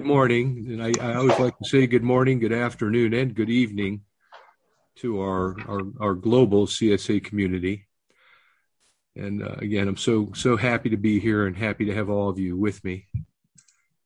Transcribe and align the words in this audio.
Good 0.00 0.06
morning, 0.06 0.64
and 0.70 0.82
I, 0.82 0.92
I, 0.98 1.16
always 1.16 1.38
like 1.38 1.58
to 1.58 1.68
say 1.68 1.86
good 1.86 2.02
morning, 2.02 2.38
good 2.38 2.54
afternoon, 2.54 3.12
and 3.12 3.34
good 3.34 3.50
evening 3.50 4.00
to 4.96 5.20
our 5.20 5.54
our, 5.68 5.82
our 6.00 6.14
global 6.14 6.66
CSA 6.66 7.22
community. 7.22 7.86
And 9.14 9.42
uh, 9.42 9.56
again, 9.58 9.88
I'm 9.88 9.98
so 9.98 10.32
so 10.34 10.56
happy 10.56 10.88
to 10.88 10.96
be 10.96 11.20
here 11.20 11.46
and 11.46 11.54
happy 11.54 11.84
to 11.84 11.94
have 11.94 12.08
all 12.08 12.30
of 12.30 12.38
you 12.38 12.56
with 12.56 12.82
me 12.82 13.08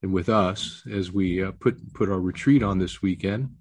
and 0.03 0.12
with 0.12 0.29
us 0.29 0.83
as 0.93 1.12
we 1.12 1.45
uh, 1.45 1.53
put 1.61 1.95
put 1.95 2.08
our 2.08 2.21
retreat 2.21 2.65
on 2.65 2.81
this 2.81 3.01
weekend 3.01 3.54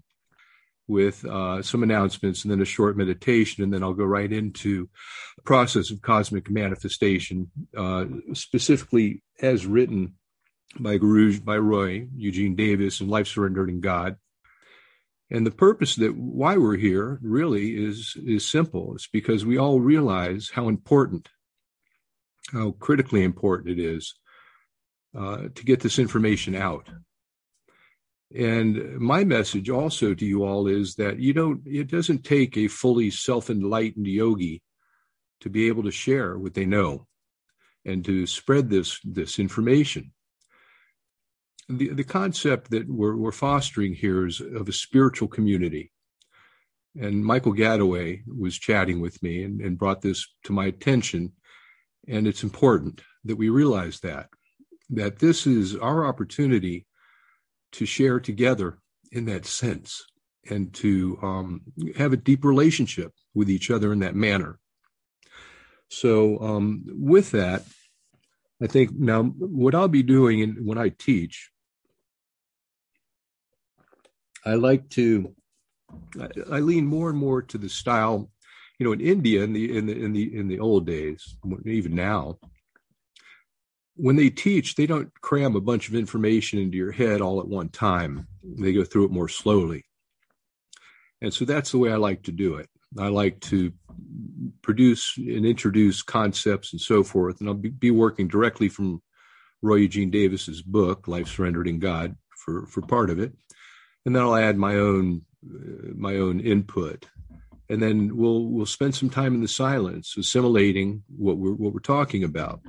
with 0.88 1.24
uh, 1.26 1.62
some 1.62 1.84
announcements 1.84 2.44
and 2.44 2.52
then 2.52 2.62
a 2.62 2.66
short 2.66 2.98
meditation, 2.98 3.64
and 3.64 3.72
then 3.72 3.84
I'll 3.84 3.94
go 3.94 4.06
right 4.06 4.34
into 4.34 4.90
the 5.36 5.44
process 5.44 5.92
of 5.92 6.02
cosmic 6.02 6.50
manifestation, 6.50 7.52
uh, 7.78 8.06
specifically 8.34 9.22
as 9.40 9.68
written 9.68 10.16
by 10.80 10.98
Guru, 10.98 11.40
by 11.40 11.58
Roy 11.58 12.08
Eugene 12.16 12.56
Davis 12.56 13.02
and 13.02 13.10
Life 13.10 13.28
Surrendered 13.28 13.70
in 13.70 13.82
God. 13.82 14.18
And 15.30 15.46
the 15.46 15.52
purpose 15.52 15.96
that 15.96 16.16
why 16.16 16.58
we're 16.58 16.78
here 16.78 17.20
really 17.22 17.72
is 17.72 18.16
is 18.24 18.48
simple. 18.48 18.94
It's 18.94 19.08
because 19.08 19.46
we 19.46 19.58
all 19.58 19.80
realize 19.80 20.52
how 20.54 20.68
important, 20.68 21.30
how 22.52 22.72
critically 22.72 23.24
important 23.24 23.80
it 23.80 23.84
is 23.84 24.14
uh, 25.18 25.48
to 25.56 25.66
get 25.66 25.80
this 25.80 25.98
information 25.98 26.56
out. 26.56 26.90
And 28.36 28.98
my 29.00 29.24
message 29.24 29.70
also 29.70 30.14
to 30.14 30.26
you 30.26 30.44
all 30.44 30.68
is 30.68 30.96
that 30.96 31.20
you 31.20 31.34
don't. 31.34 31.62
It 31.66 31.90
doesn't 31.90 32.24
take 32.24 32.58
a 32.58 32.68
fully 32.68 33.10
self-enlightened 33.10 34.08
yogi 34.08 34.62
to 35.42 35.50
be 35.50 35.68
able 35.68 35.84
to 35.84 35.92
share 35.92 36.38
what 36.38 36.54
they 36.54 36.66
know 36.66 37.08
and 37.86 38.04
to 38.06 38.28
spread 38.28 38.70
this 38.70 39.00
this 39.04 39.40
information 39.40 40.12
the, 41.70 41.90
the 41.90 42.04
concept 42.04 42.72
that 42.72 42.90
we're, 42.90 43.16
we're 43.16 43.32
fostering 43.32 43.94
here 43.94 44.28
is 44.28 44.42
of 44.42 44.68
a 44.68 44.74
spiritual 44.74 45.28
community. 45.28 45.92
And 47.00 47.26
Michael 47.26 47.54
Gadaway 47.54 48.22
was 48.28 48.58
chatting 48.58 49.00
with 49.00 49.22
me 49.24 49.44
and, 49.44 49.62
and 49.62 49.78
brought 49.78 50.02
this 50.02 50.28
to 50.44 50.54
my 50.54 50.66
attention. 50.66 51.34
And 52.08 52.28
it's 52.28 52.44
important 52.44 53.02
that 53.24 53.38
we 53.38 53.50
realize 53.50 54.00
that, 54.02 54.30
that 54.90 55.20
this 55.20 55.48
is 55.48 55.76
our 55.76 56.06
opportunity 56.06 56.86
to 57.74 57.86
share 57.86 58.20
together 58.20 58.78
in 59.12 59.26
that 59.26 59.46
sense 59.46 60.06
and 60.50 60.74
to 60.74 61.18
um, 61.22 61.62
have 61.96 62.14
a 62.14 62.18
deep 62.18 62.44
relationship 62.44 63.12
with 63.34 63.50
each 63.50 63.72
other 63.72 63.92
in 63.94 64.00
that 64.00 64.16
manner. 64.16 64.60
So, 65.90 66.40
um, 66.40 66.84
with 66.88 67.32
that, 67.32 67.64
I 68.62 68.68
think 68.68 68.92
now 68.94 69.24
what 69.24 69.76
I'll 69.76 69.88
be 69.88 70.04
doing 70.04 70.58
when 70.66 70.78
I 70.78 70.90
teach 70.90 71.52
I 74.46 74.56
like 74.56 74.90
to 74.92 75.34
I, 76.20 76.28
I, 76.52 76.60
lean 76.60 76.86
more 76.86 77.10
and 77.10 77.18
more 77.18 77.42
to 77.42 77.58
the 77.58 77.70
style, 77.70 78.30
you 78.80 78.86
know, 78.86 78.94
in 78.94 79.02
India 79.02 79.44
in 79.44 79.54
the 79.54 79.78
in 79.78 79.86
the 79.86 80.04
in 80.04 80.14
the 80.14 80.38
in 80.38 80.48
the 80.48 80.60
old 80.60 80.86
days, 80.86 81.36
even 81.66 81.96
now, 81.96 82.40
when 83.96 84.16
they 84.16 84.30
teach, 84.30 84.76
they 84.76 84.88
don't 84.88 85.12
cram 85.22 85.56
a 85.56 85.62
bunch 85.62 85.88
of 85.88 85.96
information 85.96 86.60
into 86.60 86.78
your 86.78 86.92
head 86.92 87.22
all 87.22 87.40
at 87.40 87.48
one 87.48 87.70
time. 87.70 88.28
They 88.44 88.74
go 88.74 88.84
through 88.84 89.06
it 89.06 89.12
more 89.12 89.30
slowly. 89.30 89.86
And 91.22 91.34
so 91.34 91.46
that's 91.46 91.72
the 91.72 91.78
way 91.78 91.92
I 91.92 91.96
like 91.96 92.24
to 92.24 92.32
do 92.32 92.56
it. 92.56 92.70
I 93.00 93.08
like 93.08 93.40
to 93.42 93.72
produce 94.62 95.16
and 95.18 95.46
introduce 95.46 96.02
concepts 96.02 96.74
and 96.74 96.82
so 96.82 97.04
forth. 97.04 97.40
And 97.40 97.50
I'll 97.50 97.56
be, 97.56 97.70
be 97.70 97.92
working 97.92 98.28
directly 98.28 98.68
from 98.68 99.02
Roy 99.62 99.76
Eugene 99.76 100.12
Davis's 100.12 100.62
book, 100.62 101.08
Life 101.08 101.30
Surrendered 101.30 101.68
in 101.68 101.80
God, 101.80 102.16
for, 102.36 102.68
for 102.68 102.82
part 102.82 103.10
of 103.10 103.20
it 103.20 103.34
and 104.06 104.16
then 104.16 104.24
I'll 104.24 104.36
add 104.36 104.58
my 104.58 104.76
own 104.76 105.22
uh, 105.46 105.94
my 105.96 106.16
own 106.16 106.40
input, 106.40 107.06
and 107.70 107.82
then 107.82 108.16
we'll 108.16 108.46
we'll 108.46 108.66
spend 108.66 108.96
some 108.96 109.10
time 109.10 109.34
in 109.36 109.42
the 109.42 109.48
silence, 109.48 110.16
assimilating 110.18 111.04
what 111.16 111.38
we're 111.38 111.54
what 111.54 111.74
we're 111.74 111.80
talking 111.80 112.24
about. 112.24 112.62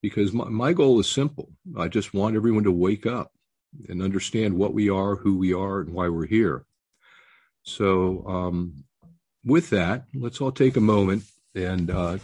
Because 0.00 0.32
my, 0.32 0.44
my 0.44 0.72
goal 0.72 1.00
is 1.00 1.10
simple. 1.10 1.50
I 1.76 1.88
just 1.88 2.14
want 2.14 2.36
everyone 2.36 2.64
to 2.64 2.72
wake 2.72 3.04
up 3.04 3.32
and 3.88 4.00
understand 4.00 4.54
what 4.54 4.72
we 4.72 4.88
are, 4.88 5.16
who 5.16 5.36
we 5.36 5.52
are, 5.52 5.80
and 5.80 5.92
why 5.92 6.08
we're 6.08 6.26
here. 6.26 6.64
So, 7.64 8.24
um, 8.26 8.84
with 9.44 9.70
that, 9.70 10.04
let's 10.14 10.40
all 10.40 10.52
take 10.52 10.76
a 10.76 10.80
moment 10.80 11.24
and 11.54 11.90
uh, 11.90 12.18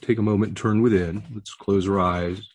take 0.00 0.18
a 0.18 0.22
moment 0.22 0.50
and 0.50 0.56
turn 0.56 0.82
within. 0.82 1.22
Let's 1.34 1.52
close 1.52 1.88
our 1.88 1.98
eyes, 1.98 2.48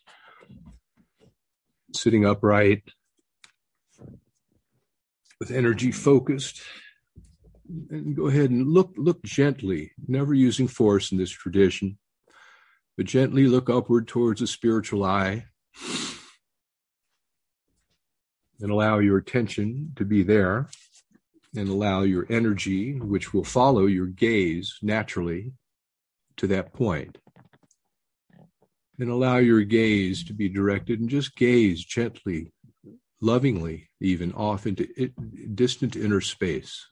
sitting 1.92 2.24
upright 2.24 2.82
with 5.42 5.50
energy 5.50 5.90
focused. 5.90 6.62
And 7.90 8.14
go 8.14 8.28
ahead 8.28 8.50
and 8.50 8.68
look 8.68 8.92
look 8.96 9.24
gently, 9.24 9.90
never 10.06 10.34
using 10.34 10.68
force 10.68 11.10
in 11.10 11.18
this 11.18 11.32
tradition, 11.32 11.98
but 12.96 13.06
gently 13.06 13.48
look 13.48 13.68
upward 13.68 14.06
towards 14.06 14.38
the 14.38 14.46
spiritual 14.46 15.02
eye 15.02 15.46
and 18.60 18.70
allow 18.70 19.00
your 19.00 19.16
attention 19.16 19.92
to 19.96 20.04
be 20.04 20.22
there 20.22 20.68
and 21.56 21.68
allow 21.68 22.02
your 22.02 22.24
energy, 22.30 23.00
which 23.00 23.34
will 23.34 23.42
follow 23.42 23.86
your 23.86 24.06
gaze 24.06 24.78
naturally 24.80 25.54
to 26.36 26.46
that 26.46 26.72
point. 26.72 27.18
And 29.00 29.10
allow 29.10 29.38
your 29.38 29.64
gaze 29.64 30.22
to 30.26 30.34
be 30.34 30.48
directed 30.48 31.00
and 31.00 31.08
just 31.08 31.34
gaze 31.34 31.84
gently 31.84 32.52
lovingly, 33.22 33.88
even 34.00 34.32
off 34.32 34.66
into 34.66 34.86
it, 34.96 35.56
distant 35.56 35.96
inner 35.96 36.20
space. 36.20 36.88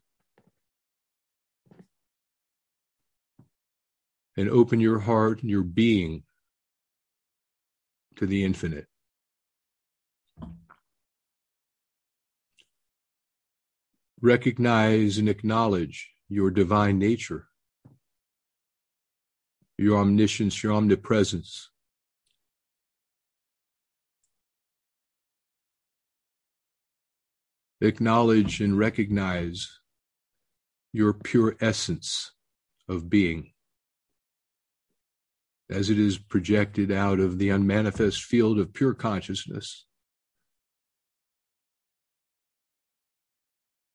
And 4.36 4.48
open 4.48 4.80
your 4.80 5.00
heart 5.00 5.42
and 5.42 5.50
your 5.50 5.64
being 5.64 6.22
to 8.16 8.26
the 8.26 8.44
infinite. 8.44 8.86
Recognize 14.22 15.18
and 15.18 15.28
acknowledge 15.28 16.10
your 16.28 16.50
divine 16.50 16.98
nature, 16.98 17.48
your 19.76 19.98
omniscience, 19.98 20.62
your 20.62 20.74
omnipresence, 20.74 21.70
acknowledge 27.80 28.60
and 28.60 28.78
recognize 28.78 29.80
your 30.92 31.12
pure 31.12 31.56
essence 31.60 32.32
of 32.88 33.08
being 33.08 33.52
as 35.70 35.88
it 35.88 35.98
is 35.98 36.18
projected 36.18 36.91
out 36.91 37.20
of 37.20 37.38
the 37.38 37.48
unmanifest 37.48 38.24
field 38.24 38.58
of 38.58 38.72
pure 38.72 38.92
consciousness. 38.92 39.86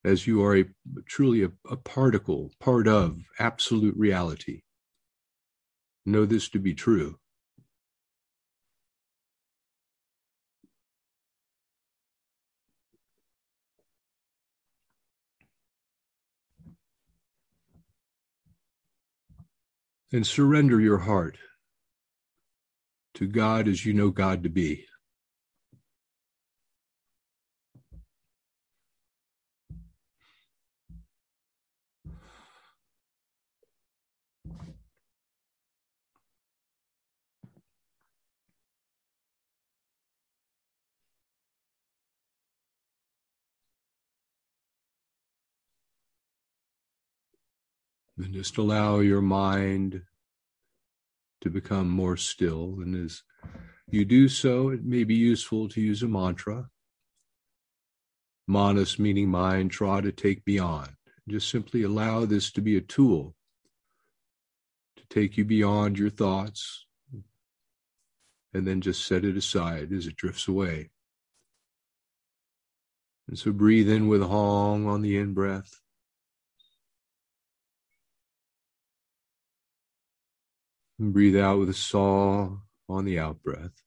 As 0.05 0.25
you 0.25 0.41
are 0.43 0.55
a, 0.55 0.65
truly 1.05 1.43
a, 1.43 1.51
a 1.69 1.75
particle, 1.75 2.51
part 2.59 2.87
of 2.87 3.19
absolute 3.39 3.95
reality. 3.97 4.61
Know 6.05 6.25
this 6.25 6.47
to 6.49 6.59
be 6.59 6.73
true. 6.73 7.17
And 20.15 20.25
surrender 20.25 20.79
your 20.79 20.99
heart 20.99 21.37
to 23.15 23.27
God 23.27 23.67
as 23.67 23.85
you 23.85 23.93
know 23.93 24.09
God 24.09 24.43
to 24.43 24.49
be. 24.49 24.85
And 48.17 48.33
just 48.33 48.57
allow 48.57 48.99
your 48.99 49.21
mind 49.21 50.03
to 51.41 51.49
become 51.49 51.89
more 51.89 52.17
still. 52.17 52.77
And 52.81 52.95
as 52.95 53.23
you 53.89 54.05
do 54.05 54.29
so, 54.29 54.69
it 54.69 54.83
may 54.83 55.03
be 55.03 55.15
useful 55.15 55.67
to 55.69 55.81
use 55.81 56.01
a 56.01 56.07
mantra. 56.07 56.69
Manas 58.47 58.97
meaning 58.99 59.29
mind, 59.29 59.71
try 59.71 60.01
to 60.01 60.11
take 60.11 60.45
beyond. 60.45 60.91
Just 61.27 61.49
simply 61.49 61.83
allow 61.83 62.25
this 62.25 62.51
to 62.51 62.61
be 62.61 62.77
a 62.77 62.81
tool 62.81 63.35
to 64.95 65.03
take 65.09 65.37
you 65.37 65.45
beyond 65.45 65.97
your 65.97 66.09
thoughts 66.09 66.85
and 68.53 68.65
then 68.65 68.79
just 68.79 69.05
set 69.05 69.25
it 69.25 69.35
aside 69.35 69.91
as 69.91 70.07
it 70.07 70.15
drifts 70.15 70.47
away. 70.47 70.89
And 73.27 73.37
so 73.37 73.51
breathe 73.51 73.89
in 73.89 74.07
with 74.07 74.21
Hong 74.21 74.87
on 74.87 75.01
the 75.01 75.17
in 75.17 75.33
breath. 75.33 75.81
And 80.97 81.13
breathe 81.13 81.35
out 81.35 81.59
with 81.59 81.69
a 81.69 81.73
Sau 81.73 82.61
on 82.87 83.05
the 83.05 83.19
out 83.19 83.43
breath. 83.43 83.81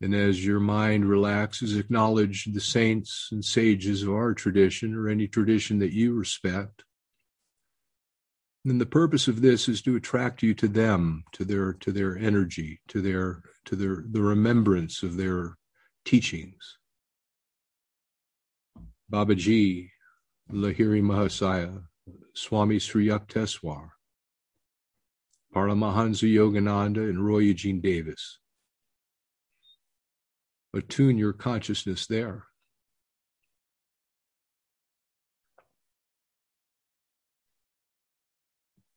And 0.00 0.14
as 0.14 0.44
your 0.44 0.60
mind 0.60 1.04
relaxes, 1.04 1.76
acknowledge 1.76 2.46
the 2.46 2.60
saints 2.60 3.28
and 3.30 3.44
sages 3.44 4.02
of 4.02 4.10
our 4.10 4.32
tradition 4.32 4.94
or 4.94 5.08
any 5.08 5.28
tradition 5.28 5.78
that 5.80 5.92
you 5.92 6.14
respect. 6.14 6.84
And 8.64 8.80
the 8.80 8.86
purpose 8.86 9.28
of 9.28 9.40
this 9.40 9.68
is 9.68 9.82
to 9.82 9.96
attract 9.96 10.42
you 10.42 10.54
to 10.54 10.68
them, 10.68 11.24
to 11.32 11.44
their 11.44 11.74
to 11.74 11.92
their 11.92 12.16
energy, 12.16 12.80
to 12.88 13.00
their 13.00 13.42
to 13.66 13.76
their 13.76 14.04
the 14.10 14.22
remembrance 14.22 15.02
of 15.02 15.16
their 15.16 15.56
teachings. 16.04 16.78
Babaji, 19.10 19.90
Lahiri 20.52 21.00
Mahasaya, 21.00 21.84
Swami 22.34 22.80
Sri 22.80 23.06
Yukteswar, 23.06 23.90
Paramahansa 25.54 26.32
Yogananda, 26.32 27.08
and 27.08 27.24
Roy 27.24 27.38
Eugene 27.38 27.80
Davis. 27.80 28.38
Attune 30.74 31.18
your 31.18 31.32
consciousness 31.32 32.06
there. 32.06 32.44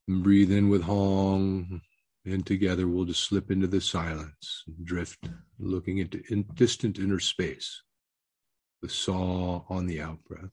And 0.08 0.24
breathe 0.24 0.52
in 0.52 0.70
with 0.70 0.84
Hong, 0.84 1.82
and 2.26 2.46
together 2.46 2.88
we'll 2.88 3.06
just 3.06 3.24
slip 3.24 3.52
into 3.52 3.68
the 3.68 3.80
silence 3.80 4.64
drift, 4.84 5.30
looking 5.60 6.00
into 6.00 6.22
in 6.30 6.46
distant 6.56 6.98
inner 6.98 7.20
space. 7.20 7.84
The 8.82 8.90
Sau 8.90 9.66
on 9.70 9.86
the 9.86 10.02
out 10.02 10.24
breath. 10.26 10.50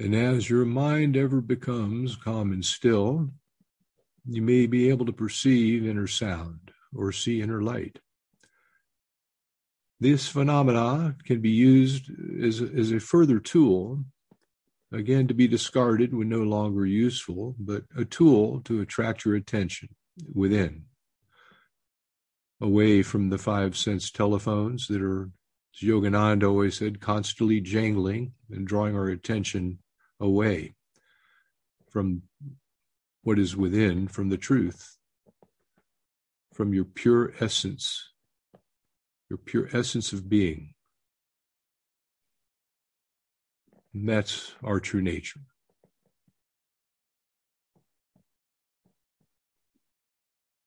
And 0.00 0.14
as 0.14 0.48
your 0.48 0.64
mind 0.64 1.14
ever 1.14 1.42
becomes 1.42 2.16
calm 2.16 2.52
and 2.52 2.64
still, 2.64 3.28
you 4.26 4.40
may 4.40 4.64
be 4.64 4.88
able 4.88 5.04
to 5.04 5.12
perceive 5.12 5.86
inner 5.86 6.06
sound 6.06 6.70
or 6.94 7.12
see 7.12 7.42
inner 7.42 7.60
light. 7.62 7.98
This 10.00 10.26
phenomena 10.26 11.16
can 11.26 11.42
be 11.42 11.50
used 11.50 12.10
as, 12.42 12.62
as 12.62 12.92
a 12.92 12.98
further 12.98 13.38
tool, 13.40 14.02
again, 14.90 15.28
to 15.28 15.34
be 15.34 15.46
discarded 15.46 16.14
when 16.14 16.30
no 16.30 16.44
longer 16.44 16.86
useful, 16.86 17.54
but 17.58 17.84
a 17.94 18.06
tool 18.06 18.62
to 18.62 18.80
attract 18.80 19.26
your 19.26 19.34
attention 19.34 19.90
within, 20.32 20.86
away 22.58 23.02
from 23.02 23.28
the 23.28 23.36
five 23.36 23.76
sense 23.76 24.10
telephones 24.10 24.86
that 24.86 25.02
are, 25.02 25.28
as 25.74 25.86
Yogananda 25.86 26.44
always 26.48 26.78
said, 26.78 27.02
constantly 27.02 27.60
jangling 27.60 28.32
and 28.50 28.66
drawing 28.66 28.96
our 28.96 29.08
attention 29.08 29.78
away 30.20 30.74
from 31.90 32.22
what 33.22 33.38
is 33.38 33.56
within, 33.56 34.08
from 34.08 34.28
the 34.28 34.36
truth, 34.36 34.96
from 36.52 36.72
your 36.72 36.84
pure 36.84 37.32
essence 37.40 38.10
your 39.30 39.38
pure 39.38 39.68
essence 39.72 40.12
of 40.12 40.28
being. 40.28 40.74
And 43.94 44.08
that's 44.08 44.54
our 44.62 44.80
true 44.80 45.00
nature. 45.00 45.40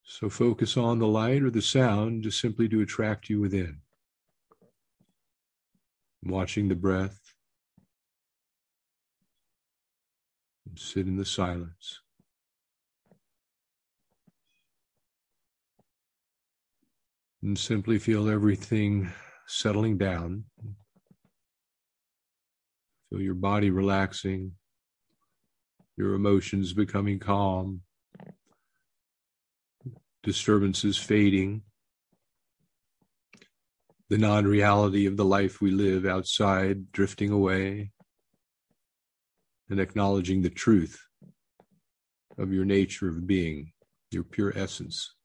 So 0.03 0.29
focus 0.29 0.77
on 0.77 0.99
the 0.99 1.07
light 1.07 1.43
or 1.43 1.49
the 1.49 1.61
sound 1.61 2.23
just 2.23 2.39
simply 2.39 2.69
to 2.69 2.81
attract 2.81 3.29
you 3.29 3.41
within. 3.41 3.79
Watching 6.23 6.69
the 6.69 6.75
breath. 6.75 7.19
Sit 10.75 11.07
in 11.07 11.17
the 11.17 11.25
silence. 11.25 12.01
and 17.43 17.59
simply 17.59 17.99
feel 17.99 18.29
everything 18.29 19.11
settling 19.47 19.97
down. 19.97 20.45
Feel 23.09 23.21
your 23.21 23.33
body 23.33 23.69
relaxing, 23.69 24.53
your 25.97 26.13
emotions 26.13 26.71
becoming 26.71 27.19
calm, 27.19 27.81
disturbances 30.23 30.97
fading, 30.97 31.63
the 34.09 34.17
non 34.17 34.45
reality 34.45 35.05
of 35.05 35.17
the 35.17 35.25
life 35.25 35.61
we 35.61 35.69
live 35.69 36.05
outside 36.05 36.93
drifting 36.93 37.29
away, 37.29 37.91
and 39.73 39.81
acknowledging 39.81 40.43
the 40.43 40.51
truth 40.51 41.01
of 42.37 42.53
your 42.53 42.63
nature 42.63 43.09
of 43.09 43.25
being, 43.25 43.71
your 44.11 44.23
pure 44.23 44.53
essence. 44.55 45.15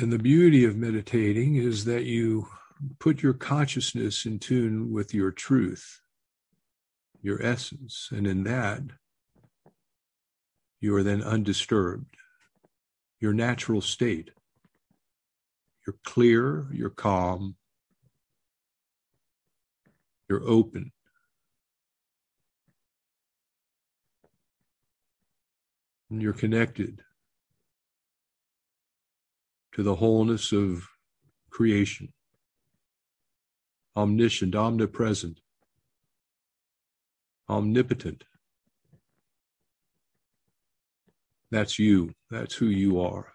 And 0.00 0.12
the 0.12 0.18
beauty 0.18 0.64
of 0.64 0.76
meditating 0.76 1.56
is 1.56 1.84
that 1.84 2.04
you 2.04 2.48
put 2.98 3.22
your 3.22 3.34
consciousness 3.34 4.24
in 4.24 4.38
tune 4.38 4.92
with 4.92 5.12
your 5.12 5.30
truth, 5.30 6.00
your 7.20 7.42
essence. 7.44 8.08
And 8.10 8.26
in 8.26 8.44
that, 8.44 8.82
you 10.80 10.94
are 10.96 11.02
then 11.02 11.22
undisturbed, 11.22 12.16
your 13.20 13.32
natural 13.32 13.80
state. 13.80 14.30
You're 15.86 15.96
clear, 16.04 16.68
you're 16.72 16.90
calm, 16.90 17.56
you're 20.28 20.48
open. 20.48 20.92
And 26.10 26.22
you're 26.22 26.32
connected 26.32 27.02
to 29.72 29.82
the 29.82 29.96
wholeness 29.96 30.52
of 30.52 30.86
creation, 31.50 32.12
omniscient, 33.96 34.54
omnipresent, 34.54 35.40
omnipotent. 37.48 38.24
That's 41.50 41.78
you. 41.78 42.14
That's 42.30 42.54
who 42.54 42.66
you 42.66 43.00
are. 43.00 43.31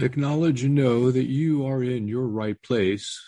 Acknowledge 0.00 0.62
and 0.62 0.76
know 0.76 1.10
that 1.10 1.26
you 1.26 1.66
are 1.66 1.82
in 1.82 2.06
your 2.06 2.28
right 2.28 2.62
place 2.62 3.20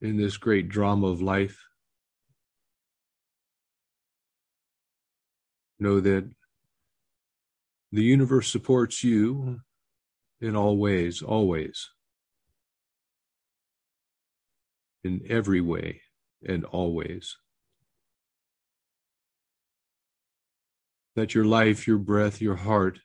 in 0.00 0.16
this 0.16 0.36
great 0.36 0.68
drama 0.68 1.08
of 1.08 1.20
life. 1.20 1.58
Know 5.80 5.98
that 5.98 6.30
the 7.90 8.04
universe 8.04 8.50
supports 8.52 9.02
you 9.02 9.62
in 10.40 10.54
all 10.54 10.76
ways, 10.76 11.20
always. 11.20 11.90
In 15.02 15.22
every 15.28 15.60
way 15.60 16.02
and 16.46 16.64
always. 16.64 17.36
That 21.16 21.34
your 21.34 21.44
life, 21.44 21.88
your 21.88 21.98
breath, 21.98 22.40
your 22.40 22.56
heart 22.56 23.00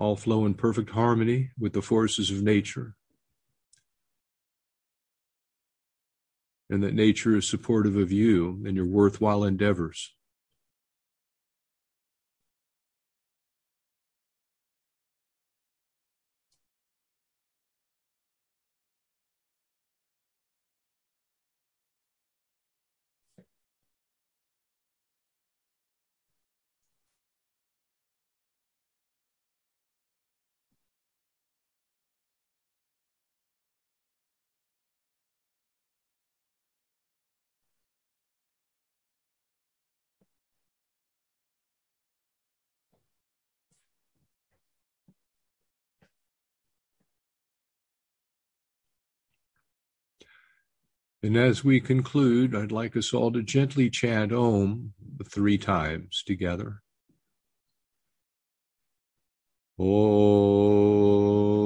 all 0.00 0.16
flow 0.16 0.46
in 0.46 0.54
perfect 0.54 0.90
harmony 0.90 1.50
with 1.58 1.74
the 1.74 1.82
forces 1.82 2.30
of 2.30 2.42
nature. 2.42 2.94
And 6.70 6.82
that 6.82 6.94
nature 6.94 7.36
is 7.36 7.46
supportive 7.46 7.96
of 7.96 8.10
you 8.10 8.62
and 8.64 8.74
your 8.74 8.86
worthwhile 8.86 9.44
endeavors. 9.44 10.14
And 51.22 51.36
as 51.36 51.62
we 51.62 51.80
conclude, 51.80 52.54
I'd 52.54 52.72
like 52.72 52.96
us 52.96 53.12
all 53.12 53.30
to 53.32 53.42
gently 53.42 53.90
chant 53.90 54.32
Om 54.32 54.94
three 55.24 55.58
times 55.58 56.22
together. 56.26 56.80
Om. 59.78 61.59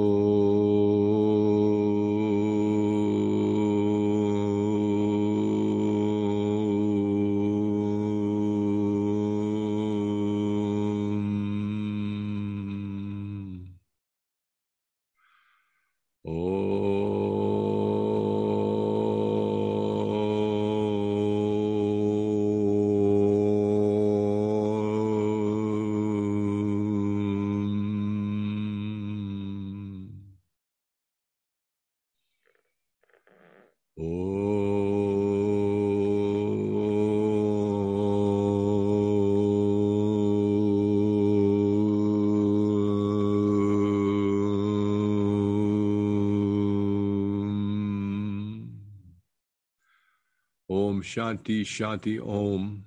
Shanti, 51.25 51.61
Shanti, 51.61 52.19
Om. 52.19 52.85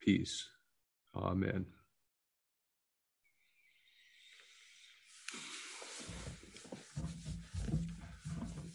Peace. 0.00 0.48
Amen. 1.14 1.66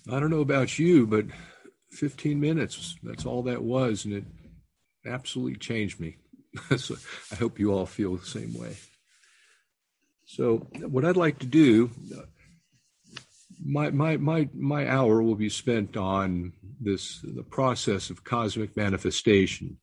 I 0.08 0.20
don't 0.20 0.30
know 0.30 0.42
about 0.42 0.78
you, 0.78 1.08
but 1.08 1.26
15 1.90 2.40
minutes, 2.40 2.96
that's 3.02 3.26
all 3.26 3.42
that 3.44 3.64
was. 3.64 4.06
And 4.06 4.14
it 4.14 4.26
absolutely 5.08 5.56
changed 5.56 6.00
me. 6.00 6.18
so 6.78 6.98
I 7.32 7.36
hope 7.36 7.58
you 7.58 7.74
all 7.74 7.88
feel 7.88 8.16
the 8.16 8.26
same 8.26 8.54
way. 8.54 8.78
So, 10.28 10.68
what 10.82 11.04
I'd 11.04 11.18
like 11.18 11.40
to 11.40 11.48
do, 11.48 11.90
my, 13.64 13.90
my, 13.90 14.18
my, 14.18 14.50
my 14.54 14.88
hour 14.88 15.24
will 15.24 15.36
be 15.36 15.50
spent 15.50 15.98
on 15.98 16.54
this 16.86 17.20
the 17.24 17.44
process 17.44 18.10
of 18.10 18.24
cosmic 18.24 18.78
manifestation. 18.78 19.78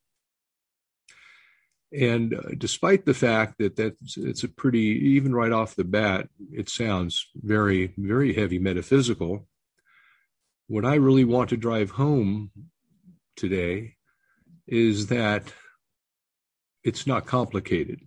And 1.93 2.35
uh, 2.35 2.55
despite 2.57 3.05
the 3.05 3.13
fact 3.13 3.59
that 3.59 3.77
that's 3.77 4.17
it's 4.17 4.45
a 4.45 4.49
pretty 4.49 4.79
even 5.15 5.35
right 5.35 5.53
off 5.53 5.77
the 5.77 5.85
bat, 5.85 6.29
it 6.51 6.71
sounds 6.71 7.29
very 7.35 7.93
very 7.99 8.33
heavy 8.33 8.59
metaphysical. 8.59 9.47
What 10.69 10.87
I 10.87 10.95
really 10.95 11.25
want 11.25 11.51
to 11.51 11.57
drive 11.59 11.91
home 11.91 12.51
today 13.37 13.97
is 14.67 15.09
that 15.09 15.53
it's 16.83 17.07
not 17.07 17.27
complicated. 17.27 18.01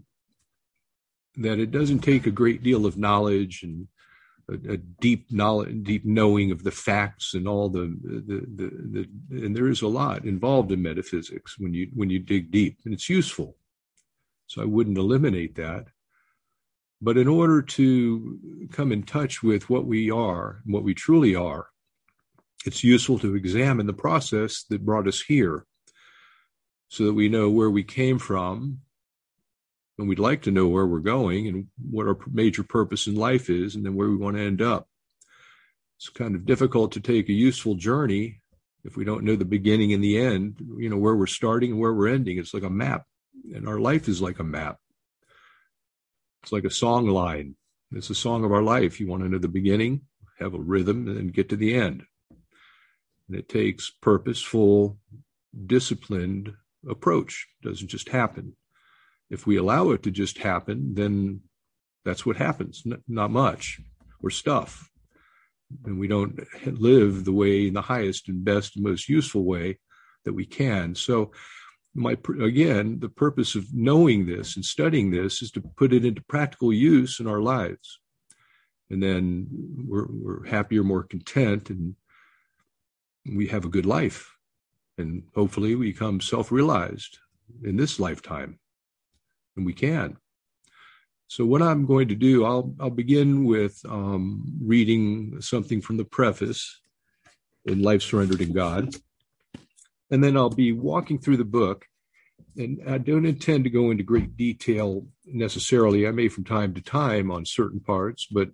That 1.36 1.60
it 1.60 1.69
doesn't 1.69 1.99
take 1.99 2.25
a 2.25 2.31
great 2.31 2.63
deal 2.63 2.86
of 2.86 2.97
knowledge 2.97 3.62
and 3.62 3.88
a, 4.49 4.77
deep 4.77 5.31
knowledge, 5.31 5.84
deep 5.84 6.05
knowing 6.05 6.51
of 6.51 6.63
the 6.63 6.71
facts 6.71 7.34
and 7.34 7.47
all 7.47 7.69
the, 7.69 7.97
the, 8.03 8.45
the, 8.55 9.08
the, 9.29 9.45
and 9.45 9.55
there 9.55 9.67
is 9.67 9.81
a 9.81 9.88
lot 9.88 10.25
involved 10.25 10.71
in 10.71 10.81
metaphysics 10.81 11.58
when 11.58 11.73
you 11.73 11.89
when 11.93 12.10
you 12.10 12.19
dig 12.19 12.51
deep, 12.51 12.79
and 12.86 12.93
it's 12.93 13.10
useful. 13.10 13.58
So 14.47 14.62
I 14.62 14.65
wouldn't 14.65 14.97
eliminate 14.97 15.55
that. 15.55 15.88
But 17.01 17.17
in 17.17 17.27
order 17.27 17.62
to 17.62 18.67
come 18.71 18.91
in 18.91 19.03
touch 19.03 19.43
with 19.43 19.69
what 19.69 19.86
we 19.86 20.12
are, 20.12 20.62
what 20.65 20.84
we 20.84 20.93
truly 20.93 21.36
are, 21.36 21.67
it's 22.65 22.84
useful 22.84 23.19
to 23.19 23.36
examine 23.36 23.86
the 23.86 23.93
process 23.93 24.63
that 24.69 24.86
brought 24.86 25.08
us 25.08 25.21
here 25.21 25.65
so 26.88 27.05
that 27.05 27.13
we 27.13 27.29
know 27.29 27.49
where 27.49 27.69
we 27.69 27.84
came 27.84 28.17
from 28.17 28.79
and 29.97 30.10
we'd 30.10 30.19
like 30.19 30.41
to 30.43 30.51
know 30.51 30.67
where 30.67 30.86
we're 30.86 30.99
going 30.99 31.47
and 31.47 31.67
what 31.89 32.08
our 32.08 32.17
major 32.31 32.63
purpose 32.63 33.08
in 33.08 33.15
life 33.15 33.49
is 33.49 33.75
and 33.75 33.86
then 33.86 33.95
where 33.95 34.10
we 34.10 34.17
want 34.17 34.36
to 34.36 34.43
end 34.43 34.62
up. 34.62 34.88
It's 35.97 36.10
kind 36.10 36.36
of 36.36 36.45
difficult 36.45 36.91
to 36.93 36.99
take 36.99 37.29
a 37.29 37.34
useful 37.34 37.75
journey 37.75 38.41
if 38.84 38.97
we 38.97 39.05
don't 39.05 39.23
know 39.23 39.36
the 39.36 39.45
beginning 39.45 39.93
and 39.93 40.03
the 40.03 40.19
end 40.19 40.58
you 40.77 40.89
know 40.89 40.97
where 40.97 41.15
we're 41.15 41.27
starting 41.27 41.71
and 41.71 41.79
where 41.79 41.93
we're 41.93 42.13
ending. 42.13 42.38
It's 42.38 42.53
like 42.53 42.63
a 42.63 42.69
map 42.69 43.05
and 43.53 43.67
our 43.67 43.79
life 43.79 44.08
is 44.08 44.21
like 44.21 44.39
a 44.39 44.43
map. 44.43 44.77
It's 46.43 46.51
like 46.51 46.65
a 46.65 46.69
song 46.69 47.08
line. 47.08 47.55
It's 47.91 48.10
a 48.10 48.15
song 48.15 48.43
of 48.43 48.51
our 48.51 48.62
life. 48.62 48.99
You 48.99 49.08
want 49.08 49.23
to 49.23 49.29
know 49.29 49.38
the 49.38 49.47
beginning? 49.47 50.01
Have 50.39 50.53
a 50.53 50.60
rhythm 50.60 51.08
and 51.08 51.34
get 51.34 51.49
to 51.49 51.55
the 51.55 51.73
end. 51.75 52.03
And 53.27 53.38
it 53.38 53.47
takes 53.47 53.91
purposeful 54.01 54.97
disciplined 55.65 56.53
approach. 56.88 57.47
It 57.63 57.69
doesn't 57.69 57.88
just 57.88 58.10
happen 58.10 58.55
if 59.30 59.48
we 59.48 59.58
allow 59.58 59.92
it 59.92 60.04
to 60.04 60.12
just 60.12 60.38
happen, 60.40 60.94
then 60.94 61.42
that's 62.04 62.26
what 62.26 62.38
happens. 62.38 62.84
N- 62.86 63.04
not 63.08 63.32
much 63.32 63.80
or 64.22 64.30
stuff. 64.30 64.90
And 65.86 66.00
we 66.00 66.08
don't 66.08 66.40
live 66.66 67.26
the 67.26 67.34
way 67.34 67.68
in 67.68 67.74
the 67.74 67.82
highest 67.82 68.30
and 68.30 68.46
best 68.46 68.76
and 68.76 68.86
most 68.86 69.10
useful 69.10 69.44
way 69.44 69.80
that 70.24 70.34
we 70.34 70.46
can. 70.46 70.96
So, 70.96 71.32
my 71.98 72.18
again, 72.42 73.00
the 73.00 73.10
purpose 73.10 73.56
of 73.56 73.74
knowing 73.74 74.26
this 74.26 74.56
and 74.56 74.66
studying 74.66 75.12
this 75.12 75.42
is 75.42 75.50
to 75.52 75.62
put 75.62 75.94
it 75.94 76.04
into 76.04 76.22
practical 76.24 76.74
use 76.74 77.22
in 77.22 77.28
our 77.28 77.40
lives, 77.40 78.00
and 78.90 79.02
then 79.02 79.48
we're, 79.88 80.08
we're 80.10 80.46
happier, 80.46 80.84
more 80.84 81.04
content, 81.04 81.70
and 81.70 81.96
we 83.34 83.48
have 83.48 83.64
a 83.64 83.70
good 83.70 83.86
life, 83.86 84.36
and 84.98 85.24
hopefully 85.36 85.74
we 85.74 85.94
become 85.94 86.20
self-realized 86.20 87.18
in 87.64 87.78
this 87.78 87.98
lifetime 87.98 88.60
and 89.56 89.65
we 89.65 89.74
can. 89.74 90.18
So 91.28 91.46
what 91.46 91.62
I'm 91.62 91.86
going 91.86 92.08
to 92.10 92.15
do, 92.15 92.46
I'll 92.46 92.74
I'll 92.80 92.89
begin 92.89 93.46
with 93.46 93.82
um, 93.89 94.46
reading 94.62 95.41
something 95.41 95.82
from 95.82 95.98
the 95.98 96.06
preface 96.06 96.82
in 97.65 97.82
Life 97.82 98.04
Surrendered 98.04 98.41
in 98.41 98.54
God, 98.54 98.96
and 100.12 100.24
then 100.24 100.38
I'll 100.38 100.52
be 100.52 100.72
walking 100.72 101.18
through 101.18 101.38
the 101.38 101.46
book, 101.46 101.86
and 102.56 102.80
I 102.88 103.00
don't 103.00 103.26
intend 103.26 103.63
to 103.63 103.72
go 103.72 103.89
into 103.89 104.04
great 104.04 104.38
detail 104.38 105.08
necessarily. 105.26 106.08
I 106.08 106.12
may 106.12 106.28
from 106.28 106.44
time 106.44 106.74
to 106.76 106.82
time 106.82 107.32
on 107.32 107.46
certain 107.46 107.80
parts, 107.80 108.28
but 108.30 108.50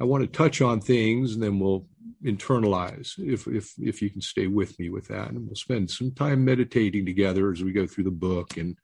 I 0.00 0.04
want 0.04 0.22
to 0.22 0.26
touch 0.26 0.60
on 0.60 0.80
things 0.80 1.34
and 1.34 1.42
then 1.42 1.58
we'll 1.58 1.86
internalize 2.24 3.18
if 3.18 3.46
if 3.46 3.74
if 3.78 4.02
you 4.02 4.10
can 4.10 4.20
stay 4.20 4.46
with 4.46 4.78
me 4.78 4.88
with 4.88 5.08
that. 5.08 5.30
And 5.30 5.46
we'll 5.46 5.54
spend 5.54 5.90
some 5.90 6.10
time 6.10 6.44
meditating 6.44 7.06
together 7.06 7.52
as 7.52 7.62
we 7.62 7.72
go 7.72 7.86
through 7.86 8.04
the 8.04 8.10
book 8.10 8.56
and 8.56 8.76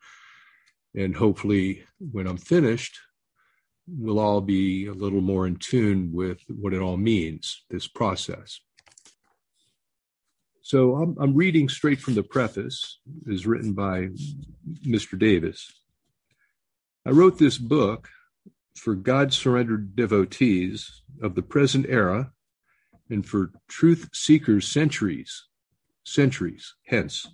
and 0.94 1.14
hopefully 1.14 1.85
when 1.98 2.26
I'm 2.26 2.37
finished, 2.37 2.98
we'll 3.87 4.18
all 4.18 4.40
be 4.40 4.87
a 4.87 4.92
little 4.92 5.20
more 5.20 5.46
in 5.46 5.57
tune 5.57 6.11
with 6.12 6.40
what 6.48 6.74
it 6.74 6.81
all 6.81 6.96
means, 6.96 7.64
this 7.70 7.87
process. 7.87 8.61
So 10.62 10.94
I'm, 10.96 11.16
I'm 11.20 11.35
reading 11.35 11.68
straight 11.68 12.00
from 12.00 12.14
the 12.14 12.22
preface, 12.22 13.00
is 13.26 13.46
written 13.46 13.72
by 13.72 14.09
Mr. 14.87 15.18
Davis. 15.18 15.72
I 17.07 17.11
wrote 17.11 17.38
this 17.38 17.59
book 17.59 18.09
for 18.76 18.94
God 18.94 19.33
surrendered 19.33 19.96
devotees 19.96 21.03
of 21.22 21.35
the 21.35 21.42
present 21.42 21.87
era 21.88 22.33
and 23.09 23.26
for 23.26 23.50
truth 23.68 24.09
seekers 24.12 24.68
centuries, 24.68 25.46
centuries 26.05 26.74
hence. 26.87 27.26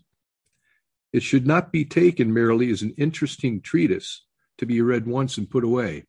It 1.17 1.23
should 1.23 1.47
not 1.47 1.73
be 1.73 1.87
taken 1.87 2.35
merely 2.35 2.71
as 2.71 2.83
an 2.83 2.93
interesting 2.99 3.63
treatise 3.63 4.27
to 4.59 4.67
be 4.67 4.83
read 4.83 5.07
once 5.07 5.39
and 5.39 5.49
put 5.49 5.65
away. 5.65 6.05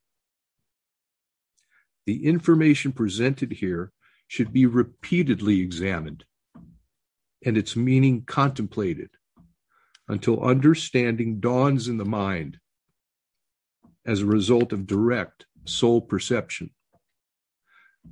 The 2.06 2.26
information 2.26 2.91
presented 2.91 3.54
here 3.54 3.93
should 4.28 4.52
be 4.52 4.65
repeatedly 4.65 5.62
examined 5.62 6.26
and 7.46 7.58
its 7.58 7.74
meaning 7.74 8.26
contemplated 8.26 9.12
until 10.10 10.43
understanding 10.43 11.39
dawns 11.39 11.88
in 11.88 11.96
the 11.96 12.04
mind 12.04 12.58
as 14.06 14.20
a 14.20 14.26
result 14.26 14.74
of 14.74 14.88
direct 14.88 15.46
soul 15.63 16.02
perception. 16.02 16.72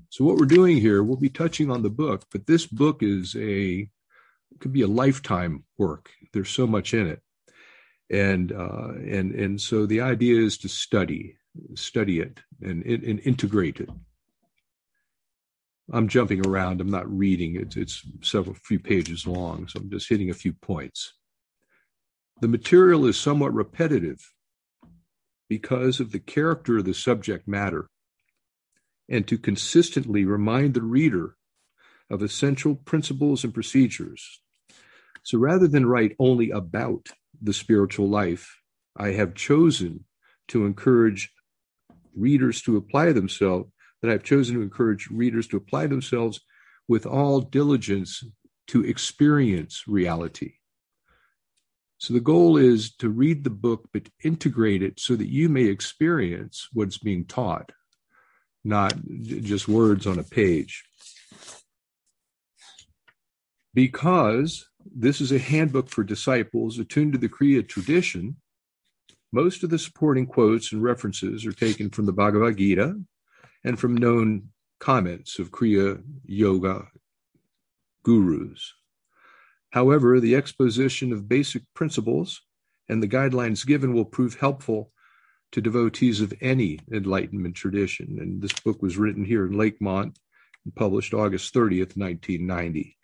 So 0.07 0.23
what 0.23 0.37
we're 0.37 0.45
doing 0.45 0.77
here, 0.77 1.03
we'll 1.03 1.17
be 1.17 1.27
touching 1.27 1.69
on 1.69 1.83
the 1.83 1.89
book, 1.89 2.23
but 2.31 2.47
this 2.47 2.65
book 2.65 3.03
is 3.03 3.35
a 3.35 3.89
could 4.59 4.73
be 4.73 4.81
a 4.81 4.87
lifetime 4.87 5.63
work. 5.77 6.11
There's 6.33 6.49
so 6.49 6.67
much 6.67 6.93
in 6.93 7.07
it, 7.07 7.21
and 8.09 8.51
uh, 8.51 8.93
and 8.93 9.33
and 9.33 9.59
so 9.61 9.85
the 9.85 10.01
idea 10.01 10.41
is 10.41 10.57
to 10.59 10.69
study, 10.69 11.37
study 11.75 12.19
it, 12.19 12.39
and, 12.61 12.83
and 12.83 13.19
integrate 13.21 13.79
it. 13.79 13.89
I'm 15.91 16.07
jumping 16.07 16.45
around. 16.45 16.81
I'm 16.81 16.89
not 16.89 17.09
reading. 17.09 17.55
It's 17.55 17.77
it's 17.77 18.01
several 18.21 18.55
few 18.55 18.79
pages 18.79 19.27
long, 19.27 19.67
so 19.67 19.79
I'm 19.79 19.89
just 19.89 20.09
hitting 20.09 20.29
a 20.29 20.33
few 20.35 20.53
points. 20.53 21.13
The 22.41 22.47
material 22.47 23.05
is 23.05 23.17
somewhat 23.17 23.53
repetitive 23.53 24.33
because 25.47 25.99
of 25.99 26.11
the 26.11 26.19
character 26.19 26.79
of 26.79 26.85
the 26.85 26.93
subject 26.93 27.47
matter 27.47 27.87
and 29.07 29.27
to 29.27 29.37
consistently 29.37 30.25
remind 30.25 30.73
the 30.73 30.81
reader 30.81 31.35
of 32.09 32.21
essential 32.21 32.75
principles 32.75 33.43
and 33.43 33.53
procedures. 33.53 34.41
So 35.25 35.37
rather 35.37 35.67
than 35.67 35.85
write 35.85 36.15
only 36.19 36.51
about 36.51 37.09
the 37.41 37.51
spiritual 37.53 38.09
life, 38.09 38.61
I 38.95 39.09
have 39.09 39.33
chosen 39.35 40.05
to 40.49 40.65
encourage 40.65 41.31
readers 42.15 42.61
to 42.61 42.77
apply 42.77 43.11
themselves, 43.11 43.69
that 44.01 44.11
I've 44.11 44.23
chosen 44.23 44.55
to 44.55 44.61
encourage 44.61 45.09
readers 45.09 45.47
to 45.47 45.57
apply 45.57 45.87
themselves 45.87 46.39
with 46.87 47.05
all 47.05 47.41
diligence 47.41 48.23
to 48.67 48.85
experience 48.85 49.83
reality. 49.87 50.53
So 51.97 52.13
the 52.13 52.19
goal 52.19 52.55
is 52.55 52.95
to 52.97 53.09
read 53.09 53.43
the 53.43 53.49
book, 53.49 53.89
but 53.91 54.09
integrate 54.23 54.83
it 54.83 54.99
so 54.99 55.15
that 55.15 55.29
you 55.29 55.49
may 55.49 55.65
experience 55.65 56.69
what's 56.71 56.97
being 56.97 57.25
taught 57.25 57.71
not 58.65 58.95
just 59.21 59.67
words 59.67 60.07
on 60.07 60.17
a 60.17 60.23
page. 60.23 60.83
Because 63.73 64.67
this 64.93 65.21
is 65.21 65.31
a 65.31 65.39
handbook 65.39 65.89
for 65.89 66.03
disciples 66.03 66.77
attuned 66.79 67.13
to 67.13 67.19
the 67.19 67.29
Kriya 67.29 67.67
tradition, 67.67 68.37
most 69.31 69.63
of 69.63 69.69
the 69.69 69.79
supporting 69.79 70.25
quotes 70.25 70.71
and 70.71 70.81
references 70.81 71.45
are 71.45 71.51
taken 71.51 71.89
from 71.89 72.05
the 72.05 72.13
Bhagavad 72.13 72.57
Gita 72.57 72.99
and 73.63 73.79
from 73.79 73.95
known 73.95 74.49
comments 74.79 75.39
of 75.39 75.51
Kriya 75.51 76.01
Yoga 76.25 76.87
gurus. 78.03 78.73
However, 79.71 80.19
the 80.19 80.35
exposition 80.35 81.11
of 81.11 81.27
basic 81.27 81.63
principles 81.73 82.41
and 82.87 83.01
the 83.01 83.07
guidelines 83.07 83.65
given 83.65 83.93
will 83.93 84.05
prove 84.05 84.35
helpful 84.39 84.91
to 85.51 85.61
devotees 85.61 86.21
of 86.21 86.33
any 86.41 86.79
Enlightenment 86.91 87.55
tradition. 87.55 88.17
And 88.19 88.41
this 88.41 88.53
book 88.53 88.81
was 88.81 88.97
written 88.97 89.25
here 89.25 89.45
in 89.45 89.53
Lakemont 89.53 90.15
and 90.63 90.75
published 90.75 91.13
August 91.13 91.53
30th, 91.53 91.97
1990, 91.97 92.94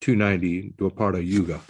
290 0.00 0.74
Dwapara 0.76 1.24
Yuga. 1.24 1.60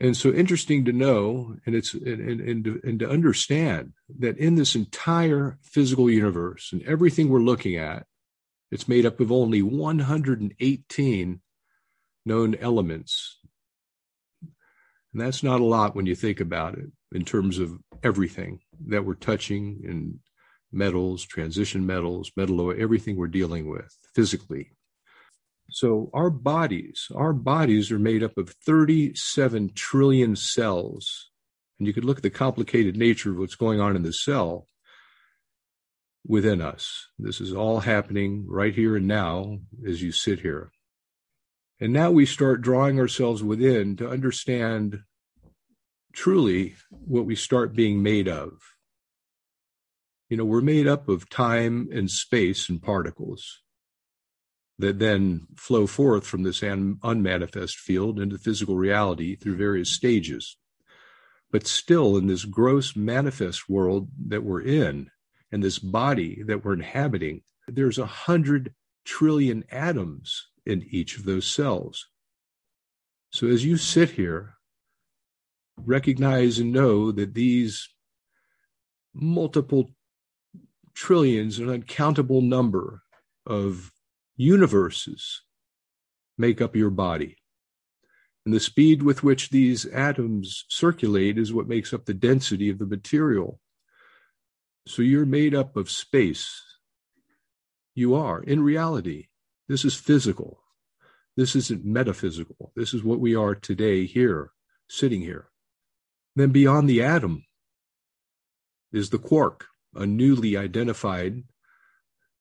And 0.00 0.16
so 0.16 0.32
interesting 0.32 0.84
to 0.86 0.92
know, 0.92 1.54
and 1.64 1.76
it's 1.76 1.94
and, 1.94 2.06
and, 2.06 2.40
and, 2.40 2.64
to, 2.64 2.80
and 2.82 2.98
to 2.98 3.08
understand 3.08 3.92
that 4.18 4.36
in 4.36 4.56
this 4.56 4.74
entire 4.74 5.58
physical 5.62 6.10
universe 6.10 6.70
and 6.72 6.82
everything 6.82 7.28
we're 7.28 7.38
looking 7.38 7.76
at, 7.76 8.06
it's 8.72 8.88
made 8.88 9.06
up 9.06 9.20
of 9.20 9.30
only 9.30 9.62
118 9.62 11.40
known 12.26 12.54
elements. 12.56 13.38
And 15.12 15.22
that's 15.22 15.44
not 15.44 15.60
a 15.60 15.64
lot 15.64 15.94
when 15.94 16.06
you 16.06 16.16
think 16.16 16.40
about 16.40 16.78
it 16.78 16.90
in 17.12 17.24
terms 17.24 17.58
of 17.58 17.78
everything 18.02 18.60
that 18.88 19.04
we're 19.04 19.14
touching 19.14 19.82
in 19.84 20.18
metals, 20.72 21.24
transition 21.24 21.86
metals, 21.86 22.32
metal, 22.36 22.72
everything 22.76 23.16
we're 23.16 23.28
dealing 23.28 23.68
with 23.68 23.94
physically. 24.14 24.72
So 25.72 26.10
our 26.12 26.28
bodies, 26.28 27.08
our 27.14 27.32
bodies 27.32 27.90
are 27.90 27.98
made 27.98 28.22
up 28.22 28.36
of 28.36 28.50
37 28.50 29.72
trillion 29.74 30.36
cells. 30.36 31.30
And 31.78 31.86
you 31.86 31.94
could 31.94 32.04
look 32.04 32.18
at 32.18 32.22
the 32.22 32.30
complicated 32.30 32.96
nature 32.96 33.30
of 33.30 33.38
what's 33.38 33.54
going 33.54 33.80
on 33.80 33.96
in 33.96 34.02
the 34.02 34.12
cell 34.12 34.66
within 36.26 36.60
us. 36.60 37.08
This 37.18 37.40
is 37.40 37.54
all 37.54 37.80
happening 37.80 38.44
right 38.46 38.74
here 38.74 38.96
and 38.96 39.08
now 39.08 39.60
as 39.86 40.02
you 40.02 40.12
sit 40.12 40.40
here. 40.40 40.70
And 41.80 41.92
now 41.92 42.10
we 42.10 42.26
start 42.26 42.60
drawing 42.60 43.00
ourselves 43.00 43.42
within 43.42 43.96
to 43.96 44.08
understand 44.08 45.00
truly 46.12 46.76
what 46.90 47.24
we 47.24 47.34
start 47.34 47.74
being 47.74 48.02
made 48.02 48.28
of. 48.28 48.52
You 50.28 50.36
know, 50.36 50.44
we're 50.44 50.60
made 50.60 50.86
up 50.86 51.08
of 51.08 51.30
time 51.30 51.88
and 51.92 52.10
space 52.10 52.68
and 52.68 52.80
particles 52.80 53.61
that 54.82 54.98
then 54.98 55.46
flow 55.56 55.86
forth 55.86 56.26
from 56.26 56.42
this 56.42 56.60
un- 56.60 56.98
unmanifest 57.04 57.76
field 57.76 58.18
into 58.18 58.36
physical 58.36 58.76
reality 58.76 59.36
through 59.36 59.56
various 59.56 59.92
stages. 59.92 60.56
But 61.52 61.68
still, 61.68 62.16
in 62.16 62.26
this 62.26 62.44
gross 62.44 62.96
manifest 62.96 63.68
world 63.68 64.08
that 64.26 64.42
we're 64.42 64.62
in, 64.62 65.08
and 65.52 65.62
this 65.62 65.78
body 65.78 66.42
that 66.46 66.64
we're 66.64 66.72
inhabiting, 66.72 67.42
there's 67.68 67.98
a 67.98 68.06
hundred 68.06 68.74
trillion 69.04 69.62
atoms 69.70 70.48
in 70.66 70.84
each 70.90 71.16
of 71.16 71.26
those 71.26 71.46
cells. 71.46 72.08
So 73.30 73.46
as 73.46 73.64
you 73.64 73.76
sit 73.76 74.10
here, 74.10 74.54
recognize 75.76 76.58
and 76.58 76.72
know 76.72 77.12
that 77.12 77.34
these 77.34 77.88
multiple 79.14 79.90
trillions, 80.92 81.60
an 81.60 81.68
uncountable 81.68 82.40
number 82.40 83.02
of 83.46 83.91
universes 84.36 85.42
make 86.38 86.60
up 86.60 86.74
your 86.74 86.90
body. 86.90 87.36
And 88.44 88.54
the 88.54 88.60
speed 88.60 89.02
with 89.02 89.22
which 89.22 89.50
these 89.50 89.86
atoms 89.86 90.64
circulate 90.68 91.38
is 91.38 91.52
what 91.52 91.68
makes 91.68 91.92
up 91.92 92.04
the 92.04 92.14
density 92.14 92.68
of 92.70 92.78
the 92.78 92.86
material. 92.86 93.60
So 94.86 95.02
you're 95.02 95.26
made 95.26 95.54
up 95.54 95.76
of 95.76 95.90
space. 95.90 96.60
You 97.94 98.14
are, 98.14 98.42
in 98.42 98.62
reality. 98.62 99.28
This 99.68 99.84
is 99.84 99.94
physical. 99.94 100.62
This 101.36 101.54
isn't 101.54 101.84
metaphysical. 101.84 102.72
This 102.74 102.92
is 102.92 103.04
what 103.04 103.20
we 103.20 103.36
are 103.36 103.54
today 103.54 104.06
here, 104.06 104.50
sitting 104.88 105.20
here. 105.20 105.48
Then 106.34 106.50
beyond 106.50 106.88
the 106.88 107.02
atom 107.02 107.44
is 108.92 109.10
the 109.10 109.18
quark, 109.18 109.66
a 109.94 110.04
newly 110.04 110.56
identified, 110.56 111.44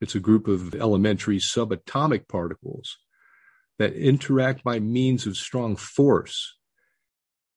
it's 0.02 0.16
a 0.16 0.20
group 0.20 0.48
of 0.48 0.76
elementary 0.76 1.38
subatomic 1.38 2.28
particles 2.28 2.98
that 3.80 3.94
interact 3.94 4.64
by 4.64 4.80
means 4.80 5.26
of 5.26 5.38
strong 5.38 5.76
force. 5.76 6.58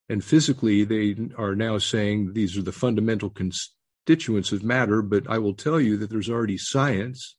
And 0.09 0.23
physically, 0.23 0.85
they 0.85 1.17
are 1.37 1.57
now 1.57 1.79
saying 1.79 2.35
these 2.35 2.57
are 2.57 2.63
the 2.63 2.73
fundamental 2.73 3.31
constituents 3.31 4.53
of 4.53 4.63
matter, 4.63 5.03
but 5.03 5.29
I 5.29 5.39
will 5.39 5.55
tell 5.55 5.81
you 5.81 5.97
that 5.97 6.11
there's 6.11 6.31
already 6.31 6.59
science 6.59 7.37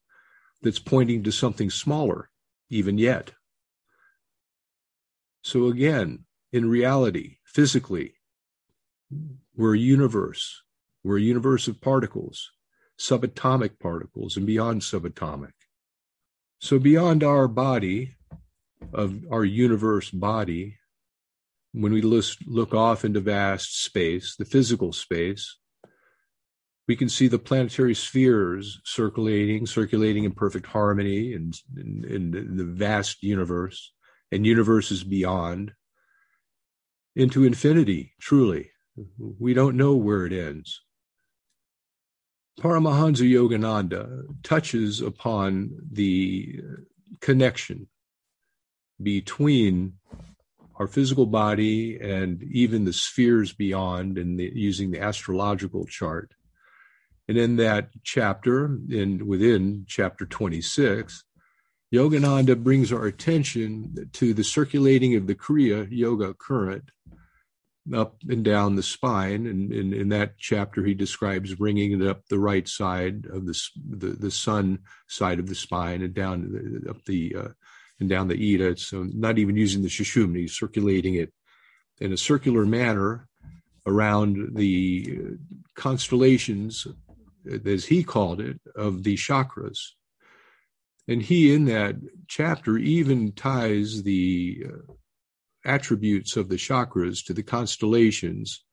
that's 0.61 0.79
pointing 0.79 1.23
to 1.23 1.31
something 1.31 1.69
smaller, 1.69 2.29
even 2.69 2.97
yet. 2.97 3.31
So 5.43 5.67
again, 5.67 6.25
in 6.51 6.67
reality, 6.67 7.37
physically. 7.45 8.15
We're 9.55 9.75
a 9.75 9.79
universe. 9.79 10.63
We're 11.03 11.19
a 11.19 11.21
universe 11.21 11.67
of 11.67 11.79
particles, 11.79 12.51
subatomic 12.99 13.79
particles, 13.79 14.37
and 14.37 14.45
beyond 14.45 14.81
subatomic. 14.81 15.51
So, 16.59 16.79
beyond 16.79 17.23
our 17.23 17.47
body, 17.47 18.15
of 18.93 19.23
our 19.31 19.43
universe 19.43 20.09
body, 20.09 20.77
when 21.73 21.91
we 21.91 22.01
look 22.01 22.73
off 22.73 23.03
into 23.03 23.19
vast 23.19 23.83
space, 23.83 24.35
the 24.37 24.45
physical 24.45 24.93
space, 24.93 25.57
we 26.87 26.95
can 26.95 27.09
see 27.09 27.27
the 27.27 27.39
planetary 27.39 27.95
spheres 27.95 28.79
circulating, 28.85 29.65
circulating 29.65 30.23
in 30.23 30.31
perfect 30.31 30.67
harmony 30.67 31.33
in, 31.33 31.51
in, 31.75 32.05
in 32.35 32.57
the 32.57 32.63
vast 32.63 33.23
universe 33.23 33.91
and 34.31 34.45
universes 34.45 35.03
beyond 35.03 35.73
into 37.15 37.43
infinity, 37.43 38.13
truly. 38.19 38.71
We 39.17 39.53
don't 39.53 39.77
know 39.77 39.95
where 39.95 40.25
it 40.25 40.33
ends. 40.33 40.81
Paramahansa 42.59 43.29
Yogananda 43.29 44.23
touches 44.43 45.01
upon 45.01 45.71
the 45.91 46.61
connection 47.19 47.87
between 49.01 49.93
our 50.77 50.87
physical 50.87 51.25
body 51.25 51.99
and 51.99 52.41
even 52.43 52.85
the 52.85 52.93
spheres 52.93 53.53
beyond 53.53 54.17
and 54.17 54.39
using 54.39 54.91
the 54.91 54.99
astrological 54.99 55.85
chart. 55.85 56.33
And 57.27 57.37
in 57.37 57.55
that 57.57 57.89
chapter, 58.03 58.77
in 58.89 59.25
within 59.27 59.85
chapter 59.87 60.25
26, 60.25 61.23
Yogananda 61.93 62.61
brings 62.61 62.91
our 62.91 63.05
attention 63.05 64.09
to 64.13 64.33
the 64.33 64.43
circulating 64.43 65.15
of 65.15 65.27
the 65.27 65.35
Kriya 65.35 65.87
Yoga 65.89 66.33
current 66.33 66.91
up 67.93 68.15
and 68.27 68.43
down 68.43 68.75
the 68.75 68.83
spine. 68.83 69.45
And 69.45 69.71
in 69.71 70.09
that 70.09 70.37
chapter, 70.37 70.83
he 70.83 70.93
describes 70.93 71.53
bringing 71.53 71.91
it 71.91 72.07
up 72.07 72.25
the 72.25 72.39
right 72.39 72.67
side 72.67 73.25
of 73.31 73.45
the 73.45 73.61
the, 73.89 74.07
the 74.07 74.31
sun 74.31 74.79
side 75.07 75.39
of 75.39 75.47
the 75.47 75.55
spine 75.55 76.01
and 76.01 76.13
down 76.13 76.83
up 76.89 77.03
the 77.05 77.35
uh, 77.35 77.47
and 77.99 78.09
down 78.09 78.27
the 78.27 78.53
Ida. 78.53 78.77
So 78.77 79.03
not 79.03 79.37
even 79.37 79.55
using 79.55 79.81
the 79.81 79.89
Sushumna, 79.89 80.49
circulating 80.49 81.15
it 81.15 81.31
in 81.99 82.11
a 82.11 82.17
circular 82.17 82.65
manner 82.65 83.27
around 83.85 84.55
the 84.55 85.37
constellations, 85.75 86.87
as 87.65 87.85
he 87.85 88.03
called 88.03 88.41
it, 88.41 88.59
of 88.75 89.03
the 89.03 89.15
chakras. 89.15 89.79
And 91.07 91.21
he, 91.21 91.53
in 91.53 91.65
that 91.65 91.95
chapter, 92.27 92.77
even 92.77 93.31
ties 93.31 94.01
the 94.03 94.65
uh, 94.67 94.93
attributes 95.65 96.37
of 96.37 96.49
the 96.49 96.55
chakras 96.55 97.25
to 97.25 97.33
the 97.33 97.43
constellations. 97.43 98.63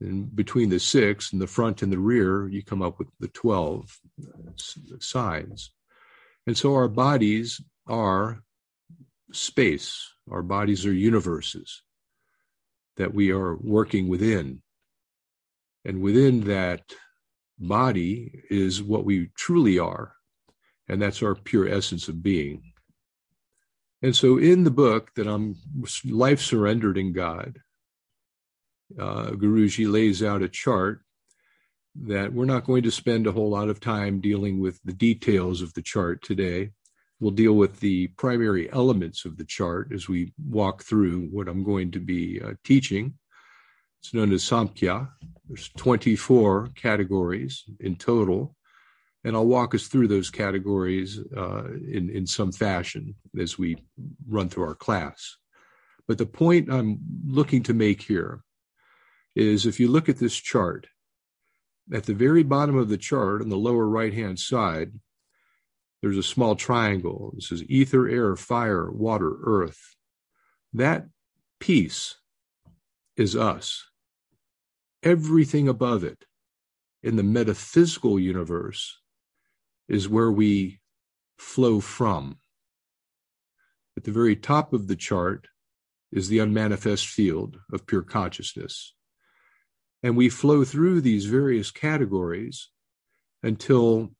And 0.00 0.34
between 0.34 0.70
the 0.70 0.80
six 0.80 1.32
and 1.32 1.40
the 1.40 1.46
front 1.46 1.82
and 1.82 1.92
the 1.92 1.98
rear, 1.98 2.48
you 2.48 2.62
come 2.62 2.82
up 2.82 2.98
with 2.98 3.08
the 3.20 3.28
12 3.28 4.00
signs. 4.98 5.70
And 6.46 6.56
so 6.56 6.74
our 6.74 6.88
bodies 6.88 7.60
are 7.86 8.42
space, 9.32 10.14
our 10.30 10.42
bodies 10.42 10.84
are 10.86 10.92
universes 10.92 11.82
that 12.96 13.14
we 13.14 13.30
are 13.30 13.56
working 13.56 14.08
within. 14.08 14.62
And 15.84 16.00
within 16.00 16.44
that 16.44 16.94
body 17.58 18.42
is 18.50 18.82
what 18.82 19.04
we 19.04 19.30
truly 19.36 19.78
are, 19.78 20.14
and 20.88 21.00
that's 21.00 21.22
our 21.22 21.34
pure 21.34 21.68
essence 21.68 22.08
of 22.08 22.22
being. 22.22 22.73
And 24.04 24.14
so, 24.14 24.36
in 24.36 24.64
the 24.64 24.70
book 24.70 25.12
that 25.14 25.26
I'm 25.26 25.56
life 26.04 26.42
surrendered 26.42 26.98
in 26.98 27.14
God, 27.14 27.58
uh, 29.00 29.28
Guruji 29.30 29.90
lays 29.90 30.22
out 30.22 30.42
a 30.42 30.48
chart 30.48 31.00
that 32.02 32.34
we're 32.34 32.44
not 32.44 32.66
going 32.66 32.82
to 32.82 32.90
spend 32.90 33.26
a 33.26 33.32
whole 33.32 33.48
lot 33.48 33.70
of 33.70 33.80
time 33.80 34.20
dealing 34.20 34.60
with 34.60 34.78
the 34.84 34.92
details 34.92 35.62
of 35.62 35.72
the 35.72 35.80
chart 35.80 36.22
today. 36.22 36.72
We'll 37.18 37.30
deal 37.30 37.54
with 37.54 37.80
the 37.80 38.08
primary 38.08 38.70
elements 38.70 39.24
of 39.24 39.38
the 39.38 39.46
chart 39.46 39.90
as 39.90 40.06
we 40.06 40.34
walk 40.46 40.82
through 40.82 41.28
what 41.28 41.48
I'm 41.48 41.64
going 41.64 41.90
to 41.92 42.00
be 42.00 42.42
uh, 42.42 42.52
teaching. 42.62 43.14
It's 44.02 44.12
known 44.12 44.34
as 44.34 44.44
Samkhya. 44.44 45.08
There's 45.48 45.70
24 45.78 46.72
categories 46.74 47.64
in 47.80 47.96
total, 47.96 48.54
and 49.24 49.34
I'll 49.34 49.46
walk 49.46 49.74
us 49.74 49.86
through 49.86 50.08
those 50.08 50.30
categories 50.30 51.18
uh, 51.36 51.64
in, 51.64 52.10
in 52.10 52.26
some 52.26 52.52
fashion 52.52 53.14
as 53.38 53.58
we 53.58 53.78
run 54.28 54.50
through 54.50 54.64
our 54.64 54.74
class. 54.74 55.36
But 56.06 56.18
the 56.18 56.26
point 56.26 56.70
I'm 56.70 56.98
looking 57.26 57.62
to 57.64 57.74
make 57.74 58.02
here 58.02 58.44
is 59.34 59.64
if 59.64 59.80
you 59.80 59.88
look 59.88 60.10
at 60.10 60.18
this 60.18 60.36
chart, 60.36 60.86
at 61.92 62.04
the 62.04 62.14
very 62.14 62.42
bottom 62.42 62.76
of 62.76 62.88
the 62.88 62.98
chart 62.98 63.40
on 63.40 63.48
the 63.48 63.56
lower 63.56 63.86
right 63.86 64.12
hand 64.12 64.38
side, 64.38 64.92
there's 66.02 66.18
a 66.18 66.22
small 66.22 66.54
triangle. 66.54 67.32
This 67.34 67.50
is 67.50 67.64
ether, 67.64 68.06
air, 68.06 68.36
fire, 68.36 68.90
water, 68.90 69.38
earth. 69.42 69.96
That 70.74 71.06
piece 71.60 72.16
is 73.16 73.34
us. 73.34 73.84
Everything 75.02 75.66
above 75.66 76.04
it 76.04 76.26
in 77.02 77.16
the 77.16 77.22
metaphysical 77.22 78.18
universe 78.18 78.98
is 79.88 80.08
where 80.08 80.30
we 80.30 80.80
flow 81.38 81.80
from. 81.80 82.38
At 83.96 84.04
the 84.04 84.12
very 84.12 84.36
top 84.36 84.72
of 84.72 84.88
the 84.88 84.96
chart 84.96 85.48
is 86.10 86.28
the 86.28 86.38
unmanifest 86.38 87.06
field 87.06 87.58
of 87.72 87.86
pure 87.86 88.02
consciousness. 88.02 88.94
And 90.02 90.16
we 90.16 90.28
flow 90.28 90.64
through 90.64 91.00
these 91.00 91.26
various 91.26 91.70
categories 91.70 92.70
until 93.42 94.12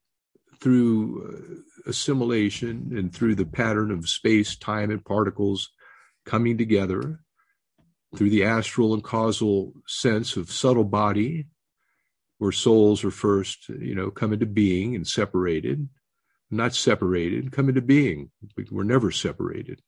through 0.61 1.63
uh, 1.87 1.91
assimilation 1.91 2.91
and 2.97 3.15
through 3.15 3.35
the 3.35 3.45
pattern 3.45 3.91
of 3.91 4.09
space, 4.09 4.57
time, 4.57 4.91
and 4.91 5.05
particles 5.05 5.71
coming 6.25 6.57
together, 6.57 7.21
through 8.17 8.31
the 8.31 8.45
astral 8.45 8.95
and 8.95 9.03
causal 9.03 9.73
sense 9.87 10.37
of 10.37 10.51
subtle 10.51 10.85
body, 10.85 11.47
where 12.45 12.53
souls 12.53 13.03
are 13.05 13.11
first, 13.11 13.71
you 13.71 13.95
know, 13.95 14.11
come 14.11 14.35
into 14.35 14.45
being 14.45 14.95
and 14.95 15.07
separated, 15.07 15.89
not 16.51 16.75
separated, 16.75 17.51
come 17.51 17.71
into 17.71 17.81
being. 17.81 18.31
We're 18.71 18.83
never 18.83 19.11
separated. 19.11 19.81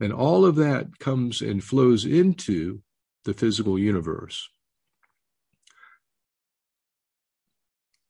And 0.00 0.12
all 0.12 0.44
of 0.44 0.56
that 0.56 0.98
comes 0.98 1.40
and 1.40 1.62
flows 1.62 2.04
into 2.04 2.82
the 3.24 3.32
physical 3.32 3.78
universe. 3.78 4.48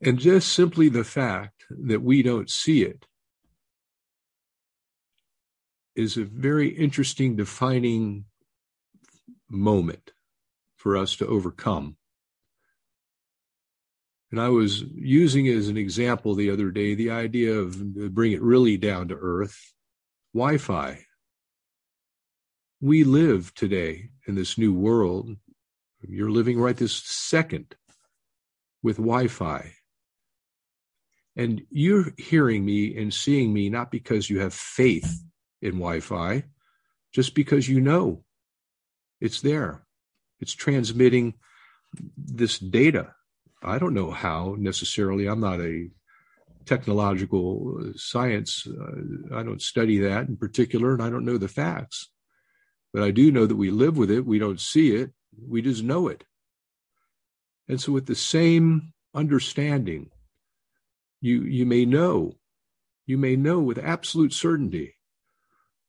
And 0.00 0.18
just 0.18 0.50
simply 0.50 0.88
the 0.88 1.04
fact 1.04 1.66
that 1.68 2.00
we 2.00 2.22
don't 2.22 2.48
see 2.48 2.84
it 2.84 3.04
is 5.94 6.16
a 6.16 6.24
very 6.24 6.70
interesting 6.70 7.36
defining 7.36 8.24
moment 9.50 10.12
for 10.74 10.96
us 10.96 11.16
to 11.16 11.26
overcome. 11.26 11.98
And 14.32 14.40
I 14.40 14.48
was 14.48 14.80
using 14.94 15.46
as 15.46 15.68
an 15.68 15.76
example 15.76 16.34
the 16.34 16.50
other 16.50 16.70
day 16.70 16.94
the 16.94 17.10
idea 17.10 17.52
of 17.54 18.14
bring 18.14 18.32
it 18.32 18.40
really 18.40 18.78
down 18.78 19.08
to 19.08 19.14
earth 19.14 19.74
Wi 20.34 20.56
Fi. 20.56 21.04
We 22.80 23.04
live 23.04 23.54
today 23.54 24.08
in 24.26 24.34
this 24.34 24.56
new 24.56 24.72
world. 24.72 25.36
You're 26.00 26.30
living 26.30 26.58
right 26.58 26.76
this 26.76 26.94
second 26.94 27.76
with 28.82 28.96
Wi 28.96 29.28
Fi. 29.28 29.74
And 31.36 31.62
you're 31.70 32.14
hearing 32.16 32.64
me 32.64 32.96
and 32.96 33.12
seeing 33.12 33.52
me 33.52 33.68
not 33.68 33.90
because 33.90 34.30
you 34.30 34.40
have 34.40 34.54
faith 34.54 35.22
in 35.60 35.72
Wi 35.72 36.00
Fi, 36.00 36.44
just 37.12 37.34
because 37.34 37.68
you 37.68 37.80
know 37.80 38.24
it's 39.20 39.42
there. 39.42 39.86
It's 40.40 40.54
transmitting 40.54 41.34
this 42.16 42.58
data. 42.58 43.14
I 43.62 43.78
don't 43.78 43.94
know 43.94 44.10
how 44.10 44.56
necessarily. 44.58 45.26
I'm 45.26 45.40
not 45.40 45.60
a 45.60 45.88
technological 46.64 47.92
science. 47.96 48.66
Uh, 48.66 49.36
I 49.36 49.42
don't 49.42 49.62
study 49.62 49.98
that 49.98 50.28
in 50.28 50.36
particular, 50.36 50.92
and 50.92 51.02
I 51.02 51.10
don't 51.10 51.24
know 51.24 51.38
the 51.38 51.48
facts. 51.48 52.08
But 52.92 53.02
I 53.02 53.10
do 53.10 53.32
know 53.32 53.46
that 53.46 53.56
we 53.56 53.70
live 53.70 53.96
with 53.96 54.10
it. 54.10 54.26
We 54.26 54.38
don't 54.38 54.60
see 54.60 54.94
it. 54.94 55.12
We 55.48 55.62
just 55.62 55.82
know 55.82 56.08
it. 56.08 56.24
And 57.68 57.80
so, 57.80 57.92
with 57.92 58.06
the 58.06 58.14
same 58.14 58.92
understanding, 59.14 60.10
you 61.20 61.42
you 61.42 61.64
may 61.64 61.84
know 61.84 62.36
you 63.06 63.18
may 63.18 63.36
know 63.36 63.60
with 63.60 63.78
absolute 63.78 64.32
certainty 64.32 64.94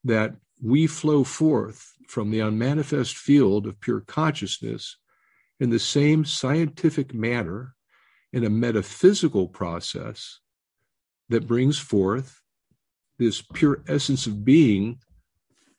that 0.04 0.36
we 0.62 0.88
flow 0.88 1.24
forth 1.24 1.94
from 2.08 2.32
the 2.32 2.40
unmanifest 2.40 3.16
field 3.16 3.66
of 3.66 3.80
pure 3.80 4.02
consciousness 4.02 4.98
in 5.64 5.70
the 5.70 5.80
same 5.80 6.26
scientific 6.26 7.14
manner 7.14 7.74
in 8.34 8.44
a 8.44 8.50
metaphysical 8.50 9.48
process 9.48 10.42
that 11.30 11.48
brings 11.48 11.80
forth 11.80 12.42
this 13.18 13.42
pure 13.54 13.82
essence 13.88 14.28
of 14.28 14.44
being 14.44 15.00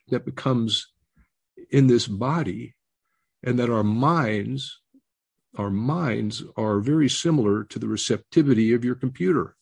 that 0.09 0.25
becomes 0.25 0.87
in 1.71 1.87
this 1.87 2.07
body 2.07 2.75
and 3.43 3.59
that 3.59 3.69
our 3.69 3.85
minds 3.85 4.81
our 5.59 5.71
minds 5.71 6.43
are 6.57 6.81
very 6.81 7.11
similar 7.11 7.63
to 7.63 7.79
the 7.79 7.87
receptivity 7.87 8.73
of 8.73 8.87
your 8.87 8.95
computer. 8.95 9.55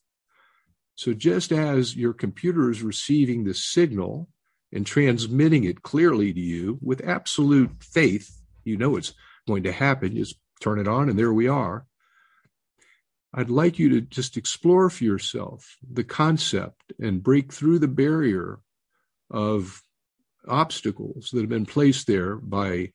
So 0.94 1.14
just 1.14 1.50
as 1.50 1.96
your 1.96 2.14
computer 2.14 2.70
is 2.70 2.80
receiving 2.80 3.42
the 3.42 3.54
signal 3.54 4.28
and 4.72 4.86
transmitting 4.86 5.64
it 5.64 5.82
clearly 5.82 6.32
to 6.32 6.40
you 6.40 6.78
with 6.80 7.04
absolute 7.04 7.82
faith 7.82 8.38
you 8.64 8.76
know 8.76 8.96
it's 8.96 9.12
going 9.46 9.64
to 9.64 9.72
happen 9.72 10.14
just 10.16 10.36
turn 10.60 10.78
it 10.78 10.88
on 10.88 11.08
and 11.08 11.18
there 11.18 11.32
we 11.32 11.48
are. 11.48 11.86
I'd 13.34 13.50
like 13.50 13.78
you 13.78 13.88
to 13.90 14.00
just 14.02 14.36
explore 14.36 14.90
for 14.90 15.04
yourself 15.04 15.76
the 15.90 16.04
concept 16.04 16.92
and 17.00 17.22
break 17.22 17.52
through 17.52 17.78
the 17.78 17.88
barrier 17.88 18.58
of 19.30 19.82
obstacles 20.46 21.30
that 21.32 21.40
have 21.40 21.48
been 21.48 21.66
placed 21.66 22.06
there 22.06 22.36
by 22.36 22.92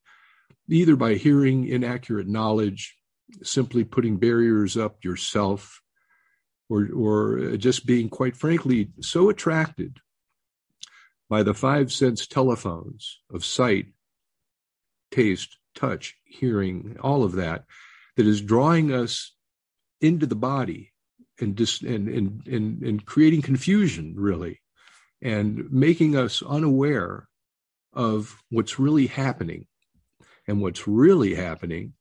either 0.70 0.96
by 0.96 1.16
hearing 1.16 1.68
inaccurate 1.68 2.28
knowledge, 2.28 2.96
simply 3.42 3.84
putting 3.84 4.18
barriers 4.18 4.78
up 4.78 5.04
yourself, 5.04 5.82
or, 6.70 6.90
or 6.94 7.58
just 7.58 7.86
being, 7.86 8.10
quite 8.10 8.36
frankly, 8.36 8.90
so 9.00 9.30
attracted 9.30 10.00
by 11.30 11.42
the 11.44 11.54
five 11.54 11.92
sense 11.92 12.28
telephones 12.28 13.20
of 13.34 13.46
sight, 13.46 13.88
taste, 15.12 15.58
touch, 15.78 16.16
hearing, 16.26 16.98
all 17.02 17.24
of 17.24 17.34
that, 17.34 17.64
that 18.16 18.26
is 18.26 18.42
drawing 18.42 18.92
us 18.92 19.34
into 20.02 20.26
the 20.26 20.36
body 20.36 20.92
and 21.40 21.56
dis, 21.56 21.82
and, 21.82 22.08
and, 22.10 22.48
and, 22.48 22.82
and 22.82 23.06
creating 23.06 23.42
confusion, 23.42 24.16
really, 24.18 24.60
and 25.22 25.72
making 25.72 26.16
us 26.16 26.42
unaware 26.42 27.28
of 27.94 28.42
what's 28.50 28.80
really 28.80 29.08
happening. 29.08 29.68
And 30.48 30.62
what's 30.62 30.88
really 30.88 31.36
happening 31.36 31.94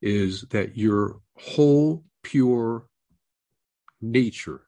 is 0.00 0.42
that 0.50 0.76
your 0.76 1.20
whole 1.36 2.04
pure 2.22 2.86
nature, 4.00 4.62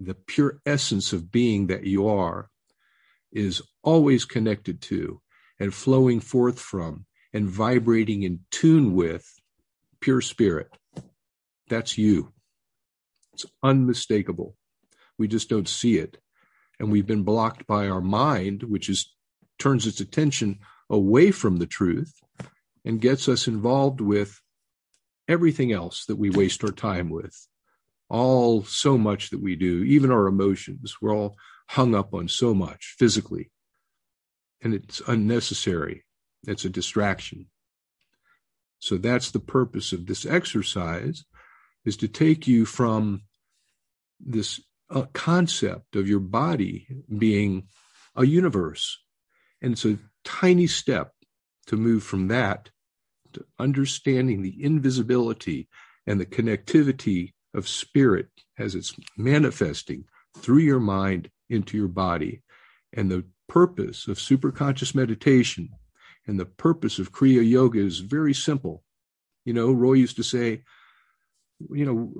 the 0.00 0.14
pure 0.14 0.60
essence 0.66 1.12
of 1.12 1.30
being 1.30 1.68
that 1.68 1.84
you 1.84 2.08
are, 2.08 2.50
is 3.32 3.62
always 3.82 4.24
connected 4.24 4.82
to 4.82 5.20
and 5.60 5.72
flowing 5.72 6.20
forth 6.20 6.58
from 6.58 7.06
and 7.32 7.48
vibrating 7.48 8.22
in 8.22 8.40
tune 8.50 8.94
with 8.94 9.26
pure 10.00 10.20
spirit. 10.20 10.68
That's 11.68 11.96
you. 11.96 12.32
It's 13.32 13.46
unmistakable. 13.62 14.56
We 15.18 15.28
just 15.28 15.48
don't 15.48 15.68
see 15.68 15.98
it. 15.98 16.18
And 16.78 16.90
we've 16.90 17.06
been 17.06 17.22
blocked 17.22 17.66
by 17.66 17.88
our 17.88 18.00
mind, 18.00 18.62
which 18.62 18.88
is 18.88 19.14
turns 19.58 19.86
its 19.86 20.00
attention 20.00 20.58
away 20.88 21.30
from 21.30 21.58
the 21.58 21.66
truth 21.66 22.14
and 22.84 23.00
gets 23.00 23.28
us 23.28 23.46
involved 23.46 24.00
with 24.00 24.40
everything 25.28 25.72
else 25.72 26.06
that 26.06 26.16
we 26.16 26.30
waste 26.30 26.64
our 26.64 26.72
time 26.72 27.10
with. 27.10 27.46
All 28.08 28.64
so 28.64 28.98
much 28.98 29.30
that 29.30 29.40
we 29.40 29.54
do, 29.54 29.84
even 29.84 30.10
our 30.10 30.26
emotions, 30.26 30.96
we're 31.00 31.14
all 31.14 31.36
hung 31.68 31.94
up 31.94 32.12
on 32.12 32.26
so 32.26 32.52
much 32.52 32.96
physically. 32.98 33.50
And 34.62 34.74
it's 34.74 35.00
unnecessary. 35.06 36.04
It's 36.46 36.64
a 36.64 36.70
distraction. 36.70 37.46
So 38.78 38.96
that's 38.96 39.30
the 39.30 39.40
purpose 39.40 39.92
of 39.92 40.06
this 40.06 40.24
exercise 40.24 41.24
is 41.84 41.96
to 41.98 42.08
take 42.08 42.46
you 42.46 42.64
from 42.64 43.22
this 44.18 44.60
uh, 44.90 45.04
concept 45.12 45.96
of 45.96 46.08
your 46.08 46.20
body 46.20 46.86
being 47.16 47.68
a 48.16 48.24
universe. 48.24 48.98
And 49.62 49.72
it's 49.72 49.84
a 49.84 49.98
tiny 50.24 50.66
step 50.66 51.12
to 51.66 51.76
move 51.76 52.02
from 52.02 52.28
that 52.28 52.70
to 53.32 53.44
understanding 53.58 54.42
the 54.42 54.62
invisibility 54.62 55.68
and 56.06 56.20
the 56.20 56.26
connectivity 56.26 57.32
of 57.54 57.68
spirit 57.68 58.28
as 58.58 58.74
it's 58.74 58.94
manifesting 59.16 60.04
through 60.38 60.58
your 60.58 60.80
mind 60.80 61.30
into 61.48 61.76
your 61.76 61.88
body. 61.88 62.42
And 62.92 63.10
the 63.10 63.24
purpose 63.48 64.08
of 64.08 64.18
superconscious 64.18 64.94
meditation 64.94 65.70
and 66.26 66.38
the 66.38 66.46
purpose 66.46 66.98
of 66.98 67.12
Kriya 67.12 67.48
Yoga 67.48 67.80
is 67.80 68.00
very 68.00 68.34
simple. 68.34 68.82
You 69.44 69.54
know, 69.54 69.72
Roy 69.72 69.94
used 69.94 70.16
to 70.16 70.22
say, 70.22 70.62
you 71.70 71.84
know, 71.84 72.12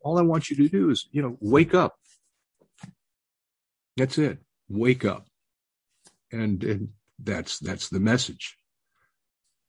all 0.00 0.18
I 0.18 0.22
want 0.22 0.50
you 0.50 0.56
to 0.56 0.68
do 0.68 0.90
is, 0.90 1.08
you 1.10 1.22
know, 1.22 1.36
wake 1.40 1.74
up. 1.74 1.96
That's 3.96 4.18
it. 4.18 4.38
Wake 4.68 5.04
up. 5.04 5.26
And, 6.32 6.62
and 6.64 6.88
that's 7.22 7.58
that's 7.58 7.88
the 7.88 8.00
message. 8.00 8.56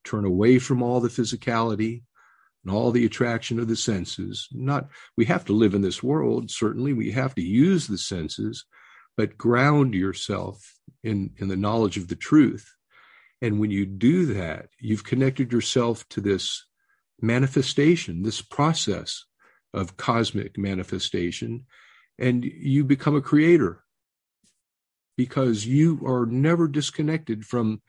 Turn 0.04 0.26
away 0.26 0.60
from 0.60 0.82
all 0.82 1.00
the 1.00 1.10
physicality 1.10 2.04
and 2.64 2.74
all 2.74 2.92
the 2.92 3.06
attraction 3.06 3.60
of 3.60 3.68
the 3.68 3.76
senses. 3.76 4.48
Not 4.52 4.90
we 5.16 5.26
have 5.26 5.46
to 5.46 5.54
live 5.54 5.74
in 5.74 5.82
this 5.82 6.04
world, 6.04 6.52
certainly. 6.52 6.94
We 6.94 7.12
have 7.12 7.36
to 7.36 7.42
use 7.42 7.88
the 7.88 7.98
senses, 7.98 8.66
but 9.18 9.38
ground 9.38 9.96
yourself 9.96 10.76
in, 11.04 11.32
in 11.38 11.48
the 11.48 11.58
knowledge 11.58 11.98
of 11.98 12.08
the 12.08 12.16
truth. 12.16 12.74
And 13.42 13.60
when 13.60 13.72
you 13.72 13.86
do 13.86 14.28
that, 14.34 14.70
you've 14.80 15.04
connected 15.04 15.52
yourself 15.52 16.08
to 16.10 16.22
this 16.22 16.66
manifestation, 17.22 18.24
this 18.24 18.42
process 18.42 19.26
of 19.74 19.98
cosmic 19.98 20.58
manifestation, 20.58 21.66
and 22.20 22.46
you 22.46 22.84
become 22.84 23.16
a 23.16 23.22
creator 23.22 23.84
because 25.18 25.66
you 25.66 26.00
are 26.06 26.26
never 26.26 26.68
disconnected 26.68 27.46
from 27.46 27.82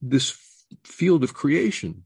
this 0.00 0.36
field 0.84 1.22
of 1.22 1.34
creation. 1.34 2.04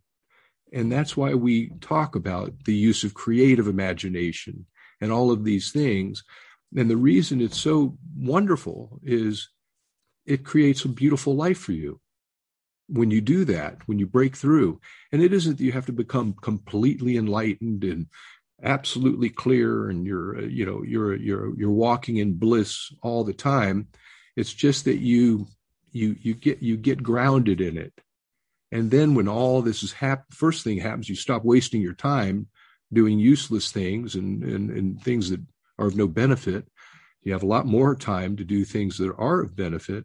And 0.73 0.91
that's 0.91 1.17
why 1.17 1.35
we 1.35 1.71
talk 1.81 2.17
about 2.17 2.65
the 2.65 2.75
use 2.75 3.05
of 3.05 3.15
creative 3.15 3.69
imagination 3.69 4.67
and 5.01 5.13
all 5.13 5.31
of 5.31 5.45
these 5.45 5.71
things. 5.71 6.25
And 6.75 6.91
the 6.91 6.97
reason 6.97 7.41
it's 7.41 7.61
so 7.61 7.97
wonderful 8.17 9.01
is 9.03 9.51
it 10.25 10.45
creates 10.45 10.85
a 10.85 10.89
beautiful 10.89 11.37
life 11.37 11.59
for 11.59 11.73
you 11.73 12.01
when 12.89 13.11
you 13.11 13.21
do 13.21 13.45
that, 13.45 13.79
when 13.87 13.99
you 13.99 14.07
break 14.07 14.37
through. 14.37 14.81
And 15.13 15.23
it 15.23 15.33
isn't 15.33 15.59
that 15.59 15.65
you 15.65 15.73
have 15.73 15.87
to 15.87 15.93
become 15.93 16.35
completely 16.41 17.17
enlightened 17.17 17.85
and 17.85 18.07
absolutely 18.63 19.29
clear 19.29 19.91
and 19.91 20.07
you're 20.07 20.39
uh, 20.39 20.43
you 20.43 20.65
know 20.65 20.83
you're 20.83 21.15
you're 21.17 21.55
you're 21.59 21.71
walking 21.71 22.17
in 22.17 22.33
bliss 22.33 22.91
all 23.03 23.23
the 23.23 23.35
time 23.35 23.87
it's 24.35 24.55
just 24.55 24.87
that 24.87 24.97
you 24.97 25.47
you 25.93 26.17
you 26.23 26.35
get 26.35 26.63
you 26.63 26.77
get 26.77 27.03
grounded 27.03 27.61
in 27.61 27.77
it 27.77 27.93
and 28.73 28.91
then 28.91 29.15
when 29.15 29.29
all 29.29 29.61
this 29.61 29.83
is 29.83 29.93
hap- 29.93 30.33
first 30.33 30.65
thing 30.65 30.79
happens 30.79 31.07
you 31.07 31.15
stop 31.15 31.45
wasting 31.45 31.83
your 31.83 31.93
time 31.93 32.47
doing 32.93 33.19
useless 33.19 33.71
things 33.71 34.15
and, 34.15 34.43
and 34.43 34.71
and 34.71 35.03
things 35.03 35.29
that 35.29 35.41
are 35.79 35.89
of 35.89 35.97
no 35.97 36.07
benefit. 36.07 36.67
You 37.23 37.33
have 37.33 37.43
a 37.43 37.47
lot 37.47 37.67
more 37.67 37.95
time 37.97 38.37
to 38.37 38.45
do 38.45 38.65
things 38.65 38.99
that 38.99 39.15
are 39.17 39.41
of 39.41 39.57
benefit. 39.57 40.05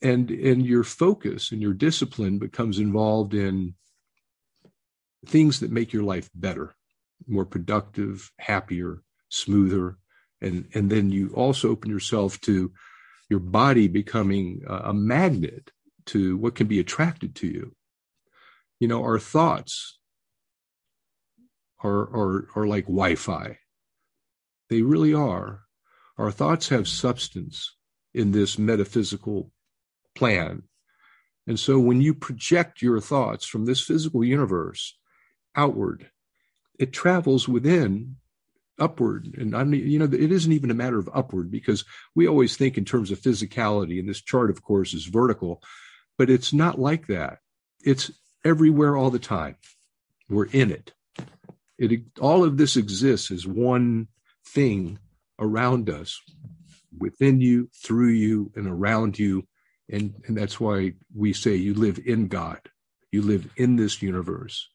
And 0.00 0.30
and 0.30 0.64
your 0.64 0.84
focus 0.84 1.50
and 1.52 1.60
your 1.60 1.74
discipline 1.74 2.38
becomes 2.38 2.78
involved 2.78 3.34
in 3.34 3.74
things 5.26 5.60
that 5.60 5.72
make 5.72 5.92
your 5.92 6.04
life 6.04 6.30
better 6.34 6.74
more 7.26 7.44
productive 7.44 8.30
happier 8.38 9.02
smoother. 9.28 9.98
And 10.40 10.68
and 10.74 10.88
then 10.88 11.10
you 11.10 11.32
also 11.34 11.70
open 11.70 11.90
yourself 11.90 12.40
to 12.42 12.72
your 13.28 13.40
body 13.40 13.88
becoming 13.88 14.62
a 14.66 14.94
magnet 14.94 15.70
to 16.06 16.38
what 16.38 16.54
can 16.54 16.66
be 16.66 16.80
attracted 16.80 17.34
to 17.36 17.46
you. 17.46 17.74
You 18.80 18.88
know 18.88 19.02
our 19.02 19.18
thoughts 19.18 19.98
are 21.82 22.02
are 22.02 22.48
are 22.54 22.66
like 22.66 22.84
wi-fi 22.84 23.58
they 24.68 24.82
really 24.82 25.14
are. 25.14 25.62
Our 26.16 26.30
thoughts 26.30 26.68
have 26.68 26.88
substance 26.88 27.74
in 28.14 28.32
this 28.32 28.58
metaphysical 28.58 29.52
plan. 30.14 30.64
And 31.46 31.58
so 31.58 31.78
when 31.78 32.00
you 32.00 32.12
project 32.14 32.82
your 32.82 33.00
thoughts 33.00 33.46
from 33.46 33.64
this 33.64 33.80
physical 33.80 34.24
universe 34.24 34.98
outward, 35.54 36.10
it 36.78 36.92
travels 36.92 37.48
within 37.48 38.16
upward. 38.78 39.34
And 39.38 39.56
I 39.56 39.64
mean, 39.64 39.88
you 39.88 39.98
know 39.98 40.04
it 40.04 40.32
isn't 40.32 40.52
even 40.52 40.70
a 40.70 40.74
matter 40.74 40.98
of 40.98 41.08
upward 41.12 41.50
because 41.50 41.84
we 42.14 42.28
always 42.28 42.56
think 42.56 42.76
in 42.76 42.84
terms 42.84 43.10
of 43.10 43.20
physicality 43.20 43.98
and 43.98 44.08
this 44.08 44.20
chart 44.20 44.50
of 44.50 44.62
course 44.62 44.94
is 44.94 45.06
vertical 45.06 45.62
but 46.18 46.28
it's 46.28 46.52
not 46.52 46.78
like 46.78 47.06
that. 47.06 47.38
It's 47.82 48.10
everywhere 48.44 48.96
all 48.96 49.10
the 49.10 49.20
time. 49.20 49.56
We're 50.28 50.46
in 50.46 50.70
it. 50.70 50.92
It 51.78 52.02
all 52.20 52.44
of 52.44 52.58
this 52.58 52.76
exists 52.76 53.30
as 53.30 53.46
one 53.46 54.08
thing 54.54 54.98
around 55.38 55.88
us 55.88 56.20
within 56.98 57.40
you 57.40 57.68
through 57.84 58.10
you 58.10 58.50
and 58.56 58.66
around 58.66 59.18
you 59.18 59.46
and, 59.90 60.14
and 60.26 60.36
that's 60.36 60.60
why 60.60 60.92
we 61.14 61.32
say 61.32 61.54
you 61.54 61.74
live 61.74 61.98
in 62.04 62.28
God, 62.28 62.60
you 63.10 63.22
live 63.22 63.48
in 63.56 63.76
this 63.76 64.02
universe. 64.02 64.68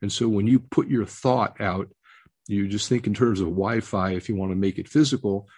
And 0.00 0.12
so 0.12 0.28
when 0.28 0.46
you 0.46 0.60
put 0.60 0.88
your 0.88 1.06
thought 1.06 1.60
out, 1.60 1.88
you 2.46 2.68
just 2.68 2.88
think 2.88 3.06
in 3.06 3.14
terms 3.14 3.40
of 3.40 3.48
Wi 3.48 3.80
Fi 3.80 4.12
if 4.12 4.28
you 4.28 4.36
want 4.36 4.52
to 4.52 4.56
make 4.56 4.78
it 4.78 4.88
physical, 4.88 5.48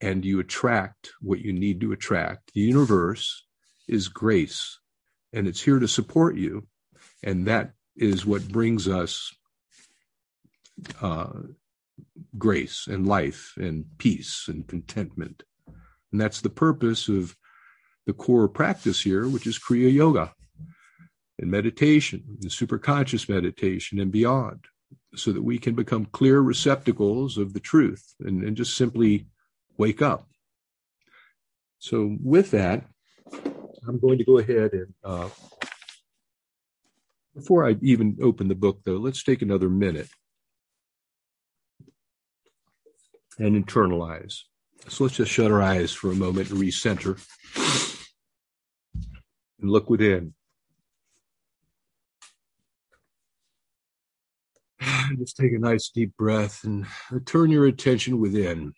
and 0.00 0.24
you 0.24 0.40
attract 0.40 1.10
what 1.20 1.38
you 1.40 1.52
need 1.52 1.80
to 1.80 1.92
attract. 1.92 2.52
The 2.54 2.60
universe 2.60 3.44
is 3.88 4.08
grace. 4.08 4.78
and 5.32 5.48
it's 5.48 5.62
here 5.62 5.78
to 5.78 5.88
support 5.88 6.36
you. 6.36 6.66
And 7.22 7.46
that 7.46 7.72
is 7.96 8.26
what 8.26 8.46
brings 8.48 8.88
us 8.88 9.34
uh, 11.00 11.30
grace 12.38 12.86
and 12.86 13.06
life 13.06 13.52
and 13.56 13.84
peace 13.98 14.46
and 14.48 14.66
contentment. 14.66 15.42
And 16.10 16.20
that's 16.20 16.40
the 16.40 16.50
purpose 16.50 17.08
of 17.08 17.36
the 18.06 18.12
core 18.12 18.48
practice 18.48 19.00
here, 19.00 19.28
which 19.28 19.46
is 19.46 19.58
Kriya 19.58 19.92
Yoga 19.92 20.34
and 21.38 21.50
meditation 21.50 22.22
and 22.40 22.50
superconscious 22.50 23.28
meditation 23.28 24.00
and 24.00 24.10
beyond, 24.10 24.64
so 25.14 25.32
that 25.32 25.42
we 25.42 25.58
can 25.58 25.74
become 25.74 26.06
clear 26.06 26.40
receptacles 26.40 27.38
of 27.38 27.52
the 27.52 27.60
truth 27.60 28.14
and, 28.20 28.42
and 28.42 28.56
just 28.56 28.76
simply 28.76 29.26
wake 29.78 30.02
up. 30.02 30.26
So, 31.78 32.16
with 32.22 32.52
that, 32.52 32.84
I'm 33.86 33.98
going 33.98 34.18
to 34.18 34.24
go 34.24 34.38
ahead 34.38 34.72
and 34.72 34.94
uh, 35.02 35.28
before 37.34 37.66
I 37.66 37.76
even 37.80 38.18
open 38.22 38.48
the 38.48 38.54
book, 38.54 38.80
though, 38.84 38.98
let's 38.98 39.24
take 39.24 39.42
another 39.42 39.70
minute 39.70 40.08
and 43.38 43.64
internalize. 43.64 44.40
So 44.88 45.04
let's 45.04 45.16
just 45.16 45.30
shut 45.30 45.50
our 45.50 45.62
eyes 45.62 45.92
for 45.92 46.10
a 46.10 46.14
moment 46.14 46.50
and 46.50 46.58
recenter 46.58 47.18
and 49.60 49.70
look 49.70 49.88
within. 49.88 50.34
Just 55.18 55.36
take 55.36 55.52
a 55.52 55.58
nice 55.58 55.88
deep 55.88 56.16
breath 56.16 56.64
and 56.64 56.86
turn 57.26 57.50
your 57.50 57.66
attention 57.66 58.18
within. 58.18 58.72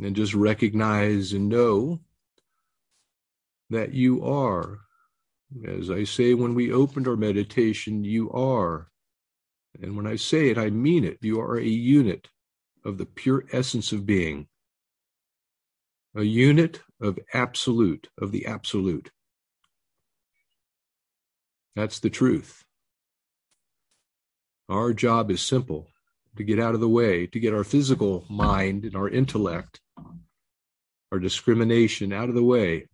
And 0.00 0.14
just 0.14 0.32
recognize 0.32 1.32
and 1.32 1.48
know 1.48 1.98
that 3.70 3.92
you 3.94 4.24
are. 4.24 4.78
As 5.66 5.90
I 5.90 6.04
say 6.04 6.34
when 6.34 6.54
we 6.54 6.72
opened 6.72 7.08
our 7.08 7.16
meditation, 7.16 8.04
you 8.04 8.30
are. 8.32 8.88
And 9.80 9.96
when 9.96 10.06
I 10.06 10.16
say 10.16 10.50
it, 10.50 10.58
I 10.58 10.70
mean 10.70 11.04
it. 11.04 11.18
You 11.20 11.40
are 11.40 11.58
a 11.58 11.64
unit 11.64 12.28
of 12.84 12.98
the 12.98 13.06
pure 13.06 13.44
essence 13.52 13.92
of 13.92 14.06
being, 14.06 14.48
a 16.16 16.22
unit 16.22 16.80
of 17.00 17.18
absolute, 17.32 18.08
of 18.20 18.32
the 18.32 18.46
absolute. 18.46 19.10
That's 21.76 22.00
the 22.00 22.10
truth. 22.10 22.64
Our 24.68 24.92
job 24.92 25.30
is 25.30 25.40
simple 25.40 25.88
to 26.36 26.44
get 26.44 26.58
out 26.58 26.74
of 26.74 26.80
the 26.80 26.88
way, 26.88 27.26
to 27.26 27.40
get 27.40 27.54
our 27.54 27.64
physical 27.64 28.26
mind 28.28 28.84
and 28.84 28.94
our 28.96 29.08
intellect, 29.08 29.80
our 31.12 31.18
discrimination 31.18 32.12
out 32.12 32.28
of 32.28 32.34
the 32.34 32.44
way, 32.44 32.86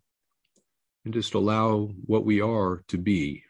and 1.05 1.15
just 1.15 1.35
allow 1.35 1.91
what 2.07 2.25
we 2.25 2.41
are 2.41 2.83
to 2.89 2.99
be. 2.99 3.45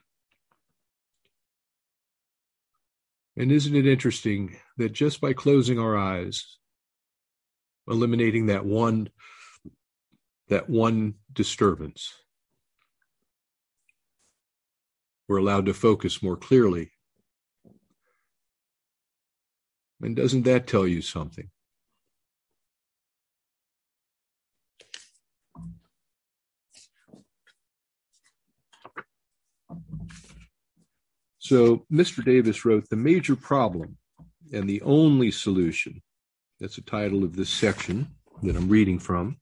And 3.37 3.51
isn't 3.51 3.75
it 3.75 3.87
interesting 3.87 4.57
that 4.77 4.93
just 4.93 5.21
by 5.21 5.33
closing 5.33 5.79
our 5.79 5.97
eyes, 5.97 6.59
eliminating 7.89 8.47
that 8.47 8.65
one 8.65 9.09
that 10.49 10.69
one 10.69 11.15
disturbance, 11.33 12.13
we're 15.27 15.39
allowed 15.39 15.67
to 15.67 15.75
focus 15.75 16.23
more 16.23 16.37
clearly. 16.37 16.91
And 20.03 20.15
doesn't 20.15 20.43
that 20.43 20.67
tell 20.67 20.87
you 20.87 21.01
something? 21.01 21.51
So 31.45 31.85
Mr. 31.93 32.25
Davis 32.25 32.65
wrote 32.65 32.89
The 32.89 32.97
Major 32.97 33.37
Problem 33.37 33.99
and 34.55 34.67
the 34.67 34.81
Only 34.81 35.31
Solution. 35.31 36.01
That's 36.59 36.77
the 36.77 36.81
title 36.81 37.23
of 37.23 37.37
this 37.37 37.51
section 37.51 38.15
that 38.43 38.57
I'm 38.57 38.71
reading 38.71 38.99
from. 38.99 39.37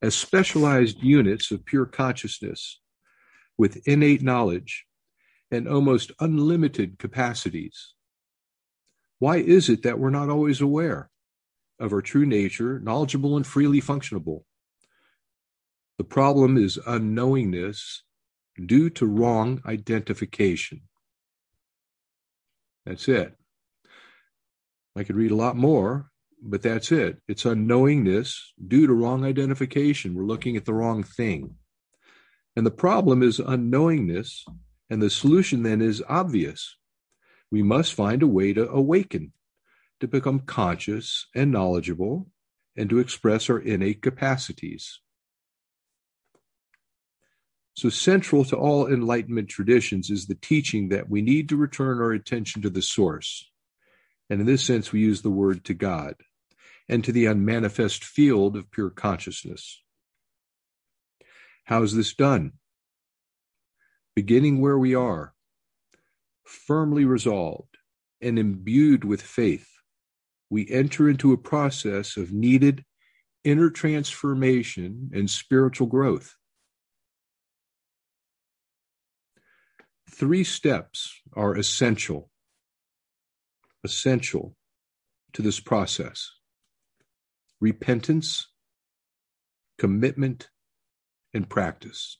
As 0.00 0.14
specialized 0.14 1.02
units 1.02 1.50
of 1.50 1.66
pure 1.66 1.84
consciousness 1.84 2.80
with 3.58 3.86
innate 3.86 4.22
knowledge 4.22 4.86
and 5.50 5.68
almost 5.68 6.10
unlimited 6.18 6.98
capacities. 6.98 7.92
Why 9.18 9.36
is 9.36 9.68
it 9.68 9.82
that 9.82 9.98
we're 9.98 10.08
not 10.08 10.30
always 10.30 10.62
aware 10.62 11.10
of 11.78 11.92
our 11.92 12.00
true 12.00 12.24
nature, 12.24 12.80
knowledgeable 12.80 13.36
and 13.36 13.46
freely 13.46 13.82
functionable? 13.82 14.44
The 15.98 16.04
problem 16.04 16.56
is 16.56 16.78
unknowingness 16.86 17.98
due 18.64 18.90
to 18.90 19.06
wrong 19.06 19.60
identification. 19.66 20.82
That's 22.86 23.08
it. 23.08 23.36
I 24.96 25.04
could 25.04 25.16
read 25.16 25.30
a 25.30 25.36
lot 25.36 25.56
more, 25.56 26.10
but 26.40 26.62
that's 26.62 26.92
it. 26.92 27.20
It's 27.26 27.44
unknowingness 27.44 28.36
due 28.66 28.86
to 28.86 28.92
wrong 28.92 29.24
identification. 29.24 30.14
We're 30.14 30.24
looking 30.24 30.56
at 30.56 30.66
the 30.66 30.74
wrong 30.74 31.02
thing. 31.02 31.56
And 32.54 32.64
the 32.64 32.70
problem 32.70 33.22
is 33.22 33.38
unknowingness, 33.38 34.42
and 34.88 35.02
the 35.02 35.10
solution 35.10 35.62
then 35.62 35.80
is 35.80 36.02
obvious. 36.08 36.76
We 37.50 37.62
must 37.62 37.94
find 37.94 38.22
a 38.22 38.28
way 38.28 38.52
to 38.52 38.68
awaken, 38.70 39.32
to 40.00 40.06
become 40.06 40.40
conscious 40.40 41.26
and 41.34 41.50
knowledgeable, 41.50 42.28
and 42.76 42.90
to 42.90 42.98
express 42.98 43.48
our 43.48 43.58
innate 43.58 44.02
capacities. 44.02 45.00
So, 47.74 47.88
central 47.88 48.44
to 48.46 48.56
all 48.56 48.86
Enlightenment 48.86 49.48
traditions 49.48 50.08
is 50.08 50.26
the 50.26 50.36
teaching 50.36 50.90
that 50.90 51.10
we 51.10 51.22
need 51.22 51.48
to 51.48 51.56
return 51.56 52.00
our 52.00 52.12
attention 52.12 52.62
to 52.62 52.70
the 52.70 52.82
source. 52.82 53.50
And 54.30 54.40
in 54.40 54.46
this 54.46 54.64
sense, 54.64 54.92
we 54.92 55.00
use 55.00 55.22
the 55.22 55.30
word 55.30 55.64
to 55.64 55.74
God 55.74 56.14
and 56.88 57.02
to 57.04 57.10
the 57.10 57.26
unmanifest 57.26 58.04
field 58.04 58.56
of 58.56 58.70
pure 58.70 58.90
consciousness. 58.90 59.82
How 61.64 61.82
is 61.82 61.94
this 61.94 62.14
done? 62.14 62.52
Beginning 64.14 64.60
where 64.60 64.78
we 64.78 64.94
are, 64.94 65.34
firmly 66.44 67.04
resolved 67.04 67.78
and 68.20 68.38
imbued 68.38 69.04
with 69.04 69.20
faith, 69.20 69.68
we 70.48 70.68
enter 70.70 71.08
into 71.08 71.32
a 71.32 71.38
process 71.38 72.16
of 72.16 72.32
needed 72.32 72.84
inner 73.42 73.70
transformation 73.70 75.10
and 75.12 75.28
spiritual 75.28 75.88
growth. 75.88 76.36
Three 80.10 80.44
steps 80.44 81.20
are 81.34 81.56
essential, 81.56 82.30
essential 83.82 84.56
to 85.32 85.42
this 85.42 85.60
process 85.60 86.30
repentance, 87.60 88.48
commitment, 89.78 90.50
and 91.32 91.48
practice. 91.48 92.18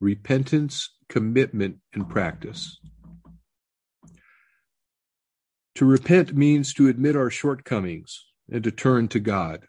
Repentance, 0.00 0.90
commitment, 1.08 1.76
and 1.92 2.08
practice. 2.08 2.78
To 5.76 5.84
repent 5.84 6.34
means 6.34 6.74
to 6.74 6.88
admit 6.88 7.14
our 7.14 7.30
shortcomings 7.30 8.24
and 8.50 8.64
to 8.64 8.72
turn 8.72 9.06
to 9.08 9.20
God. 9.20 9.66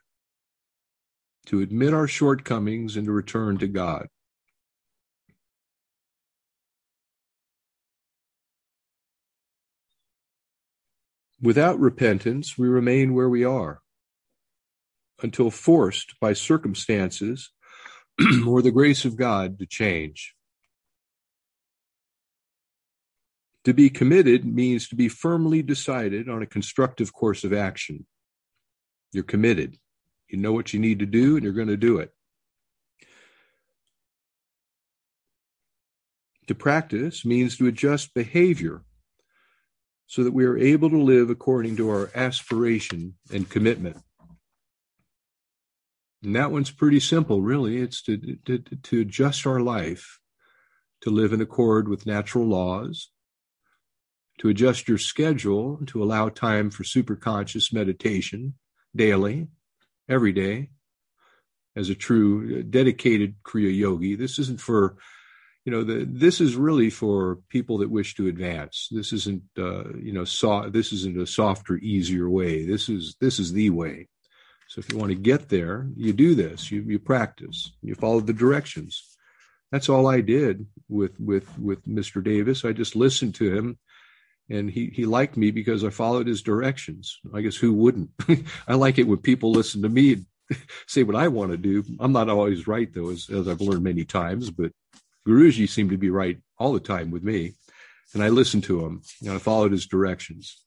To 1.48 1.62
admit 1.62 1.94
our 1.94 2.08
shortcomings 2.08 2.96
and 2.96 3.06
to 3.06 3.12
return 3.12 3.60
to 3.60 3.68
God. 3.68 4.08
Without 11.42 11.80
repentance, 11.80 12.58
we 12.58 12.68
remain 12.68 13.14
where 13.14 13.30
we 13.30 13.46
are 13.46 13.82
until 15.22 15.52
forced 15.52 16.20
by 16.20 16.34
circumstances 16.34 17.52
or 18.48 18.62
the 18.62 18.72
grace 18.72 19.06
of 19.06 19.16
God 19.16 19.60
to 19.60 19.66
change. 19.66 20.36
To 23.66 23.74
be 23.74 23.90
committed 23.90 24.46
means 24.46 24.88
to 24.90 24.96
be 24.96 25.08
firmly 25.08 25.62
decided 25.62 26.30
on 26.30 26.42
a 26.42 26.48
constructive 26.48 27.14
course 27.14 27.44
of 27.44 27.54
action. 27.54 28.06
You're 29.12 29.24
committed. 29.24 29.78
You 30.28 30.40
know 30.40 30.54
what 30.54 30.74
you 30.74 30.80
need 30.80 31.00
to 31.00 31.06
do, 31.06 31.36
and 31.36 31.44
you're 31.44 31.54
going 31.54 31.68
to 31.68 31.78
do 31.78 32.00
it. 32.00 32.12
To 36.48 36.56
practice 36.56 37.26
means 37.26 37.58
to 37.58 37.68
adjust 37.68 38.14
behavior 38.14 38.84
so 40.10 40.24
that 40.24 40.34
we 40.34 40.44
are 40.44 40.58
able 40.58 40.90
to 40.90 41.00
live 41.00 41.30
according 41.30 41.76
to 41.76 41.88
our 41.88 42.10
aspiration 42.16 43.14
and 43.32 43.48
commitment. 43.48 43.96
And 46.24 46.36
that 46.36 46.52
one's 46.52 46.72
pretty 46.72 47.00
simple, 47.00 47.44
really. 47.44 47.78
It's 47.78 48.02
to, 48.02 48.18
to, 48.48 48.58
to 48.58 49.02
adjust 49.02 49.46
our 49.46 49.60
life 49.60 50.20
to 51.02 51.12
live 51.12 51.32
in 51.32 51.42
accord 51.42 51.88
with 51.88 52.08
natural 52.08 52.46
laws, 52.46 53.12
to 54.40 54.50
adjust 54.50 54.88
your 54.88 54.98
schedule 54.98 55.80
to 55.86 56.04
allow 56.04 56.28
time 56.28 56.72
for 56.72 56.84
superconscious 56.84 57.72
meditation 57.72 58.56
daily, 58.96 59.48
every 60.10 60.32
day, 60.32 60.72
as 61.76 61.88
a 61.88 61.96
true 61.96 62.64
dedicated 62.64 63.36
Kriya 63.44 63.78
yogi. 63.78 64.16
This 64.16 64.40
isn't 64.40 64.60
for, 64.60 64.98
you 65.70 65.76
know, 65.76 65.84
the, 65.84 66.04
this 66.04 66.42
is 66.42 66.56
really 66.56 66.90
for 66.90 67.38
people 67.48 67.78
that 67.78 67.92
wish 67.92 68.16
to 68.16 68.28
advance. 68.28 68.88
This 68.90 69.14
isn't, 69.14 69.44
uh, 69.56 69.94
you 70.02 70.12
know, 70.12 70.24
so, 70.24 70.68
this 70.68 70.92
isn't 70.92 71.22
a 71.22 71.28
softer, 71.28 71.78
easier 71.78 72.28
way. 72.28 72.66
This 72.66 72.90
is 72.90 73.16
this 73.22 73.38
is 73.38 73.54
the 73.54 73.70
way. 73.70 74.08
So 74.68 74.80
if 74.80 74.92
you 74.92 74.98
want 74.98 75.12
to 75.12 75.16
get 75.16 75.50
there, 75.50 75.88
you 75.96 76.12
do 76.12 76.34
this. 76.34 76.72
You 76.72 76.82
you 76.82 76.98
practice. 76.98 77.72
You 77.84 77.94
follow 77.94 78.20
the 78.20 78.34
directions. 78.34 79.16
That's 79.72 79.90
all 79.90 80.08
I 80.08 80.22
did 80.22 80.66
with 80.88 81.20
with 81.20 81.48
with 81.60 81.86
Mr. 81.88 82.24
Davis. 82.24 82.66
I 82.66 82.72
just 82.72 82.96
listened 82.96 83.36
to 83.36 83.56
him 83.56 83.78
and 84.50 84.72
he 84.72 84.88
he 84.88 85.06
liked 85.06 85.38
me 85.38 85.52
because 85.52 85.84
I 85.84 85.92
followed 85.92 86.26
his 86.26 86.42
directions. 86.42 87.20
I 87.32 87.42
guess 87.42 87.58
who 87.58 87.74
wouldn't? 87.74 88.10
I 88.68 88.74
like 88.74 88.98
it 88.98 89.08
when 89.08 89.20
people 89.20 89.52
listen 89.52 89.84
to 89.84 89.90
me 89.90 90.14
and 90.14 90.26
say 90.88 91.04
what 91.04 91.16
I 91.16 91.28
want 91.28 91.52
to 91.52 91.58
do. 91.58 91.84
I'm 92.00 92.12
not 92.12 92.28
always 92.28 92.66
right 92.66 92.92
though, 92.92 93.12
as, 93.12 93.30
as 93.30 93.48
I've 93.48 93.62
learned 93.62 93.84
many 93.84 94.04
times, 94.04 94.50
but 94.50 94.72
Guruji 95.30 95.70
seemed 95.70 95.92
to 95.92 95.98
be 95.98 96.10
right 96.10 96.40
all 96.58 96.74
the 96.74 96.80
time 96.80 97.12
with 97.12 97.24
me. 97.24 97.54
And 98.14 98.24
I 98.24 98.30
listened 98.30 98.64
to 98.64 98.84
him 98.84 99.04
and 99.22 99.32
I 99.32 99.38
followed 99.38 99.72
his 99.72 99.86
directions. 99.86 100.60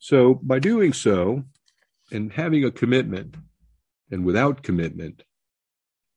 So 0.00 0.40
by 0.42 0.58
doing 0.58 0.92
so 0.92 1.44
and 2.10 2.32
having 2.32 2.64
a 2.64 2.72
commitment 2.72 3.36
and 4.10 4.24
without 4.24 4.64
commitment, 4.64 5.22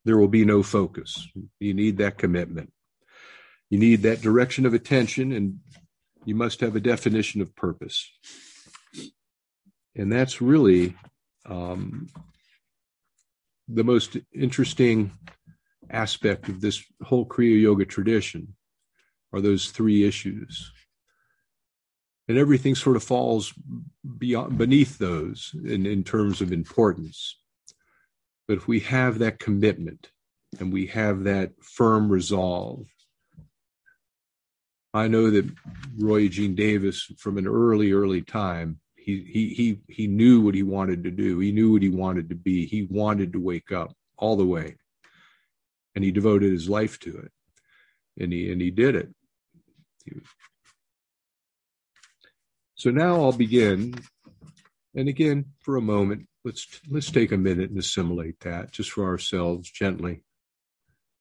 there 0.03 0.17
will 0.17 0.27
be 0.27 0.45
no 0.45 0.63
focus. 0.63 1.27
You 1.59 1.75
need 1.75 1.97
that 1.97 2.17
commitment. 2.17 2.73
You 3.69 3.77
need 3.77 4.01
that 4.01 4.21
direction 4.21 4.65
of 4.65 4.73
attention 4.73 5.31
and 5.31 5.59
you 6.25 6.33
must 6.33 6.61
have 6.61 6.75
a 6.75 6.79
definition 6.79 7.39
of 7.41 7.55
purpose. 7.55 8.11
And 9.95 10.11
that's 10.11 10.41
really 10.41 10.95
um, 11.45 12.07
the 13.67 13.83
most 13.83 14.17
interesting 14.33 15.11
aspect 15.89 16.49
of 16.49 16.61
this 16.61 16.83
whole 17.01 17.25
Kriya 17.25 17.61
Yoga 17.61 17.85
tradition 17.85 18.55
are 19.31 19.41
those 19.41 19.71
three 19.71 20.05
issues. 20.05 20.71
And 22.27 22.37
everything 22.37 22.75
sort 22.75 22.95
of 22.95 23.03
falls 23.03 23.53
beyond, 24.17 24.57
beneath 24.57 24.97
those 24.97 25.53
in, 25.65 25.85
in 25.85 26.03
terms 26.03 26.41
of 26.41 26.51
importance. 26.51 27.37
But 28.47 28.57
if 28.57 28.67
we 28.67 28.79
have 28.81 29.19
that 29.19 29.39
commitment 29.39 30.11
and 30.59 30.71
we 30.71 30.87
have 30.87 31.23
that 31.23 31.51
firm 31.61 32.09
resolve, 32.09 32.85
I 34.93 35.07
know 35.07 35.31
that 35.31 35.51
Roy 35.97 36.17
Eugene 36.17 36.55
Davis 36.55 37.11
from 37.17 37.37
an 37.37 37.47
early, 37.47 37.91
early 37.91 38.21
time 38.21 38.79
he 39.03 39.23
he 39.29 39.49
he 39.49 39.79
he 39.89 40.07
knew 40.07 40.41
what 40.41 40.55
he 40.55 40.63
wanted 40.63 41.03
to 41.03 41.11
do. 41.11 41.39
He 41.39 41.51
knew 41.51 41.73
what 41.73 41.81
he 41.81 41.89
wanted 41.89 42.29
to 42.29 42.35
be. 42.35 42.65
He 42.65 42.87
wanted 42.89 43.33
to 43.33 43.39
wake 43.39 43.71
up 43.71 43.93
all 44.17 44.37
the 44.37 44.45
way, 44.45 44.77
and 45.95 46.03
he 46.03 46.11
devoted 46.11 46.51
his 46.51 46.69
life 46.69 46.99
to 46.99 47.17
it, 47.17 47.31
and 48.19 48.31
he 48.33 48.51
and 48.51 48.61
he 48.61 48.71
did 48.71 48.95
it. 48.95 49.09
So 52.75 52.91
now 52.91 53.21
I'll 53.21 53.31
begin, 53.31 53.95
and 54.95 55.07
again 55.07 55.45
for 55.61 55.77
a 55.77 55.81
moment, 55.81 56.27
let's 56.43 56.67
let's 56.89 57.11
take 57.11 57.31
a 57.31 57.37
minute 57.37 57.69
and 57.69 57.79
assimilate 57.79 58.39
that 58.41 58.71
just 58.71 58.91
for 58.91 59.05
ourselves 59.05 59.71
gently. 59.71 60.23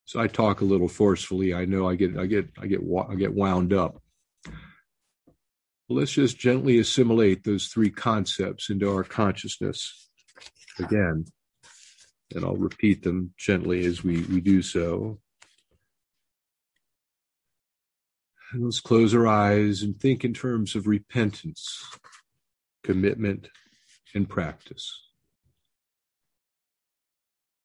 So 0.05 0.20
I 0.20 0.27
talk 0.27 0.61
a 0.61 0.66
little 0.66 0.89
forcefully. 0.89 1.55
I 1.55 1.64
know 1.64 1.89
I 1.89 1.95
get 1.95 2.16
I 2.18 2.27
get 2.27 2.51
I 2.61 2.66
get 2.66 2.81
I 3.09 3.14
get 3.14 3.35
wound 3.35 3.73
up 3.73 4.03
let's 5.93 6.12
just 6.12 6.39
gently 6.39 6.79
assimilate 6.79 7.45
those 7.45 7.66
three 7.66 7.91
concepts 7.91 8.70
into 8.70 8.91
our 8.91 9.05
consciousness 9.05 10.09
again. 10.79 11.27
And 12.35 12.45
I'll 12.45 12.57
repeat 12.57 13.03
them 13.03 13.35
gently 13.37 13.85
as 13.85 14.03
we, 14.03 14.22
we 14.22 14.41
do 14.41 14.62
so. 14.62 15.18
And 18.53 18.64
let's 18.64 18.80
close 18.80 19.14
our 19.14 19.26
eyes 19.26 19.83
and 19.83 19.99
think 19.99 20.24
in 20.24 20.35
terms 20.35 20.74
of 20.74 20.87
repentance, 20.87 21.99
commitment, 22.83 23.49
and 24.14 24.28
practice. 24.28 25.09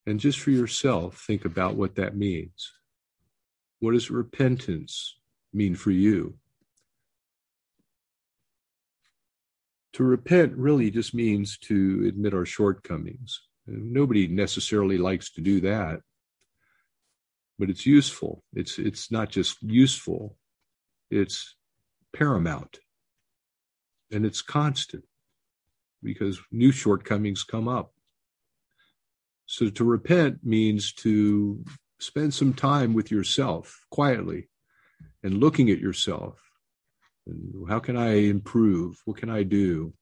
And 0.05 0.19
just 0.19 0.39
for 0.39 0.51
yourself, 0.51 1.21
think 1.27 1.43
about 1.43 1.75
what 1.75 1.95
that 1.95 2.15
means. 2.15 2.71
What 3.79 3.91
does 3.91 4.09
repentance 4.09 5.17
mean 5.53 5.75
for 5.75 5.91
you? 5.91 6.35
To 9.93 10.03
repent 10.03 10.53
really 10.55 10.91
just 10.91 11.13
means 11.13 11.57
to 11.63 12.05
admit 12.07 12.33
our 12.33 12.45
shortcomings. 12.45 13.41
Nobody 13.67 14.27
necessarily 14.27 14.97
likes 14.97 15.31
to 15.31 15.41
do 15.41 15.59
that, 15.61 15.99
but 17.59 17.69
it's 17.69 17.85
useful. 17.85 18.43
It's 18.53 18.79
it's 18.79 19.11
not 19.11 19.29
just 19.29 19.61
useful; 19.61 20.37
it's 21.11 21.55
paramount, 22.13 22.79
and 24.11 24.25
it's 24.25 24.41
constant 24.41 25.03
because 26.01 26.39
new 26.51 26.71
shortcomings 26.71 27.43
come 27.43 27.67
up. 27.67 27.91
So 29.45 29.69
to 29.69 29.83
repent 29.83 30.43
means 30.43 30.93
to 30.93 31.63
spend 31.99 32.33
some 32.33 32.53
time 32.53 32.93
with 32.93 33.11
yourself 33.11 33.85
quietly 33.89 34.49
and 35.23 35.39
looking 35.39 35.69
at 35.69 35.79
yourself 35.79 36.39
and 37.27 37.69
how 37.69 37.79
can 37.79 37.97
I 37.97 38.13
improve? 38.29 39.01
What 39.05 39.17
can 39.17 39.29
I 39.29 39.43
do? 39.43 39.93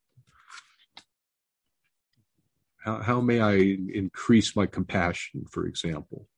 How, 2.85 3.01
how 3.01 3.21
may 3.21 3.41
I 3.41 3.55
increase 3.93 4.55
my 4.55 4.65
compassion, 4.65 5.45
for 5.51 5.65
example? 5.65 6.29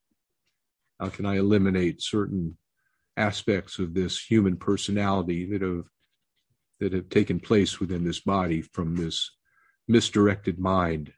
How 1.00 1.10
can 1.10 1.26
I 1.26 1.36
eliminate 1.36 2.02
certain 2.02 2.58
aspects 3.16 3.78
of 3.78 3.94
this 3.94 4.20
human 4.20 4.58
personality 4.58 5.46
that 5.52 5.62
have 5.62 5.86
that 6.80 6.94
have 6.94 7.10
taken 7.10 7.40
place 7.40 7.80
within 7.80 8.04
this 8.04 8.20
body 8.20 8.62
from 8.62 8.96
this 8.96 9.32
misdirected 9.88 10.60
mind, 10.60 11.12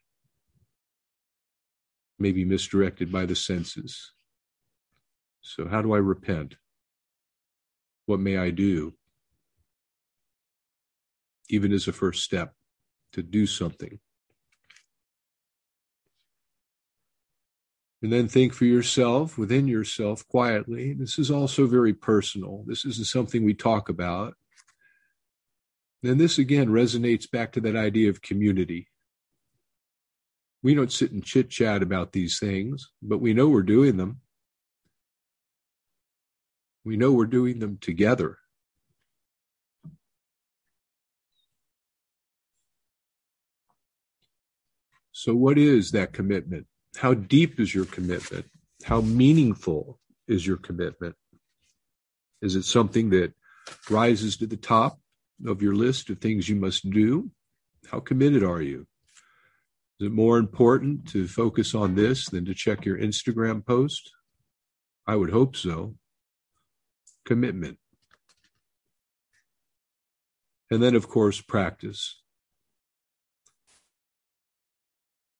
maybe 2.17 2.45
misdirected 2.45 3.11
by 3.11 3.25
the 3.25 3.35
senses. 3.35 4.13
So, 5.41 5.67
how 5.67 5.81
do 5.81 5.93
I 5.93 5.97
repent? 5.97 6.55
What 8.05 8.21
may 8.21 8.37
I 8.37 8.51
do? 8.51 8.93
even 11.49 11.73
as 11.73 11.87
a 11.87 11.93
first 11.93 12.23
step 12.23 12.53
to 13.13 13.23
do 13.23 13.45
something. 13.45 13.99
And 18.01 18.13
then 18.13 18.27
think 18.29 18.53
for 18.53 18.65
yourself, 18.65 19.37
within 19.37 19.67
yourself, 19.67 20.25
quietly. 20.27 20.93
This 20.93 21.19
is 21.19 21.29
also 21.29 21.67
very 21.67 21.93
personal. 21.93 22.63
This 22.65 22.85
isn't 22.85 23.07
something 23.07 23.43
we 23.43 23.53
talk 23.53 23.89
about. 23.89 24.35
And 26.03 26.19
this 26.19 26.37
again 26.37 26.69
resonates 26.69 27.29
back 27.29 27.51
to 27.53 27.61
that 27.61 27.75
idea 27.75 28.09
of 28.09 28.21
community. 28.21 28.87
We 30.63 30.73
don't 30.75 30.91
sit 30.91 31.11
and 31.11 31.23
chit 31.23 31.49
chat 31.49 31.83
about 31.83 32.13
these 32.13 32.39
things, 32.39 32.89
but 33.01 33.19
we 33.19 33.33
know 33.33 33.49
we're 33.49 33.63
doing 33.63 33.97
them. 33.97 34.21
We 36.85 36.95
know 36.95 37.11
we're 37.11 37.25
doing 37.25 37.59
them 37.59 37.77
together. 37.81 38.37
So, 45.11 45.35
what 45.35 45.57
is 45.57 45.91
that 45.91 46.13
commitment? 46.13 46.68
How 46.97 47.13
deep 47.13 47.59
is 47.59 47.73
your 47.73 47.85
commitment? 47.85 48.45
How 48.83 49.01
meaningful 49.01 49.99
is 50.27 50.45
your 50.45 50.57
commitment? 50.57 51.15
Is 52.41 52.55
it 52.55 52.63
something 52.63 53.09
that 53.09 53.33
rises 53.89 54.37
to 54.37 54.47
the 54.47 54.57
top 54.57 54.99
of 55.45 55.61
your 55.61 55.75
list 55.75 56.09
of 56.09 56.19
things 56.19 56.49
you 56.49 56.55
must 56.55 56.89
do? 56.89 57.31
How 57.89 57.99
committed 57.99 58.43
are 58.43 58.61
you? 58.61 58.87
Is 59.99 60.07
it 60.07 60.11
more 60.11 60.37
important 60.37 61.09
to 61.09 61.27
focus 61.27 61.75
on 61.75 61.95
this 61.95 62.29
than 62.29 62.45
to 62.45 62.53
check 62.53 62.85
your 62.85 62.97
Instagram 62.97 63.65
post? 63.65 64.11
I 65.05 65.15
would 65.15 65.31
hope 65.31 65.55
so. 65.55 65.95
Commitment. 67.25 67.77
And 70.71 70.81
then, 70.81 70.95
of 70.95 71.09
course, 71.09 71.41
practice 71.41 72.21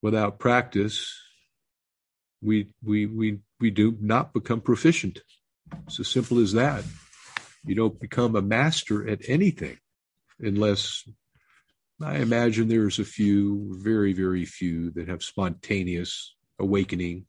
without 0.02 0.40
practice, 0.40 1.14
we 2.42 2.74
we 2.84 3.06
we 3.06 3.40
we 3.60 3.70
do 3.70 3.98
not 4.00 4.34
become 4.34 4.62
proficient. 4.62 5.20
It's 5.86 6.00
as 6.00 6.08
simple 6.08 6.40
as 6.40 6.54
that. 6.54 6.84
You 7.66 7.76
don't 7.76 8.00
become 8.00 8.36
a 8.36 8.42
master 8.42 9.08
at 9.08 9.20
anything 9.28 9.78
unless 10.40 11.08
I 12.02 12.18
imagine 12.18 12.70
there's 12.70 12.98
a 12.98 13.04
few, 13.04 13.76
very, 13.78 14.14
very 14.14 14.46
few 14.46 14.92
that 14.92 15.10
have 15.10 15.22
spontaneous 15.22 16.34
awakening 16.58 17.26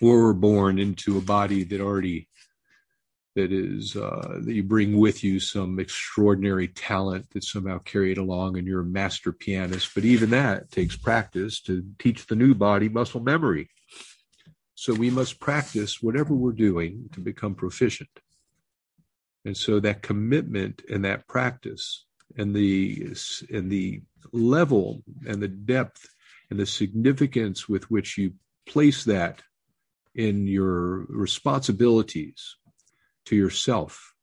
or 0.00 0.24
we're 0.24 0.32
born 0.32 0.78
into 0.78 1.18
a 1.18 1.22
body 1.22 1.64
that 1.64 1.80
already 1.80 2.28
that 3.36 3.52
is 3.52 3.96
uh, 3.96 4.40
that 4.40 4.52
you 4.52 4.62
bring 4.62 4.96
with 4.96 5.22
you 5.22 5.38
some 5.38 5.78
extraordinary 5.78 6.68
talent 6.68 7.30
that 7.30 7.44
somehow 7.44 7.78
carried 7.78 8.16
along 8.16 8.56
and 8.56 8.66
you're 8.66 8.80
a 8.80 8.84
master 8.84 9.30
pianist. 9.30 9.94
But 9.94 10.04
even 10.04 10.30
that 10.30 10.72
takes 10.72 10.96
practice 10.96 11.60
to 11.62 11.84
teach 11.98 12.26
the 12.26 12.34
new 12.34 12.54
body 12.54 12.88
muscle 12.88 13.20
memory. 13.20 13.68
So 14.74 14.94
we 14.94 15.10
must 15.10 15.38
practice 15.38 16.02
whatever 16.02 16.34
we're 16.34 16.52
doing 16.52 17.10
to 17.12 17.20
become 17.20 17.54
proficient. 17.54 18.08
And 19.44 19.56
so 19.56 19.80
that 19.80 20.02
commitment 20.02 20.82
and 20.90 21.04
that 21.04 21.28
practice 21.28 22.06
and 22.38 22.56
the 22.56 23.14
and 23.52 23.70
the 23.70 24.02
level 24.32 25.02
and 25.26 25.42
the 25.42 25.48
depth 25.48 26.08
and 26.50 26.58
the 26.58 26.66
significance 26.66 27.68
with 27.68 27.90
which 27.90 28.16
you 28.16 28.32
place 28.66 29.04
that 29.04 29.42
in 30.14 30.46
your 30.46 31.04
responsibilities 31.10 32.56
to 33.26 33.36
yourself, 33.36 34.14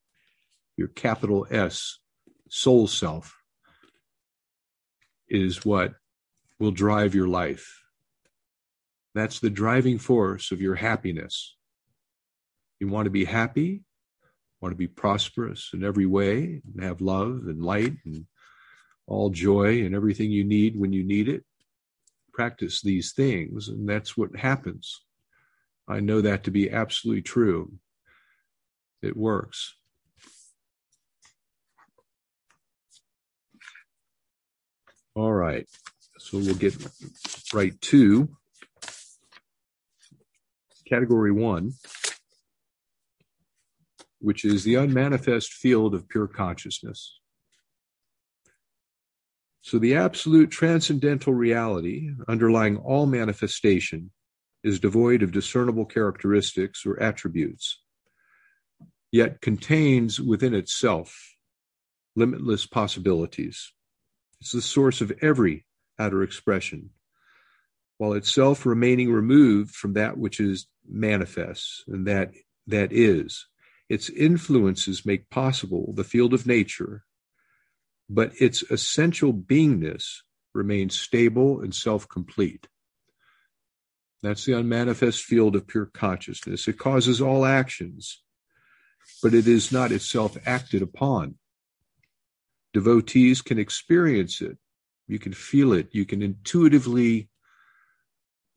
your 0.76 0.88
capital 0.88 1.46
S, 1.50 2.00
soul 2.50 2.88
self, 2.88 3.38
is 5.28 5.66
what 5.66 5.94
will 6.60 6.72
drive 6.72 7.16
your 7.16 7.28
life. 7.28 7.84
That's 9.16 9.40
the 9.40 9.50
driving 9.50 10.00
force 10.00 10.52
of 10.52 10.62
your 10.62 10.76
happiness. 10.76 11.56
You 12.80 12.88
want 12.88 13.06
to 13.06 13.12
be 13.12 13.26
happy, 13.26 13.84
want 14.62 14.72
to 14.74 14.78
be 14.78 14.88
prosperous 14.88 15.70
in 15.74 15.84
every 15.84 16.06
way, 16.06 16.62
and 16.74 16.84
have 16.84 17.02
love 17.02 17.44
and 17.48 17.64
light 17.64 17.94
and 18.06 18.26
all 19.06 19.30
joy 19.30 19.84
and 19.84 19.94
everything 19.94 20.32
you 20.32 20.44
need 20.44 20.80
when 20.80 20.94
you 20.94 21.04
need 21.04 21.28
it. 21.28 21.44
Practice 22.34 22.82
these 22.82 23.14
things, 23.14 23.68
and 23.68 23.88
that's 23.88 24.18
what 24.18 24.36
happens. 24.36 25.02
I 25.88 26.00
know 26.00 26.22
that 26.22 26.44
to 26.46 26.52
be 26.52 26.72
absolutely 26.72 27.22
true 27.22 27.74
it 29.04 29.18
works. 29.18 29.76
All 35.16 35.34
right, 35.34 35.68
so 36.18 36.40
we'll 36.40 36.56
get 36.56 36.76
right 37.54 37.80
to 37.82 38.30
category 40.88 41.32
one, 41.32 41.74
which 44.20 44.44
is 44.44 44.64
the 44.64 44.76
unmanifest 44.76 45.54
field 45.54 45.94
of 45.94 46.10
pure 46.10 46.28
consciousness. 46.28 47.20
So, 49.62 49.78
the 49.78 49.96
absolute 49.96 50.50
transcendental 50.50 51.34
reality 51.34 52.10
underlying 52.28 52.78
all 52.78 53.06
manifestation 53.06 54.12
is 54.64 54.80
devoid 54.80 55.22
of 55.22 55.32
discernible 55.32 55.86
characteristics 55.86 56.86
or 56.86 57.00
attributes 57.02 57.83
yet 59.14 59.42
contains 59.42 60.20
within 60.20 60.56
itself 60.56 61.36
limitless 62.16 62.66
possibilities. 62.66 63.72
It's 64.42 64.52
the 64.52 64.62
source 64.62 65.02
of 65.02 65.14
every 65.22 65.66
outer 66.00 66.24
expression, 66.24 66.90
while 68.00 68.14
itself 68.14 68.66
remaining 68.66 69.12
removed 69.12 69.76
from 69.76 69.94
that 69.94 70.18
which 70.18 70.40
is 70.40 70.68
manifest 70.90 71.84
and 71.88 72.08
that 72.08 72.32
that 72.66 72.92
is. 72.92 73.46
Its 73.88 74.10
influences 74.10 75.06
make 75.06 75.30
possible 75.30 75.94
the 75.96 76.04
field 76.04 76.34
of 76.34 76.48
nature, 76.48 77.04
but 78.10 78.32
its 78.42 78.64
essential 78.72 79.32
beingness 79.32 80.22
remains 80.56 81.00
stable 81.00 81.62
and 81.62 81.76
self 81.76 82.10
complete. 82.10 82.68
That's 84.24 84.46
the 84.46 84.58
unmanifest 84.58 85.24
field 85.24 85.56
of 85.56 85.68
pure 85.68 85.86
consciousness. 85.86 86.68
It 86.68 86.80
causes 86.80 87.22
all 87.22 87.46
actions 87.46 88.24
but 89.22 89.34
it 89.34 89.48
is 89.48 89.72
not 89.72 89.92
itself 89.92 90.38
acted 90.46 90.82
upon. 90.82 91.36
Devotees 92.74 93.42
can 93.42 93.60
experience 93.60 94.42
it. 94.42 94.58
You 95.08 95.20
can 95.20 95.34
feel 95.34 95.74
it. 95.74 95.90
You 95.92 96.06
can 96.06 96.22
intuitively 96.22 97.30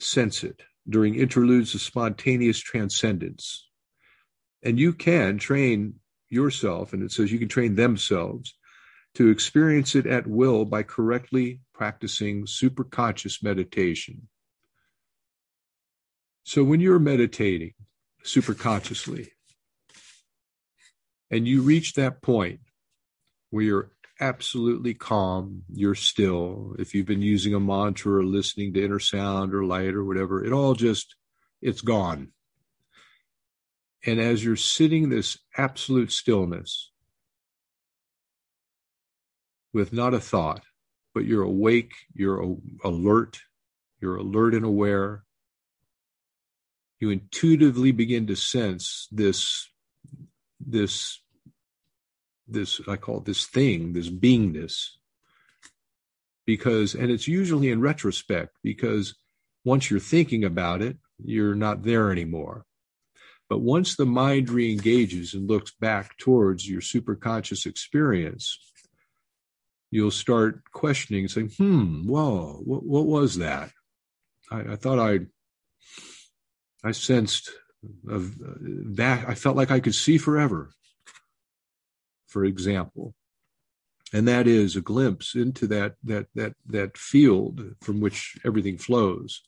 sense 0.01 0.45
it 0.45 0.63
during 0.89 1.15
interludes 1.15 1.75
of 1.75 1.81
spontaneous 1.81 2.59
transcendence. 2.59 3.69
And 4.63 4.79
you 4.79 4.93
can 4.93 5.39
train 5.39 5.97
yourself, 6.29 6.93
and 6.93 7.03
it 7.03 7.13
says 7.13 7.31
you 7.31 7.39
can 7.39 7.49
train 7.49 7.75
themselves 7.75 8.55
to 9.15 9.29
experience 9.29 9.95
it 9.95 10.07
at 10.07 10.27
will 10.27 10.65
by 10.65 10.83
correctly 10.83 11.61
practicing 11.73 12.45
superconscious 12.45 13.43
meditation. 13.43 14.29
So 16.45 16.63
when 16.63 16.81
you're 16.81 16.99
meditating 16.99 17.75
superconsciously, 18.25 19.29
and 21.31 21.47
you 21.47 21.63
reach 21.63 21.95
that 21.95 22.23
point 22.23 22.61
where 23.51 23.65
you're 23.65 23.91
absolutely 24.21 24.95
calm, 24.95 25.63
you're 25.69 25.95
still. 25.95 26.75
If 26.79 26.95
you've 26.95 27.07
been 27.07 27.23
using 27.23 27.55
a 27.55 27.61
mantra 27.61 28.19
or 28.19 28.25
listening 28.25 28.73
to 28.75 28.85
inner 28.85 28.99
sound 28.99 29.55
or 29.55 29.65
light 29.65 29.95
or 29.95 30.05
whatever, 30.05 30.45
it 30.45 30.53
all 30.53 30.75
just, 30.75 31.17
it's 31.61 31.81
gone. 31.81 32.29
And 34.05 34.21
as 34.21 34.45
you're 34.45 34.57
sitting 34.57 35.09
this 35.09 35.39
absolute 35.57 36.13
stillness 36.13 36.93
with 39.73 39.93
not 39.93 40.15
a 40.15 40.21
thought, 40.21 40.63
but 41.13 41.25
you're 41.25 41.43
awake, 41.43 41.93
you're 42.15 42.57
alert, 42.85 43.41
you're 44.01 44.17
alert 44.17 44.55
and 44.55 44.65
aware, 44.65 45.25
you 47.01 47.11
intuitively 47.11 47.91
begin 47.93 48.27
to 48.29 48.37
sense 48.37 49.09
this 49.11 49.69
this 50.67 51.21
this 52.49 52.81
I 52.89 52.97
call 52.97 53.19
it 53.19 53.25
this 53.25 53.47
thing, 53.47 53.93
this 53.93 54.09
beingness. 54.09 54.91
Because 56.45 56.95
and 56.95 57.11
it's 57.11 57.27
usually 57.27 57.71
in 57.71 57.81
retrospect 57.81 58.57
because 58.63 59.17
once 59.65 59.91
you're 59.91 59.99
thinking 59.99 60.45
about 60.45 60.81
it, 60.83 60.97
you're 61.19 61.57
not 61.57 61.83
there 61.83 62.13
anymore. 62.13 62.65
But 63.49 63.59
once 63.59 63.97
the 63.97 64.07
mind 64.07 64.51
re-engages 64.51 65.35
and 65.35 65.49
looks 65.49 65.73
back 65.73 66.17
towards 66.19 66.69
your 66.69 66.81
superconscious 66.81 67.65
experience, 67.65 68.59
you'll 69.91 70.11
start 70.11 70.63
questioning 70.73 71.29
saying, 71.29 71.53
hmm, 71.57 72.07
whoa, 72.07 72.61
what, 72.65 72.83
what 72.85 73.07
was 73.07 73.39
that? 73.39 73.71
I, 74.51 74.73
I 74.73 74.77
thought 74.77 74.99
I 74.99 75.21
I 76.85 76.93
sensed 76.93 77.51
of 78.09 78.37
that 78.97 79.29
I 79.29 79.35
felt 79.35 79.57
like 79.57 79.71
I 79.71 79.81
could 79.81 79.95
see 79.95 80.19
forever, 80.19 80.71
for 82.27 82.45
example. 82.45 83.15
And 84.13 84.29
that 84.29 84.47
is 84.47 84.77
a 84.77 84.81
glimpse 84.81 85.35
into 85.35 85.67
that 85.67 85.95
that 86.05 86.27
that 86.35 86.55
that 86.67 86.97
field 86.97 87.75
from 87.83 88.01
which 88.01 88.39
everything 88.45 88.79
flows. 88.79 89.43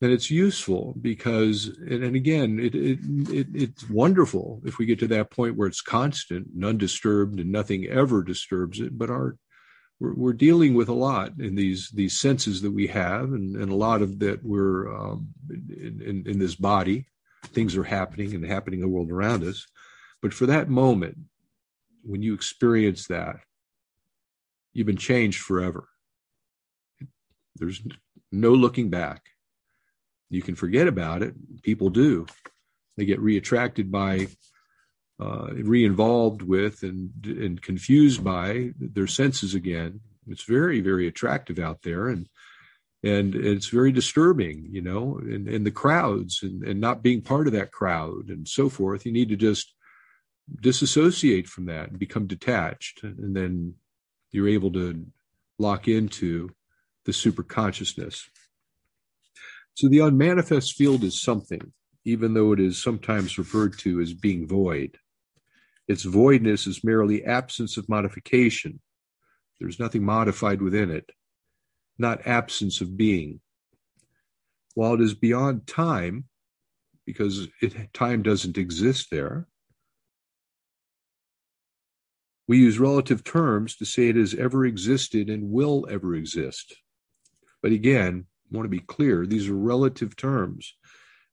And 0.00 0.12
it's 0.12 0.30
useful 0.30 0.94
because, 1.00 1.66
and, 1.66 2.14
again, 2.14 2.60
it, 2.60 2.72
it, 2.72 3.00
it, 3.30 3.46
it's 3.52 3.90
wonderful 3.90 4.62
if 4.64 4.78
we 4.78 4.86
get 4.86 5.00
to 5.00 5.08
that 5.08 5.32
point 5.32 5.56
where 5.56 5.66
it's 5.66 5.80
constant 5.80 6.46
and 6.54 6.64
undisturbed 6.64 7.40
and 7.40 7.50
nothing 7.50 7.84
ever 7.86 8.22
disturbs 8.22 8.78
it. 8.78 8.96
But 8.96 9.10
our 9.10 9.36
we're, 10.00 10.14
we're 10.14 10.32
dealing 10.32 10.74
with 10.74 10.88
a 10.88 10.94
lot 10.94 11.32
in 11.38 11.54
these 11.54 11.90
these 11.90 12.18
senses 12.18 12.62
that 12.62 12.70
we 12.70 12.86
have, 12.88 13.32
and, 13.32 13.56
and 13.56 13.70
a 13.70 13.76
lot 13.76 14.02
of 14.02 14.18
that 14.20 14.44
we're 14.44 14.94
um, 14.94 15.28
in, 15.50 16.02
in, 16.04 16.24
in 16.26 16.38
this 16.38 16.54
body. 16.54 17.06
Things 17.44 17.76
are 17.76 17.84
happening 17.84 18.34
and 18.34 18.44
happening 18.44 18.80
in 18.80 18.86
the 18.86 18.92
world 18.92 19.10
around 19.10 19.44
us. 19.44 19.66
But 20.20 20.34
for 20.34 20.46
that 20.46 20.68
moment, 20.68 21.16
when 22.02 22.22
you 22.22 22.34
experience 22.34 23.06
that, 23.06 23.36
you've 24.72 24.86
been 24.86 24.96
changed 24.96 25.40
forever. 25.40 25.88
There's 27.56 27.80
no 28.32 28.50
looking 28.50 28.90
back. 28.90 29.22
You 30.30 30.42
can 30.42 30.56
forget 30.56 30.88
about 30.88 31.22
it. 31.22 31.34
People 31.62 31.90
do. 31.90 32.26
They 32.96 33.04
get 33.04 33.20
reattracted 33.20 33.90
by 33.90 34.28
uh, 35.20 35.48
re-involved 35.52 36.42
with 36.42 36.82
and 36.82 37.10
and 37.24 37.62
confused 37.62 38.22
by 38.22 38.70
their 38.78 39.06
senses 39.06 39.54
again. 39.54 40.00
It's 40.26 40.44
very 40.44 40.80
very 40.80 41.08
attractive 41.08 41.58
out 41.58 41.82
there, 41.82 42.08
and 42.08 42.28
and 43.02 43.34
it's 43.34 43.68
very 43.68 43.92
disturbing, 43.92 44.66
you 44.70 44.82
know, 44.82 45.18
and, 45.18 45.48
and 45.48 45.64
the 45.64 45.70
crowds 45.70 46.40
and, 46.42 46.64
and 46.64 46.80
not 46.80 47.02
being 47.02 47.22
part 47.22 47.46
of 47.46 47.52
that 47.52 47.70
crowd 47.70 48.28
and 48.28 48.46
so 48.48 48.68
forth. 48.68 49.06
You 49.06 49.12
need 49.12 49.28
to 49.28 49.36
just 49.36 49.72
disassociate 50.60 51.46
from 51.46 51.66
that 51.66 51.90
and 51.90 51.98
become 51.98 52.26
detached, 52.26 53.02
and 53.02 53.36
then 53.36 53.74
you're 54.32 54.48
able 54.48 54.72
to 54.72 55.06
lock 55.58 55.88
into 55.88 56.50
the 57.04 57.12
super 57.12 57.42
consciousness. 57.42 58.28
So 59.74 59.88
the 59.88 60.00
unmanifest 60.00 60.74
field 60.74 61.04
is 61.04 61.22
something, 61.22 61.72
even 62.04 62.34
though 62.34 62.52
it 62.52 62.60
is 62.60 62.82
sometimes 62.82 63.38
referred 63.38 63.78
to 63.78 64.00
as 64.00 64.12
being 64.12 64.46
void. 64.46 64.98
Its 65.88 66.04
voidness 66.04 66.66
is 66.66 66.84
merely 66.84 67.24
absence 67.24 67.78
of 67.78 67.88
modification. 67.88 68.80
There's 69.58 69.80
nothing 69.80 70.04
modified 70.04 70.60
within 70.62 70.90
it, 70.90 71.10
not 71.98 72.26
absence 72.26 72.80
of 72.80 72.96
being. 72.96 73.40
while 74.78 74.94
it 74.94 75.00
is 75.00 75.14
beyond 75.14 75.66
time, 75.66 76.24
because 77.04 77.48
it, 77.60 77.92
time 77.92 78.22
doesn't 78.22 78.56
exist 78.56 79.08
there, 79.10 79.48
we 82.46 82.58
use 82.58 82.78
relative 82.78 83.24
terms 83.24 83.74
to 83.74 83.84
say 83.84 84.08
it 84.08 84.14
has 84.14 84.34
ever 84.34 84.64
existed 84.64 85.28
and 85.28 85.50
will 85.50 85.84
ever 85.90 86.14
exist. 86.14 86.76
But 87.60 87.72
again, 87.72 88.26
I 88.52 88.56
want 88.56 88.66
to 88.66 88.70
be 88.70 88.78
clear 88.78 89.26
these 89.26 89.48
are 89.48 89.56
relative 89.56 90.14
terms 90.14 90.74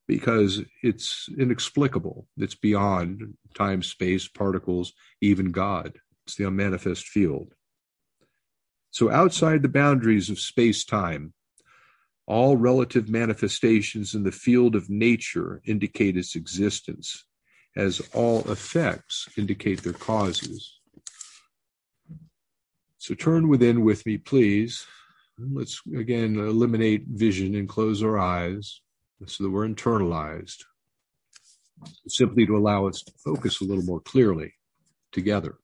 because 0.06 0.62
it's 0.82 1.28
inexplicable. 1.36 2.26
It's 2.36 2.54
beyond 2.54 3.34
time, 3.54 3.82
space, 3.82 4.28
particles, 4.28 4.92
even 5.20 5.50
God. 5.50 5.98
It's 6.24 6.36
the 6.36 6.46
unmanifest 6.46 7.06
field. 7.06 7.54
So, 8.90 9.10
outside 9.10 9.62
the 9.62 9.68
boundaries 9.68 10.30
of 10.30 10.38
space 10.38 10.84
time, 10.84 11.34
all 12.26 12.56
relative 12.56 13.08
manifestations 13.08 14.14
in 14.14 14.22
the 14.22 14.32
field 14.32 14.74
of 14.74 14.90
nature 14.90 15.60
indicate 15.64 16.16
its 16.16 16.34
existence, 16.34 17.24
as 17.76 18.00
all 18.14 18.40
effects 18.50 19.28
indicate 19.36 19.82
their 19.82 19.92
causes. 19.92 20.80
So, 22.98 23.14
turn 23.14 23.48
within 23.48 23.84
with 23.84 24.06
me, 24.06 24.18
please. 24.18 24.86
Let's 25.38 25.82
again 25.94 26.36
eliminate 26.36 27.04
vision 27.08 27.54
and 27.54 27.68
close 27.68 28.02
our 28.02 28.18
eyes 28.18 28.80
so 29.24 29.44
that 29.44 29.50
we're 29.50 29.66
internalized, 29.66 30.64
simply 32.06 32.46
to 32.46 32.56
allow 32.56 32.86
us 32.86 33.02
to 33.02 33.12
focus 33.24 33.60
a 33.60 33.64
little 33.64 33.84
more 33.84 34.00
clearly 34.00 34.54
together. 35.12 35.56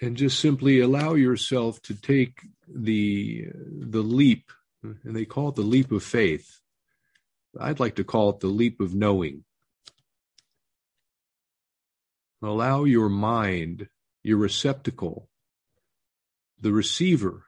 And 0.00 0.16
just 0.16 0.38
simply 0.38 0.80
allow 0.80 1.14
yourself 1.14 1.80
to 1.82 1.94
take 1.94 2.40
the 2.68 3.46
the 3.54 4.02
leap, 4.02 4.52
and 4.82 5.16
they 5.16 5.24
call 5.24 5.48
it 5.48 5.54
the 5.54 5.62
leap 5.62 5.90
of 5.90 6.02
faith. 6.02 6.60
I'd 7.58 7.80
like 7.80 7.96
to 7.96 8.04
call 8.04 8.30
it 8.30 8.40
the 8.40 8.48
leap 8.48 8.80
of 8.80 8.94
knowing. 8.94 9.44
Allow 12.42 12.84
your 12.84 13.08
mind, 13.08 13.88
your 14.22 14.36
receptacle, 14.36 15.30
the 16.60 16.72
receiver 16.72 17.45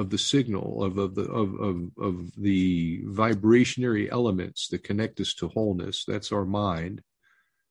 of 0.00 0.08
the 0.08 0.18
signal 0.18 0.82
of, 0.82 0.96
of 0.96 1.14
the 1.14 1.24
of, 1.24 1.54
of, 1.60 1.90
of 2.00 2.34
the 2.36 3.02
vibrationary 3.04 4.10
elements 4.10 4.68
that 4.68 4.82
connect 4.82 5.20
us 5.20 5.34
to 5.34 5.48
wholeness 5.48 6.04
that's 6.06 6.32
our 6.32 6.46
mind 6.46 7.02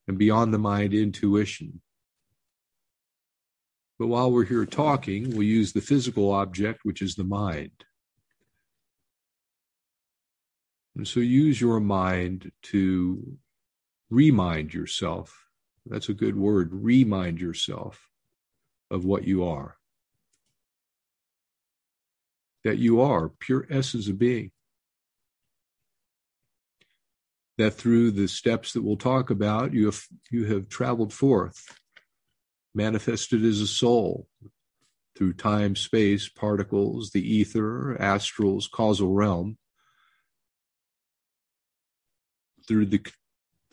and 0.08 0.18
beyond 0.18 0.54
the 0.54 0.60
mind 0.60 0.94
intuition. 0.94 1.82
But 3.98 4.08
while 4.08 4.32
we're 4.32 4.46
here 4.46 4.68
talking 4.68 5.32
we'll 5.32 5.44
use 5.44 5.74
the 5.74 5.82
physical 5.82 6.32
object 6.32 6.82
which 6.84 7.02
is 7.02 7.16
the 7.16 7.24
mind. 7.24 7.84
And 10.96 11.08
so 11.08 11.20
use 11.20 11.60
your 11.60 11.80
mind 11.80 12.52
to 12.74 13.38
remind 14.12 14.72
yourself 14.72 15.48
that's 15.88 16.10
a 16.10 16.14
good 16.14 16.36
word 16.36 16.70
remind 16.72 17.42
yourself 17.42 18.08
of 18.92 19.04
what 19.04 19.24
you 19.24 19.44
are 19.44 19.79
that 22.70 22.78
you 22.78 23.02
are 23.02 23.30
pure 23.40 23.66
essence 23.72 24.08
of 24.08 24.20
being. 24.20 24.52
That 27.58 27.72
through 27.72 28.12
the 28.12 28.28
steps 28.28 28.74
that 28.74 28.84
we'll 28.84 28.96
talk 28.96 29.32
about, 29.32 29.74
you 29.74 29.86
have, 29.86 30.04
you 30.30 30.46
have 30.46 30.70
traveled 30.70 31.12
forth, 31.12 31.66
manifested 32.76 33.44
as 33.44 33.60
a 33.60 33.66
soul 33.66 34.28
through 35.18 35.34
time, 35.34 35.76
space, 35.76 36.30
particles, 36.30 37.10
the 37.10 37.28
ether, 37.28 37.98
astrals, 38.00 38.70
causal 38.70 39.14
realm, 39.14 39.58
through 42.68 42.86
the 42.86 43.04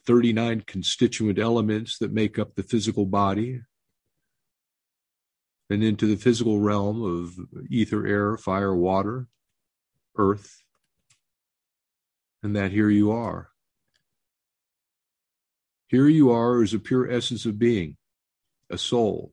39 0.07 0.63
constituent 0.67 1.39
elements 1.39 1.99
that 1.99 2.15
make 2.15 2.39
up 2.39 2.55
the 2.55 2.63
physical 2.63 3.05
body, 3.05 3.61
and 5.69 5.83
into 5.83 6.07
the 6.07 6.17
physical 6.17 6.61
realm 6.61 7.03
of 7.03 7.37
ether, 7.71 8.07
air, 8.07 8.37
fire, 8.37 8.75
water, 8.75 9.27
earth, 10.17 10.63
and 12.43 12.55
that 12.55 12.71
here 12.71 12.91
you 12.91 13.11
are. 13.11 13.51
Here 15.89 16.09
you 16.09 16.31
are 16.31 16.63
as 16.63 16.75
a 16.75 16.79
pure 16.79 17.11
essence 17.11 17.47
of 17.47 17.59
being, 17.59 17.97
a 18.71 18.79
soul, 18.79 19.33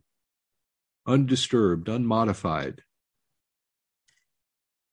undisturbed, 1.06 1.90
unmodified. 1.90 2.82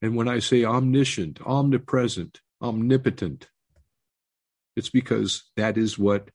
And 0.03 0.17
when 0.17 0.29
I 0.29 0.39
say 0.39 0.65
omniscient, 0.65 1.41
omnipresent, 1.45 2.41
omnipotent, 2.63 3.49
it's 4.77 4.89
because 4.89 5.51
that 5.57 5.77
is 5.77 5.99
what 5.99 6.31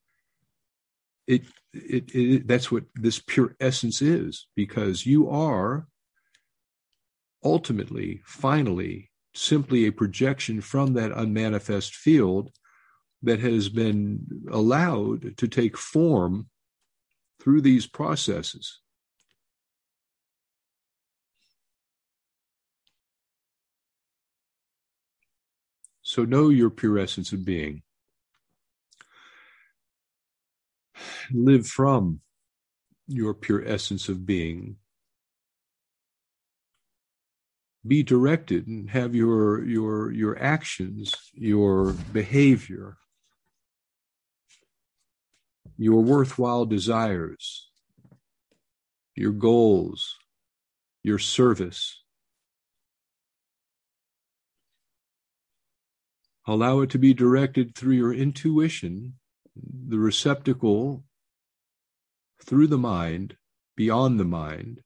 it, 1.28 1.44
it, 1.74 2.14
it, 2.14 2.48
that's 2.48 2.72
what 2.72 2.84
this 2.96 3.20
pure 3.20 3.56
essence 3.60 4.02
is 4.02 4.48
because 4.56 5.06
you 5.06 5.30
are 5.30 5.88
ultimately 7.44 8.22
finally 8.26 9.12
simply 9.34 9.86
a 9.86 9.92
projection 9.92 10.62
from 10.62 10.94
that 10.94 11.12
unmanifest 11.12 11.94
field 11.94 12.52
that 13.22 13.40
has 13.40 13.70
been 13.70 14.26
allowed 14.52 15.38
to 15.38 15.48
take 15.48 15.78
form 15.78 16.48
through 17.42 17.62
these 17.62 17.86
processes. 17.86 18.80
So 26.02 26.24
know 26.24 26.50
your 26.50 26.70
pure 26.70 27.00
essence 27.00 27.32
of 27.34 27.44
being 27.44 27.82
live 31.32 31.68
from 31.68 32.22
your 33.08 33.34
pure 33.34 33.64
essence 33.66 34.10
of 34.10 34.26
being. 34.26 34.78
Be 37.86 38.02
directed 38.02 38.66
and 38.68 38.90
have 38.90 39.14
your 39.14 39.64
your 39.64 40.12
your 40.12 40.42
actions, 40.42 41.14
your 41.34 41.94
behavior, 42.14 42.98
your 45.78 46.02
worthwhile 46.02 46.66
desires, 46.66 47.70
your 49.16 49.32
goals, 49.32 50.16
your 51.04 51.20
service. 51.20 52.02
Allow 56.48 56.82
it 56.82 56.90
to 56.92 57.00
be 57.00 57.14
directed 57.14 57.76
through 57.76 57.96
your 57.96 58.14
intuition, 58.14 59.16
the 59.56 59.98
receptacle 59.98 61.04
through 62.44 62.68
the 62.68 62.78
mind, 62.78 63.38
beyond 63.76 64.20
the 64.20 64.26
mind, 64.26 64.82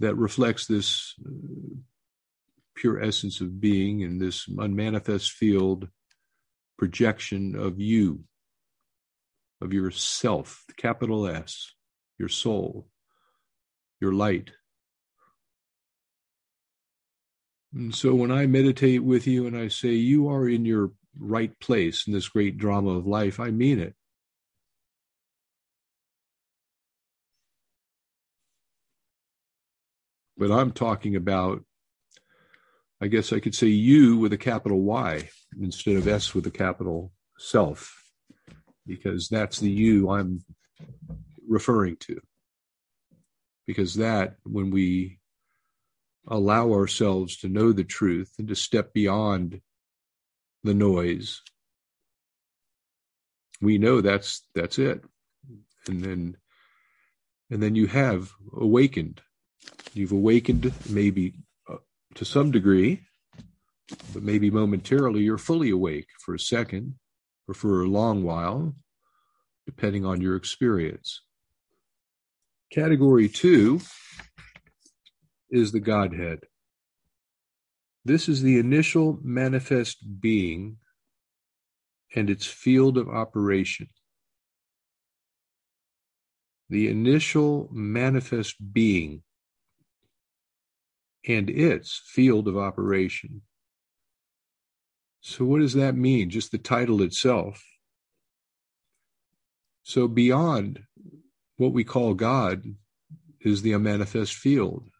that 0.00 0.14
reflects 0.14 0.66
this 0.66 1.14
uh, 1.24 1.30
pure 2.74 3.02
essence 3.02 3.40
of 3.40 3.60
being 3.60 4.00
in 4.00 4.18
this 4.18 4.46
unmanifest 4.48 5.32
field 5.32 5.88
projection 6.78 7.56
of 7.56 7.80
you, 7.80 8.24
of 9.60 9.72
yourself, 9.72 10.64
capital 10.76 11.26
S, 11.26 11.72
your 12.18 12.28
soul, 12.28 12.88
your 14.00 14.12
light. 14.12 14.50
And 17.74 17.94
so 17.94 18.14
when 18.14 18.30
I 18.30 18.46
meditate 18.46 19.02
with 19.02 19.26
you 19.26 19.46
and 19.46 19.56
I 19.56 19.68
say 19.68 19.88
you 19.88 20.28
are 20.28 20.48
in 20.48 20.64
your 20.64 20.92
right 21.18 21.58
place 21.60 22.06
in 22.06 22.12
this 22.12 22.28
great 22.28 22.58
drama 22.58 22.90
of 22.90 23.06
life, 23.06 23.40
I 23.40 23.50
mean 23.50 23.80
it. 23.80 23.94
but 30.36 30.50
I'm 30.50 30.72
talking 30.72 31.16
about, 31.16 31.64
I 33.00 33.08
guess 33.08 33.32
I 33.32 33.40
could 33.40 33.54
say 33.54 33.68
you 33.68 34.18
with 34.18 34.32
a 34.32 34.38
capital 34.38 34.80
Y 34.80 35.28
instead 35.60 35.96
of 35.96 36.08
S 36.08 36.34
with 36.34 36.46
a 36.46 36.50
capital 36.50 37.12
self, 37.38 37.94
because 38.86 39.28
that's 39.28 39.60
the 39.60 39.70
you 39.70 40.10
I'm 40.10 40.44
referring 41.48 41.96
to. 42.00 42.20
Because 43.66 43.94
that, 43.94 44.36
when 44.44 44.70
we 44.70 45.18
allow 46.28 46.72
ourselves 46.72 47.36
to 47.38 47.48
know 47.48 47.72
the 47.72 47.84
truth 47.84 48.32
and 48.38 48.48
to 48.48 48.54
step 48.54 48.92
beyond 48.92 49.60
the 50.66 50.74
noise, 50.74 51.42
we 53.60 53.78
know 53.78 54.00
that's 54.00 54.42
that's 54.54 54.78
it. 54.78 55.02
And 55.88 56.02
then 56.02 56.36
and 57.50 57.62
then 57.62 57.74
you 57.74 57.86
have 57.86 58.32
awakened 58.52 59.22
You've 59.96 60.12
awakened 60.12 60.72
maybe 60.90 61.34
uh, 61.70 61.76
to 62.16 62.24
some 62.24 62.50
degree, 62.50 63.00
but 64.12 64.22
maybe 64.22 64.50
momentarily 64.50 65.22
you're 65.22 65.38
fully 65.38 65.70
awake 65.70 66.08
for 66.24 66.34
a 66.34 66.38
second 66.38 66.96
or 67.48 67.54
for 67.54 67.82
a 67.82 67.88
long 67.88 68.22
while, 68.22 68.74
depending 69.64 70.04
on 70.04 70.20
your 70.20 70.36
experience. 70.36 71.22
Category 72.72 73.28
two 73.28 73.80
is 75.50 75.72
the 75.72 75.80
Godhead. 75.80 76.40
This 78.06 78.28
is 78.28 78.40
the 78.40 78.60
initial 78.60 79.18
manifest 79.20 80.20
being 80.20 80.76
and 82.14 82.30
its 82.30 82.46
field 82.46 82.98
of 82.98 83.08
operation. 83.08 83.88
The 86.68 86.86
initial 86.86 87.68
manifest 87.72 88.54
being 88.72 89.24
and 91.26 91.50
its 91.50 92.00
field 92.06 92.46
of 92.46 92.56
operation. 92.56 93.42
So, 95.20 95.44
what 95.44 95.58
does 95.58 95.74
that 95.74 95.96
mean? 95.96 96.30
Just 96.30 96.52
the 96.52 96.58
title 96.58 97.02
itself. 97.02 97.60
So, 99.82 100.06
beyond 100.06 100.78
what 101.56 101.72
we 101.72 101.82
call 101.82 102.14
God 102.14 102.62
is 103.40 103.62
the 103.62 103.72
unmanifest 103.72 104.32
field. 104.32 104.90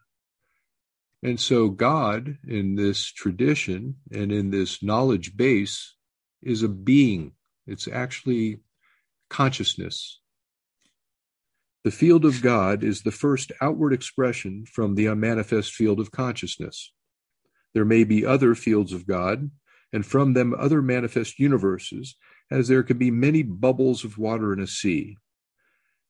And 1.23 1.39
so, 1.39 1.69
God 1.69 2.37
in 2.47 2.75
this 2.75 3.11
tradition 3.11 3.95
and 4.11 4.31
in 4.31 4.51
this 4.51 4.83
knowledge 4.83 5.35
base 5.35 5.95
is 6.43 6.61
a 6.61 6.69
being, 6.69 7.33
it's 7.65 7.87
actually 7.87 8.61
consciousness. 9.29 10.21
The 11.83 11.91
field 11.91 12.25
of 12.25 12.41
God 12.41 12.83
is 12.83 13.01
the 13.01 13.11
first 13.11 13.51
outward 13.61 13.93
expression 13.93 14.65
from 14.65 14.95
the 14.95 15.07
unmanifest 15.07 15.73
field 15.73 15.99
of 15.99 16.11
consciousness. 16.11 16.91
There 17.73 17.85
may 17.85 18.03
be 18.03 18.25
other 18.25 18.55
fields 18.55 18.91
of 18.91 19.07
God, 19.07 19.51
and 19.93 20.05
from 20.05 20.33
them 20.33 20.53
other 20.57 20.81
manifest 20.81 21.39
universes, 21.39 22.15
as 22.51 22.67
there 22.67 22.83
can 22.83 22.97
be 22.97 23.11
many 23.11 23.43
bubbles 23.43 24.03
of 24.03 24.17
water 24.17 24.51
in 24.51 24.59
a 24.59 24.67
sea. 24.67 25.17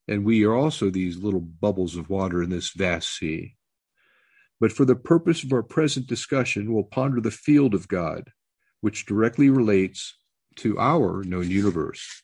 And 0.08 0.26
we 0.26 0.45
are 0.45 0.55
also 0.55 0.89
these 0.89 1.18
little 1.18 1.41
bubbles 1.41 1.95
of 1.95 2.10
water 2.10 2.41
in 2.41 2.49
this 2.49 2.72
vast 2.72 3.16
sea. 3.16 3.57
But 4.60 4.72
for 4.72 4.86
the 4.86 4.95
purpose 4.95 5.43
of 5.43 5.53
our 5.53 5.64
present 5.64 6.08
discussion, 6.08 6.74
we'll 6.74 6.84
ponder 6.84 7.22
the 7.22 7.32
field 7.32 7.74
of 7.74 7.88
God, 7.88 8.32
which 8.82 9.05
directly 9.05 9.49
relates 9.49 10.18
to 10.58 10.80
our 10.80 11.24
known 11.24 11.49
universe. 11.49 12.24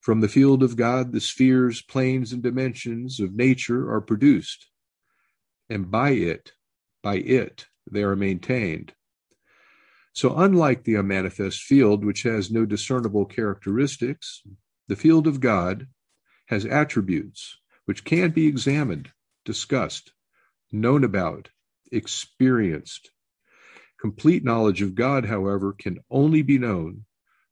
From 0.00 0.20
the 0.20 0.28
field 0.28 0.62
of 0.62 0.76
God, 0.76 1.12
the 1.12 1.20
spheres, 1.20 1.82
planes, 1.82 2.32
and 2.32 2.42
dimensions 2.42 3.20
of 3.20 3.34
nature 3.34 3.90
are 3.90 4.00
produced, 4.00 4.68
and 5.68 5.90
by 5.90 6.10
it, 6.10 6.52
by 7.02 7.16
it, 7.16 7.66
they 7.90 8.02
are 8.02 8.16
maintained. 8.16 8.94
So, 10.12 10.36
unlike 10.36 10.84
the 10.84 10.96
unmanifest 10.96 11.62
field, 11.62 12.04
which 12.04 12.22
has 12.24 12.50
no 12.50 12.66
discernible 12.66 13.26
characteristics, 13.26 14.42
the 14.88 14.96
field 14.96 15.26
of 15.26 15.40
God 15.40 15.86
has 16.46 16.66
attributes 16.66 17.58
which 17.84 18.04
can 18.04 18.30
be 18.30 18.46
examined, 18.46 19.10
discussed, 19.44 20.12
known 20.72 21.04
about, 21.04 21.50
experienced. 21.92 23.10
Complete 24.00 24.44
knowledge 24.44 24.82
of 24.82 24.94
God, 24.94 25.26
however, 25.26 25.72
can 25.72 25.98
only 26.10 26.42
be 26.42 26.58
known 26.58 27.04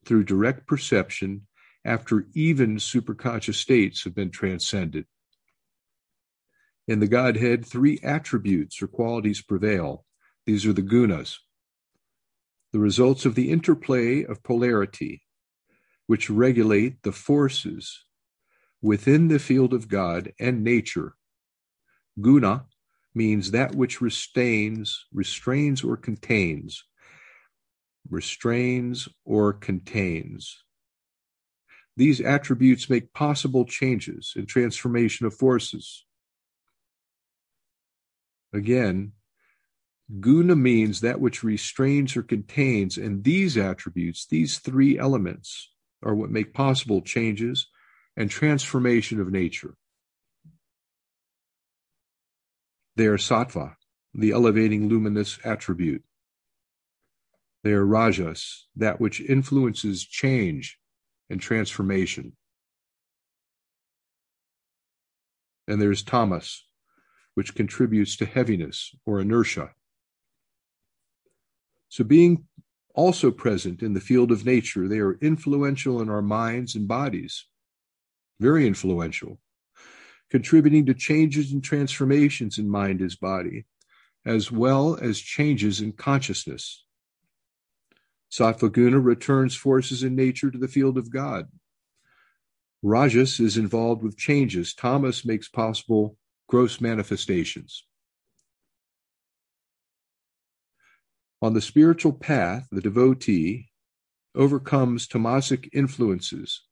through 0.05 0.25
direct 0.25 0.67
perception 0.67 1.47
after 1.85 2.27
even 2.35 2.77
superconscious 2.77 3.55
states 3.55 4.05
have 4.05 4.15
been 4.15 4.31
transcended. 4.31 5.07
In 6.87 7.01
the 7.01 7.07
Godhead, 7.07 7.67
three 7.67 8.01
attributes 8.03 8.81
or 8.81 8.87
qualities 8.87 9.43
prevail. 9.43 10.05
These 10.47 10.65
are 10.65 10.73
the 10.73 10.83
gunas, 10.83 11.37
the 12.73 12.79
results 12.79 13.27
of 13.27 13.35
the 13.35 13.51
interplay 13.51 14.25
of 14.25 14.43
polarity, 14.43 15.23
which 16.07 16.31
regulate 16.31 17.03
the 17.03 17.13
forces 17.13 18.05
within 18.81 19.29
the 19.29 19.39
field 19.39 19.75
of 19.75 19.89
God 19.89 20.33
and 20.41 20.65
nature. 20.65 21.15
Guna 22.21 22.65
means 23.15 23.51
that 23.51 23.75
which 23.75 24.01
restrains, 24.01 25.07
restrains 25.13 25.83
or 25.83 25.97
contains, 25.97 26.85
restrains 28.09 29.09
or 29.25 29.53
contains. 29.53 30.63
These 31.97 32.21
attributes 32.21 32.89
make 32.89 33.13
possible 33.13 33.65
changes 33.65 34.33
and 34.37 34.47
transformation 34.47 35.27
of 35.27 35.35
forces. 35.35 36.05
Again, 38.53 39.13
guna 40.21 40.57
means 40.57 41.01
that 41.01 41.21
which 41.21 41.43
restrains 41.43 42.17
or 42.17 42.23
contains, 42.23 42.97
and 42.97 43.25
these 43.25 43.57
attributes, 43.59 44.27
these 44.27 44.59
three 44.59 44.99
elements, 44.99 45.71
are 46.03 46.15
what 46.15 46.31
make 46.31 46.55
possible 46.55 47.03
changes 47.03 47.67
and 48.17 48.31
transformation 48.31 49.21
of 49.21 49.31
nature. 49.31 49.75
They 52.99 53.07
are 53.07 53.17
sattva, 53.17 53.77
the 54.13 54.33
elevating 54.33 54.89
luminous 54.89 55.39
attribute. 55.45 56.03
They 57.63 57.71
are 57.71 57.87
rajas, 57.87 58.67
that 58.75 59.01
which 59.01 59.21
influences 59.21 60.05
change 60.05 60.81
and 61.31 61.41
transformation. 61.41 62.33
And 65.69 65.81
there's 65.81 66.03
tamas, 66.03 66.65
which 67.35 67.55
contributes 67.55 68.17
to 68.17 68.27
heaviness 68.27 68.97
or 69.07 69.21
inertia. 69.21 69.71
So, 71.89 72.03
being 72.03 72.47
also 72.97 73.31
present 73.31 73.81
in 73.81 73.95
the 73.95 74.01
field 74.01 74.33
of 74.33 74.45
nature, 74.45 74.89
they 74.89 74.99
are 74.99 75.21
influential 75.21 76.03
in 76.03 76.11
our 76.11 76.23
minds 76.23 76.75
and 76.75 76.89
bodies, 76.89 77.47
very 78.41 78.67
influential 78.67 79.39
contributing 80.31 80.87
to 80.87 80.95
changes 80.95 81.53
and 81.53 81.63
transformations 81.63 82.59
in 82.59 82.69
mind 82.69 83.01
as 83.01 83.17
body, 83.17 83.65
as 84.27 84.53
well 84.53 84.99
as 85.01 85.19
changes 85.19 85.81
in 85.81 85.93
consciousness. 85.93 86.85
Sattvaguna 88.31 89.03
returns 89.03 89.57
forces 89.57 90.03
in 90.03 90.15
nature 90.15 90.51
to 90.51 90.59
the 90.59 90.69
field 90.69 90.99
of 90.99 91.11
God. 91.11 91.49
Rajas 92.83 93.41
is 93.41 93.57
involved 93.57 94.03
with 94.03 94.19
changes. 94.19 94.75
Tamas 94.75 95.25
makes 95.25 95.49
possible 95.49 96.17
gross 96.47 96.81
manifestations. 96.81 97.85
On 101.41 101.55
the 101.55 101.61
spiritual 101.61 102.13
path, 102.13 102.67
the 102.71 102.81
devotee 102.81 103.71
overcomes 104.35 105.09
tamasic 105.09 105.69
influences 105.73 106.68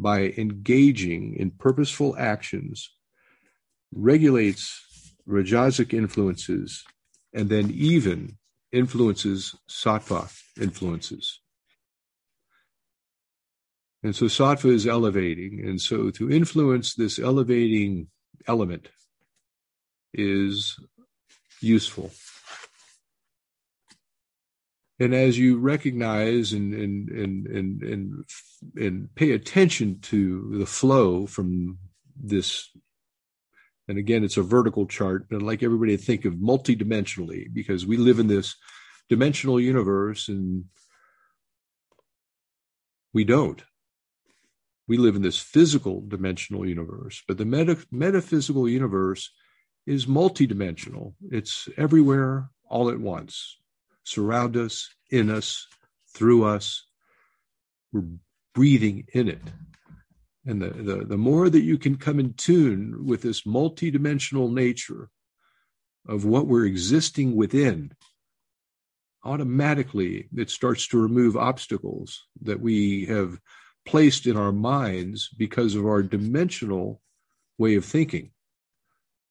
by 0.00 0.34
engaging 0.36 1.34
in 1.36 1.50
purposeful 1.50 2.16
actions, 2.18 2.90
regulates 3.92 5.14
rajasic 5.28 5.92
influences, 5.92 6.84
and 7.32 7.48
then 7.48 7.70
even 7.70 8.36
influences 8.72 9.54
sattva 9.68 10.32
influences. 10.60 11.40
And 14.02 14.16
so 14.16 14.26
sattva 14.26 14.70
is 14.72 14.86
elevating. 14.86 15.60
And 15.66 15.80
so 15.80 16.10
to 16.10 16.30
influence 16.30 16.94
this 16.94 17.18
elevating 17.18 18.08
element 18.46 18.88
is 20.14 20.78
useful. 21.60 22.10
And 25.00 25.14
as 25.14 25.38
you 25.38 25.58
recognize 25.58 26.52
and 26.52 26.74
and 26.74 27.08
and 27.08 27.46
and 27.46 27.82
and, 27.82 28.24
and 28.76 29.14
pay 29.14 29.32
attention 29.32 29.98
to 30.02 30.58
the 30.58 30.66
flow 30.66 31.26
from 31.26 31.78
this, 32.22 32.68
and 33.88 33.96
again, 33.96 34.24
it's 34.24 34.36
a 34.36 34.42
vertical 34.42 34.86
chart, 34.86 35.26
but 35.30 35.36
I'd 35.36 35.42
like 35.42 35.62
everybody 35.62 35.96
to 35.96 36.02
think 36.02 36.26
of 36.26 36.34
multidimensionally 36.34 37.46
because 37.50 37.86
we 37.86 37.96
live 37.96 38.18
in 38.18 38.26
this 38.26 38.54
dimensional 39.08 39.58
universe 39.58 40.28
and 40.28 40.66
we 43.14 43.24
don't. 43.24 43.64
We 44.86 44.98
live 44.98 45.16
in 45.16 45.22
this 45.22 45.38
physical 45.38 46.02
dimensional 46.06 46.68
universe, 46.68 47.22
but 47.26 47.38
the 47.38 47.46
meta- 47.46 47.86
metaphysical 47.90 48.68
universe 48.68 49.30
is 49.86 50.04
multidimensional. 50.04 51.14
It's 51.30 51.70
everywhere 51.78 52.50
all 52.68 52.90
at 52.90 53.00
once 53.00 53.56
surround 54.04 54.56
us, 54.56 54.88
in 55.10 55.30
us, 55.30 55.66
through 56.14 56.44
us. 56.44 56.84
We're 57.92 58.04
breathing 58.54 59.06
in 59.12 59.28
it. 59.28 59.42
And 60.46 60.62
the, 60.62 60.70
the, 60.70 61.04
the 61.04 61.18
more 61.18 61.50
that 61.50 61.62
you 61.62 61.78
can 61.78 61.96
come 61.96 62.18
in 62.18 62.34
tune 62.34 63.06
with 63.06 63.22
this 63.22 63.42
multidimensional 63.42 64.52
nature 64.52 65.10
of 66.08 66.24
what 66.24 66.46
we're 66.46 66.64
existing 66.64 67.36
within, 67.36 67.92
automatically 69.24 70.28
it 70.36 70.50
starts 70.50 70.88
to 70.88 71.00
remove 71.00 71.36
obstacles 71.36 72.26
that 72.40 72.60
we 72.60 73.04
have 73.06 73.38
placed 73.84 74.26
in 74.26 74.36
our 74.36 74.52
minds 74.52 75.28
because 75.36 75.74
of 75.74 75.84
our 75.84 76.02
dimensional 76.02 77.02
way 77.58 77.74
of 77.74 77.84
thinking. 77.84 78.30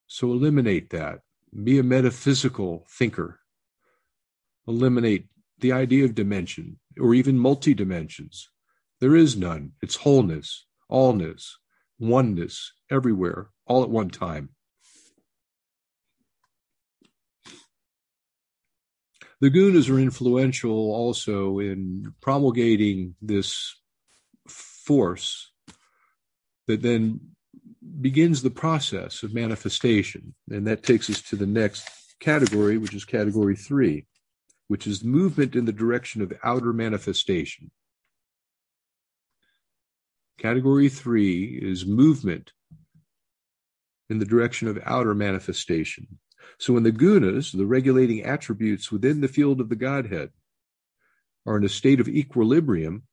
So 0.08 0.32
eliminate 0.32 0.92
that. 0.92 1.22
Be 1.64 1.80
a 1.80 1.84
metaphysical 1.84 2.86
thinker 2.90 3.39
eliminate 4.70 5.28
the 5.60 5.72
idea 5.72 6.06
of 6.06 6.16
dimension 6.16 6.80
or 7.00 7.14
even 7.14 7.38
multi 7.38 7.74
dimensions. 7.74 8.50
There 9.02 9.16
is 9.16 9.36
none. 9.36 9.74
It's 9.82 9.98
wholeness, 9.98 10.66
allness, 10.92 11.52
oneness, 12.00 12.74
everywhere, 12.90 13.50
all 13.66 13.84
at 13.84 13.90
one 13.90 14.10
time. 14.10 14.50
The 19.42 19.50
Gunas 19.50 19.90
are 19.90 20.00
influential 20.00 20.72
also 20.72 21.60
in 21.60 22.14
promulgating 22.22 23.16
this 23.22 23.76
force 24.48 25.52
that 26.68 26.82
then 26.82 27.22
begins 28.02 28.42
the 28.42 28.50
process 28.50 29.24
of 29.24 29.34
manifestation. 29.34 30.36
And 30.50 30.68
that 30.68 30.84
takes 30.84 31.10
us 31.10 31.22
to 31.24 31.38
the 31.38 31.48
next 31.48 31.90
category, 32.20 32.78
which 32.78 32.94
is 32.94 33.06
category 33.06 33.56
three 33.56 34.08
which 34.70 34.86
is 34.88 35.04
movement 35.04 35.56
in 35.56 35.66
the 35.66 35.74
direction 35.74 36.22
of 36.22 36.32
outer 36.44 36.72
manifestation. 36.72 37.72
Category 40.38 40.88
three 40.88 41.60
is 41.62 41.86
movement 41.86 42.54
in 44.10 44.20
the 44.20 44.26
direction 44.26 44.68
of 44.68 44.80
outer 44.86 45.16
manifestation. 45.16 46.20
So 46.60 46.74
when 46.74 46.84
the 46.84 46.92
gunas, 46.92 47.52
the 47.52 47.66
regulating 47.66 48.24
attributes 48.24 48.92
within 48.92 49.22
the 49.22 49.28
field 49.28 49.60
of 49.60 49.70
the 49.70 49.76
Godhead, 49.76 50.30
are 51.48 51.58
in 51.58 51.64
a 51.64 51.70
state 51.70 52.00
of 52.00 52.08
equilibrium, 52.08 53.04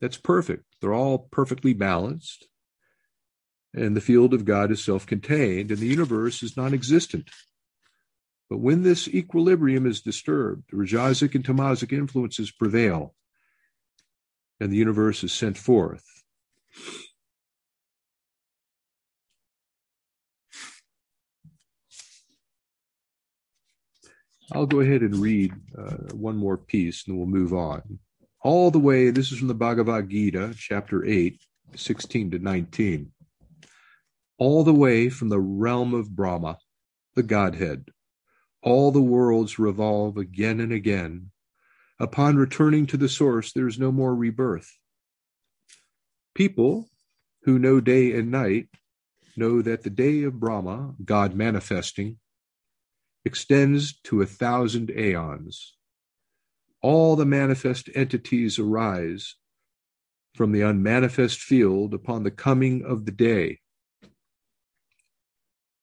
that's 0.00 0.16
perfect. 0.16 0.64
They're 0.80 0.94
all 0.94 1.18
perfectly 1.30 1.74
balanced. 1.74 2.48
And 3.74 3.94
the 3.94 4.00
field 4.00 4.32
of 4.32 4.46
God 4.46 4.70
is 4.70 4.82
self 4.82 5.06
contained, 5.06 5.70
and 5.70 5.78
the 5.78 5.86
universe 5.86 6.42
is 6.42 6.56
non 6.56 6.72
existent. 6.72 7.28
But 8.50 8.58
when 8.58 8.82
this 8.82 9.08
equilibrium 9.08 9.86
is 9.86 10.00
disturbed, 10.00 10.70
Rajasic 10.72 11.34
and 11.34 11.44
Tamasic 11.44 11.92
influences 11.92 12.50
prevail, 12.50 13.14
and 14.58 14.72
the 14.72 14.76
universe 14.76 15.22
is 15.22 15.32
sent 15.32 15.58
forth. 15.58 16.04
I'll 24.52 24.66
go 24.66 24.80
ahead 24.80 25.02
and 25.02 25.16
read 25.16 25.52
uh, 25.76 26.14
one 26.14 26.36
more 26.36 26.56
piece 26.56 27.06
and 27.06 27.18
we'll 27.18 27.26
move 27.26 27.52
on. 27.52 27.98
All 28.42 28.70
the 28.70 28.78
way, 28.78 29.10
this 29.10 29.30
is 29.30 29.38
from 29.38 29.48
the 29.48 29.54
Bhagavad 29.54 30.08
Gita, 30.08 30.54
chapter 30.56 31.04
8, 31.04 31.38
16 31.76 32.30
to 32.30 32.38
19. 32.38 33.12
All 34.38 34.64
the 34.64 34.72
way 34.72 35.10
from 35.10 35.28
the 35.28 35.40
realm 35.40 35.92
of 35.92 36.14
Brahma, 36.16 36.56
the 37.14 37.22
Godhead, 37.22 37.90
all 38.62 38.90
the 38.90 39.00
worlds 39.00 39.58
revolve 39.58 40.16
again 40.16 40.60
and 40.60 40.72
again. 40.72 41.30
Upon 42.00 42.36
returning 42.36 42.86
to 42.86 42.96
the 42.96 43.08
source, 43.08 43.52
there 43.52 43.66
is 43.66 43.78
no 43.78 43.90
more 43.90 44.14
rebirth. 44.14 44.76
People 46.34 46.88
who 47.42 47.58
know 47.58 47.80
day 47.80 48.12
and 48.12 48.30
night 48.30 48.68
know 49.36 49.62
that 49.62 49.82
the 49.82 49.90
day 49.90 50.22
of 50.22 50.40
Brahma, 50.40 50.94
God 51.04 51.34
manifesting, 51.34 52.18
extends 53.24 53.98
to 54.02 54.22
a 54.22 54.26
thousand 54.26 54.90
aeons. 54.90 55.74
All 56.82 57.16
the 57.16 57.26
manifest 57.26 57.90
entities 57.94 58.58
arise 58.58 59.34
from 60.34 60.52
the 60.52 60.60
unmanifest 60.60 61.40
field 61.40 61.94
upon 61.94 62.22
the 62.22 62.30
coming 62.30 62.84
of 62.84 63.04
the 63.04 63.12
day. 63.12 63.58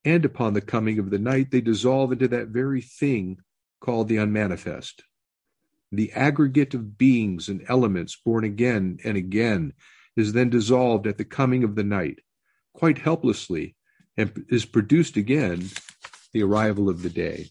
And 0.06 0.24
upon 0.24 0.54
the 0.54 0.62
coming 0.62 1.00
of 1.00 1.10
the 1.10 1.20
night, 1.20 1.50
they 1.50 1.62
dissolve 1.62 2.12
into 2.12 2.28
that 2.28 2.50
very 2.50 2.82
thing 2.82 3.40
called 3.82 4.08
the 4.08 4.18
unmanifest. 4.18 5.04
The 5.92 6.12
aggregate 6.14 6.76
of 6.76 6.98
beings 6.98 7.50
and 7.50 7.66
elements 7.68 8.16
born 8.16 8.44
again 8.44 9.00
and 9.04 9.18
again 9.18 9.74
is 10.16 10.34
then 10.34 10.50
dissolved 10.50 11.08
at 11.08 11.18
the 11.18 11.26
coming 11.26 11.64
of 11.64 11.76
the 11.76 11.84
night, 11.84 12.20
quite 12.74 13.00
helplessly, 13.00 13.76
and 14.16 14.46
is 14.50 14.66
produced 14.66 15.18
again 15.18 15.70
the 16.34 16.44
arrival 16.44 16.88
of 16.88 17.02
the 17.02 17.10
day. 17.10 17.50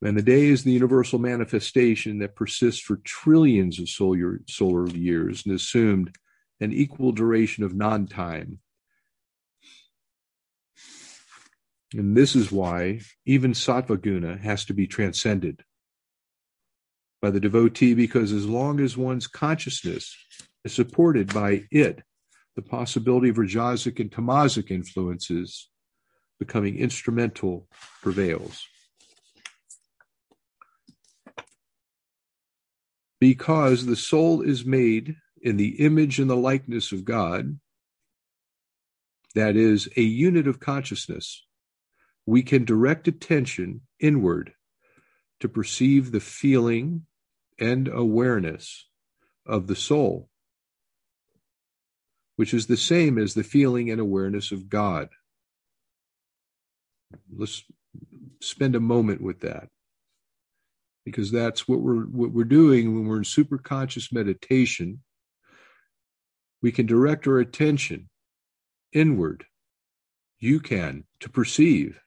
And 0.00 0.16
the 0.16 0.22
day 0.22 0.46
is 0.46 0.64
the 0.64 0.72
universal 0.72 1.18
manifestation 1.18 2.18
that 2.20 2.36
persists 2.36 2.80
for 2.80 2.96
trillions 2.96 3.80
of 3.80 3.88
solar, 3.88 4.40
solar 4.48 4.86
years 4.88 5.44
and 5.44 5.54
assumed 5.54 6.16
an 6.60 6.72
equal 6.72 7.12
duration 7.12 7.64
of 7.64 7.74
non 7.74 8.06
time. 8.06 8.60
And 11.94 12.16
this 12.16 12.36
is 12.36 12.52
why 12.52 13.00
even 13.24 13.52
sattva 13.52 14.00
guna 14.00 14.36
has 14.38 14.64
to 14.66 14.74
be 14.74 14.86
transcended 14.86 15.64
by 17.22 17.30
the 17.30 17.40
devotee, 17.40 17.94
because 17.94 18.30
as 18.32 18.46
long 18.46 18.78
as 18.78 18.96
one's 18.96 19.26
consciousness 19.26 20.14
is 20.64 20.72
supported 20.72 21.32
by 21.32 21.64
it, 21.70 22.02
the 22.56 22.62
possibility 22.62 23.28
of 23.28 23.36
rajasic 23.36 23.98
and 24.00 24.10
tamasic 24.10 24.70
influences 24.70 25.68
becoming 26.38 26.76
instrumental 26.76 27.66
prevails. 28.02 28.66
Because 33.20 33.86
the 33.86 33.96
soul 33.96 34.42
is 34.42 34.64
made 34.64 35.16
in 35.42 35.56
the 35.56 35.80
image 35.84 36.20
and 36.20 36.30
the 36.30 36.36
likeness 36.36 36.92
of 36.92 37.04
God, 37.04 37.58
that 39.34 39.56
is, 39.56 39.88
a 39.96 40.02
unit 40.02 40.46
of 40.46 40.60
consciousness, 40.60 41.44
we 42.28 42.42
can 42.42 42.62
direct 42.62 43.08
attention 43.08 43.80
inward 43.98 44.52
to 45.40 45.48
perceive 45.48 46.12
the 46.12 46.20
feeling 46.20 47.06
and 47.58 47.88
awareness 47.88 48.86
of 49.46 49.66
the 49.66 49.74
soul, 49.74 50.28
which 52.36 52.52
is 52.52 52.66
the 52.66 52.76
same 52.76 53.16
as 53.16 53.32
the 53.32 53.42
feeling 53.42 53.90
and 53.90 53.98
awareness 53.98 54.52
of 54.52 54.68
God. 54.68 55.08
Let's 57.34 57.64
spend 58.42 58.76
a 58.76 58.80
moment 58.80 59.22
with 59.22 59.40
that 59.40 59.70
because 61.06 61.30
that's 61.30 61.66
what 61.66 61.80
we're 61.80 62.02
what 62.02 62.32
we're 62.32 62.44
doing 62.44 62.94
when 62.94 63.06
we're 63.06 63.16
in 63.16 63.22
superconscious 63.22 64.12
meditation 64.12 65.02
we 66.60 66.70
can 66.70 66.84
direct 66.84 67.26
our 67.26 67.38
attention 67.38 68.10
inward 68.92 69.46
you 70.38 70.60
can 70.60 71.04
to 71.20 71.30
perceive 71.30 71.98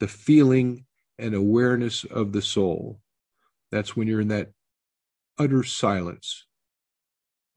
the 0.00 0.08
feeling 0.08 0.84
and 1.18 1.34
awareness 1.34 2.04
of 2.04 2.32
the 2.32 2.42
soul 2.42 3.00
that's 3.70 3.96
when 3.96 4.06
you're 4.06 4.20
in 4.20 4.28
that 4.28 4.52
utter 5.38 5.62
silence 5.62 6.46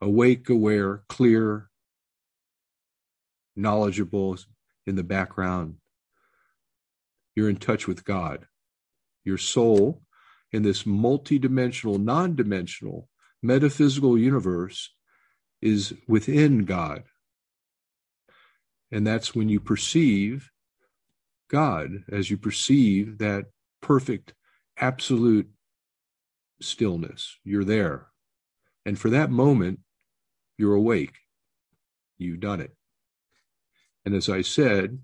awake 0.02 0.50
aware 0.50 1.04
clear 1.10 1.70
knowledgeable 3.56 4.38
in 4.86 4.96
the 4.96 5.04
background 5.04 5.76
you're 7.40 7.50
in 7.50 7.56
touch 7.56 7.88
with 7.88 8.04
God. 8.04 8.48
Your 9.24 9.38
soul 9.38 10.02
in 10.52 10.64
this 10.64 10.84
multidimensional, 10.84 11.98
non 11.98 12.36
dimensional, 12.36 13.08
metaphysical 13.42 14.18
universe 14.18 14.94
is 15.62 15.94
within 16.06 16.66
God. 16.66 17.04
And 18.92 19.08
that's 19.08 19.34
when 19.34 19.48
you 19.48 19.62
perceive 19.62 20.50
God, 21.50 22.04
as 22.12 22.30
you 22.30 22.38
perceive 22.38 23.18
that 23.18 23.46
perfect, 23.82 24.34
absolute 24.78 25.50
stillness. 26.62 27.38
You're 27.44 27.64
there. 27.64 28.08
And 28.86 28.98
for 28.98 29.10
that 29.10 29.32
moment, 29.32 29.80
you're 30.58 30.76
awake. 30.76 31.18
You've 32.18 32.40
done 32.40 32.62
it. 32.62 32.76
And 34.06 34.14
as 34.14 34.30
I 34.30 34.42
said, 34.42 35.00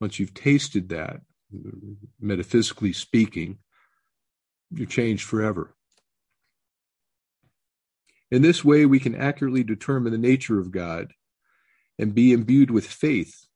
once 0.00 0.18
you've 0.18 0.34
tasted 0.34 0.88
that, 0.90 1.20
metaphysically 2.20 2.92
speaking, 2.92 3.58
you're 4.70 4.86
changed 4.86 5.26
forever. 5.26 5.74
In 8.30 8.42
this 8.42 8.64
way, 8.64 8.86
we 8.86 9.00
can 9.00 9.14
accurately 9.14 9.64
determine 9.64 10.12
the 10.12 10.18
nature 10.18 10.60
of 10.60 10.70
God 10.70 11.12
and 11.98 12.14
be 12.14 12.32
imbued 12.32 12.70
with 12.70 12.86
faith 12.86 13.46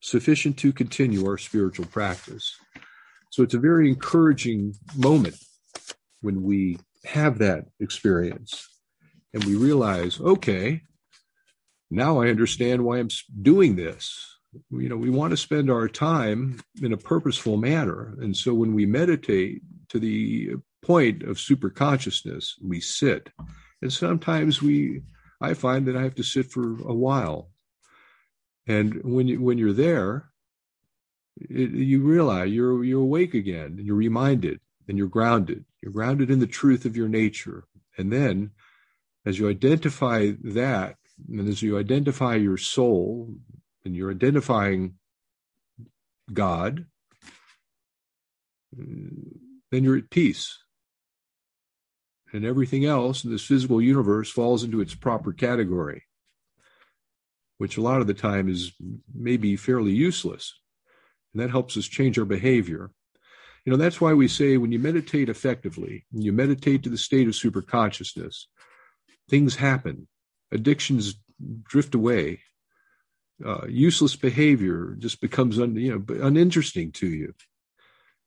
sufficient 0.00 0.56
to 0.58 0.72
continue 0.72 1.26
our 1.26 1.38
spiritual 1.38 1.86
practice. 1.86 2.56
So 3.30 3.42
it's 3.42 3.54
a 3.54 3.58
very 3.58 3.88
encouraging 3.88 4.74
moment 4.96 5.36
when 6.20 6.42
we 6.42 6.78
have 7.04 7.38
that 7.38 7.66
experience 7.78 8.68
and 9.32 9.44
we 9.44 9.54
realize, 9.54 10.20
okay, 10.20 10.82
now 11.90 12.20
I 12.20 12.28
understand 12.28 12.84
why 12.84 12.98
I'm 12.98 13.08
doing 13.42 13.76
this. 13.76 14.36
You 14.70 14.88
know 14.88 14.96
we 14.96 15.10
want 15.10 15.30
to 15.30 15.36
spend 15.36 15.70
our 15.70 15.88
time 15.88 16.60
in 16.82 16.92
a 16.92 16.96
purposeful 16.96 17.56
manner. 17.56 18.16
And 18.20 18.36
so 18.36 18.52
when 18.52 18.74
we 18.74 18.84
meditate 18.84 19.62
to 19.90 20.00
the 20.00 20.54
point 20.82 21.22
of 21.22 21.38
super 21.38 21.70
consciousness 21.70 22.56
we 22.62 22.80
sit. 22.80 23.30
And 23.82 23.92
sometimes 23.92 24.60
we 24.60 25.02
i 25.40 25.54
find 25.54 25.86
that 25.86 25.96
i 25.96 26.02
have 26.02 26.14
to 26.16 26.22
sit 26.22 26.50
for 26.50 26.72
a 26.82 26.94
while 26.94 27.50
and 28.66 29.02
when 29.04 29.28
you 29.28 29.40
when 29.40 29.58
you're 29.58 29.72
there 29.72 30.30
it, 31.36 31.70
you 31.70 32.02
realize 32.02 32.50
you're 32.50 32.84
you're 32.84 33.02
awake 33.02 33.34
again 33.34 33.76
and 33.78 33.86
you're 33.86 33.96
reminded 33.96 34.60
and 34.88 34.98
you're 34.98 35.08
grounded. 35.08 35.64
You're 35.80 35.92
grounded 35.92 36.30
in 36.30 36.40
the 36.40 36.46
truth 36.46 36.84
of 36.84 36.96
your 36.96 37.08
nature. 37.08 37.64
And 37.96 38.12
then 38.12 38.50
as 39.24 39.38
you 39.38 39.48
identify 39.48 40.32
that 40.42 40.96
and 41.28 41.48
as 41.48 41.62
you 41.62 41.78
identify 41.78 42.34
your 42.34 42.56
soul 42.56 43.34
and 43.84 43.94
you're 43.94 44.10
identifying 44.10 44.94
God, 46.32 46.86
then 48.72 49.84
you're 49.84 49.98
at 49.98 50.10
peace. 50.10 50.58
And 52.32 52.44
everything 52.44 52.84
else 52.84 53.24
in 53.24 53.30
this 53.30 53.44
physical 53.44 53.82
universe 53.82 54.30
falls 54.30 54.62
into 54.62 54.80
its 54.80 54.94
proper 54.94 55.32
category, 55.32 56.04
which 57.60 57.76
a 57.76 57.82
lot 57.82 58.00
of 58.00 58.06
the 58.06 58.14
time 58.14 58.48
is 58.48 58.72
maybe 59.14 59.54
fairly 59.54 59.92
useless. 59.92 60.54
And 61.34 61.42
that 61.42 61.50
helps 61.50 61.76
us 61.76 61.84
change 61.84 62.18
our 62.18 62.24
behavior. 62.24 62.90
You 63.66 63.70
know, 63.70 63.76
that's 63.76 64.00
why 64.00 64.14
we 64.14 64.28
say 64.28 64.56
when 64.56 64.72
you 64.72 64.78
meditate 64.78 65.28
effectively, 65.28 66.06
you 66.10 66.32
meditate 66.32 66.82
to 66.84 66.88
the 66.88 66.96
state 66.96 67.28
of 67.28 67.34
superconsciousness, 67.34 68.46
things 69.28 69.56
happen, 69.56 70.08
addictions 70.50 71.16
drift 71.62 71.94
away, 71.94 72.40
uh, 73.44 73.66
useless 73.68 74.16
behavior 74.16 74.96
just 74.98 75.20
becomes 75.20 75.60
un, 75.60 75.76
you 75.76 75.92
know 75.92 76.14
uninteresting 76.22 76.92
to 76.92 77.08
you. 77.08 77.34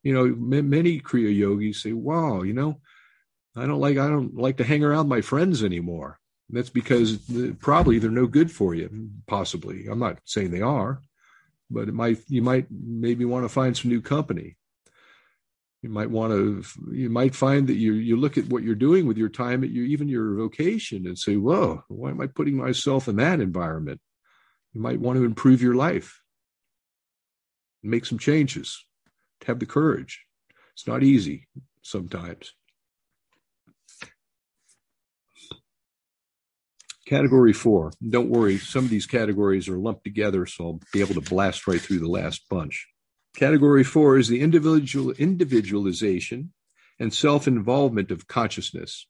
You 0.04 0.14
know, 0.14 0.26
m- 0.26 0.70
many 0.70 1.00
Kriya 1.00 1.36
yogis 1.36 1.82
say, 1.82 1.92
"Wow, 1.92 2.42
you 2.42 2.52
know, 2.52 2.80
I 3.56 3.66
don't 3.66 3.80
like 3.80 3.98
I 3.98 4.06
don't 4.06 4.36
like 4.36 4.58
to 4.58 4.64
hang 4.64 4.84
around 4.84 5.08
my 5.08 5.22
friends 5.22 5.64
anymore." 5.64 6.20
That's 6.50 6.70
because 6.70 7.18
probably 7.60 7.98
they're 7.98 8.10
no 8.10 8.26
good 8.26 8.50
for 8.50 8.74
you. 8.74 9.10
Possibly, 9.26 9.86
I'm 9.86 9.98
not 9.98 10.18
saying 10.24 10.50
they 10.50 10.60
are, 10.60 11.00
but 11.70 11.88
it 11.88 11.94
might 11.94 12.18
you 12.28 12.42
might 12.42 12.66
maybe 12.70 13.24
want 13.24 13.44
to 13.44 13.48
find 13.48 13.76
some 13.76 13.90
new 13.90 14.00
company. 14.00 14.56
You 15.82 15.90
might 15.90 16.10
want 16.10 16.32
to 16.32 16.64
you 16.92 17.10
might 17.10 17.34
find 17.34 17.66
that 17.68 17.76
you 17.76 17.94
you 17.94 18.16
look 18.16 18.38
at 18.38 18.48
what 18.48 18.62
you're 18.62 18.74
doing 18.74 19.06
with 19.06 19.16
your 19.16 19.28
time 19.28 19.64
at 19.64 19.70
your 19.70 19.84
even 19.84 20.08
your 20.08 20.34
vocation 20.36 21.06
and 21.06 21.18
say, 21.18 21.36
"Whoa, 21.36 21.84
why 21.88 22.10
am 22.10 22.20
I 22.20 22.26
putting 22.26 22.56
myself 22.56 23.08
in 23.08 23.16
that 23.16 23.40
environment?" 23.40 24.00
You 24.72 24.80
might 24.80 25.00
want 25.00 25.18
to 25.18 25.24
improve 25.24 25.62
your 25.62 25.74
life, 25.74 26.20
make 27.82 28.04
some 28.06 28.18
changes, 28.18 28.84
have 29.46 29.60
the 29.60 29.66
courage. 29.66 30.24
It's 30.72 30.86
not 30.86 31.02
easy 31.02 31.48
sometimes. 31.82 32.52
Category 37.06 37.52
four. 37.52 37.92
Don't 38.08 38.30
worry, 38.30 38.56
some 38.58 38.84
of 38.84 38.90
these 38.90 39.06
categories 39.06 39.68
are 39.68 39.78
lumped 39.78 40.04
together, 40.04 40.46
so 40.46 40.64
I'll 40.64 40.80
be 40.92 41.00
able 41.00 41.14
to 41.14 41.20
blast 41.20 41.66
right 41.66 41.80
through 41.80 41.98
the 41.98 42.08
last 42.08 42.48
bunch. 42.48 42.88
Category 43.36 43.84
four 43.84 44.16
is 44.16 44.28
the 44.28 44.40
individual 44.40 45.10
individualization 45.12 46.52
and 46.98 47.12
self-involvement 47.12 48.10
of 48.10 48.26
consciousness. 48.26 49.06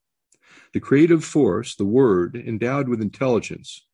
The 0.73 0.81
creative 0.81 1.25
force, 1.25 1.77
the 1.77 1.85
word, 1.85 2.35
endowed 2.35 2.89
with 2.89 3.01
intelligence, 3.01 3.87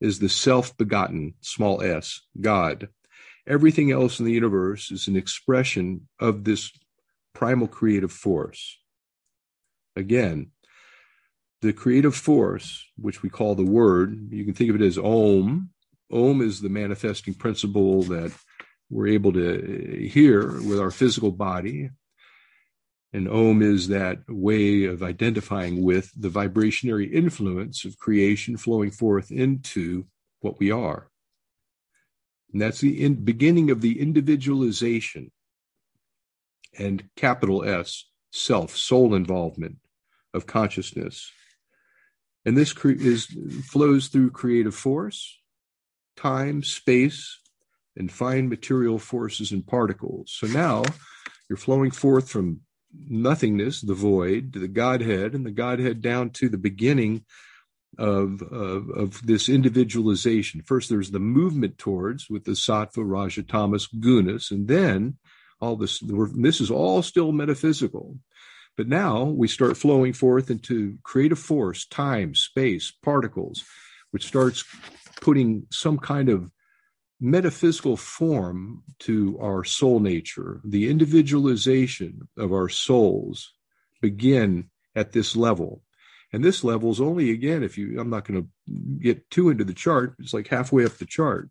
is 0.00 0.18
the 0.18 0.28
self-begotten, 0.28 1.34
small 1.40 1.82
s, 1.82 2.20
God. 2.40 2.88
Everything 3.48 3.90
else 3.90 4.20
in 4.20 4.26
the 4.26 4.32
universe 4.32 4.92
is 4.92 5.08
an 5.08 5.16
expression 5.16 6.08
of 6.20 6.44
this 6.44 6.70
primal 7.34 7.66
creative 7.66 8.12
force. 8.12 8.78
Again, 9.96 10.52
the 11.62 11.72
creative 11.72 12.16
force, 12.16 12.86
which 12.96 13.22
we 13.22 13.28
call 13.28 13.54
the 13.54 13.64
word, 13.64 14.28
you 14.30 14.44
can 14.44 14.54
think 14.54 14.70
of 14.70 14.76
it 14.76 14.84
as 14.84 14.98
Om. 14.98 15.70
Om 16.12 16.40
is 16.40 16.60
the 16.60 16.68
manifesting 16.68 17.34
principle 17.34 18.02
that 18.04 18.32
we're 18.88 19.08
able 19.08 19.32
to 19.34 19.54
uh, 19.54 20.10
hear 20.10 20.60
with 20.62 20.80
our 20.80 20.90
physical 20.90 21.30
body. 21.30 21.90
And 23.12 23.28
Om 23.28 23.62
is 23.62 23.88
that 23.88 24.18
way 24.28 24.84
of 24.84 25.02
identifying 25.02 25.82
with 25.82 26.10
the 26.16 26.28
vibrationary 26.28 27.12
influence 27.12 27.84
of 27.84 27.98
creation 27.98 28.56
flowing 28.56 28.90
forth 28.90 29.30
into 29.30 30.06
what 30.40 30.58
we 30.58 30.70
are. 30.70 31.10
And 32.52 32.62
that's 32.62 32.80
the 32.80 33.04
in, 33.04 33.24
beginning 33.24 33.70
of 33.70 33.80
the 33.80 34.00
individualization 34.00 35.30
and 36.78 37.08
capital 37.16 37.64
S, 37.64 38.06
self, 38.32 38.76
soul 38.76 39.14
involvement 39.14 39.76
of 40.32 40.46
consciousness 40.46 41.30
and 42.44 42.56
this 42.56 42.72
cre- 42.72 42.90
is 42.90 43.26
flows 43.66 44.08
through 44.08 44.30
creative 44.30 44.74
force, 44.74 45.38
time, 46.16 46.62
space, 46.62 47.38
and 47.96 48.10
fine 48.10 48.48
material 48.48 48.98
forces 48.98 49.52
and 49.52 49.66
particles. 49.66 50.34
So 50.38 50.46
now 50.46 50.84
you're 51.48 51.56
flowing 51.56 51.90
forth 51.90 52.30
from 52.30 52.60
nothingness, 53.08 53.80
the 53.80 53.94
void, 53.94 54.52
to 54.52 54.58
the 54.58 54.68
Godhead, 54.68 55.34
and 55.34 55.44
the 55.44 55.50
Godhead 55.50 56.00
down 56.00 56.30
to 56.30 56.48
the 56.48 56.58
beginning 56.58 57.24
of, 57.98 58.42
of, 58.42 58.88
of 58.90 59.26
this 59.26 59.48
individualization. 59.48 60.62
First, 60.62 60.88
there's 60.88 61.10
the 61.10 61.18
movement 61.18 61.78
towards 61.78 62.30
with 62.30 62.44
the 62.44 62.52
sattva, 62.52 62.98
raja, 62.98 63.42
tamas, 63.42 63.88
gunas, 63.88 64.50
and 64.50 64.68
then 64.68 65.18
all 65.60 65.76
this. 65.76 66.00
This 66.00 66.60
is 66.60 66.70
all 66.70 67.02
still 67.02 67.32
metaphysical. 67.32 68.16
But 68.80 68.88
now 68.88 69.24
we 69.24 69.46
start 69.46 69.76
flowing 69.76 70.14
forth 70.14 70.50
into 70.50 70.96
creative 71.02 71.38
force, 71.38 71.84
time, 71.84 72.34
space, 72.34 72.90
particles, 72.90 73.62
which 74.10 74.26
starts 74.26 74.64
putting 75.20 75.66
some 75.70 75.98
kind 75.98 76.30
of 76.30 76.50
metaphysical 77.20 77.98
form 77.98 78.82
to 79.00 79.38
our 79.38 79.64
soul 79.64 80.00
nature. 80.00 80.62
The 80.64 80.88
individualization 80.88 82.26
of 82.38 82.54
our 82.54 82.70
souls 82.70 83.52
begin 84.00 84.70
at 84.96 85.12
this 85.12 85.36
level. 85.36 85.82
And 86.32 86.42
this 86.42 86.64
level 86.64 86.90
is 86.90 87.02
only, 87.02 87.32
again, 87.32 87.62
if 87.62 87.76
you, 87.76 88.00
I'm 88.00 88.08
not 88.08 88.24
going 88.24 88.42
to 88.42 88.48
get 88.98 89.28
too 89.30 89.50
into 89.50 89.64
the 89.64 89.74
chart, 89.74 90.16
it's 90.20 90.32
like 90.32 90.48
halfway 90.48 90.86
up 90.86 90.92
the 90.92 91.04
chart. 91.04 91.50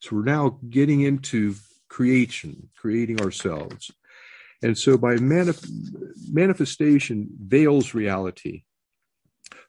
So 0.00 0.16
we're 0.16 0.22
now 0.24 0.58
getting 0.70 1.02
into 1.02 1.56
creation, 1.90 2.70
creating 2.74 3.20
ourselves. 3.20 3.90
And 4.62 4.76
so 4.76 4.98
by 4.98 5.16
manif- 5.16 5.68
manifestation 6.30 7.28
veils 7.40 7.94
reality. 7.94 8.64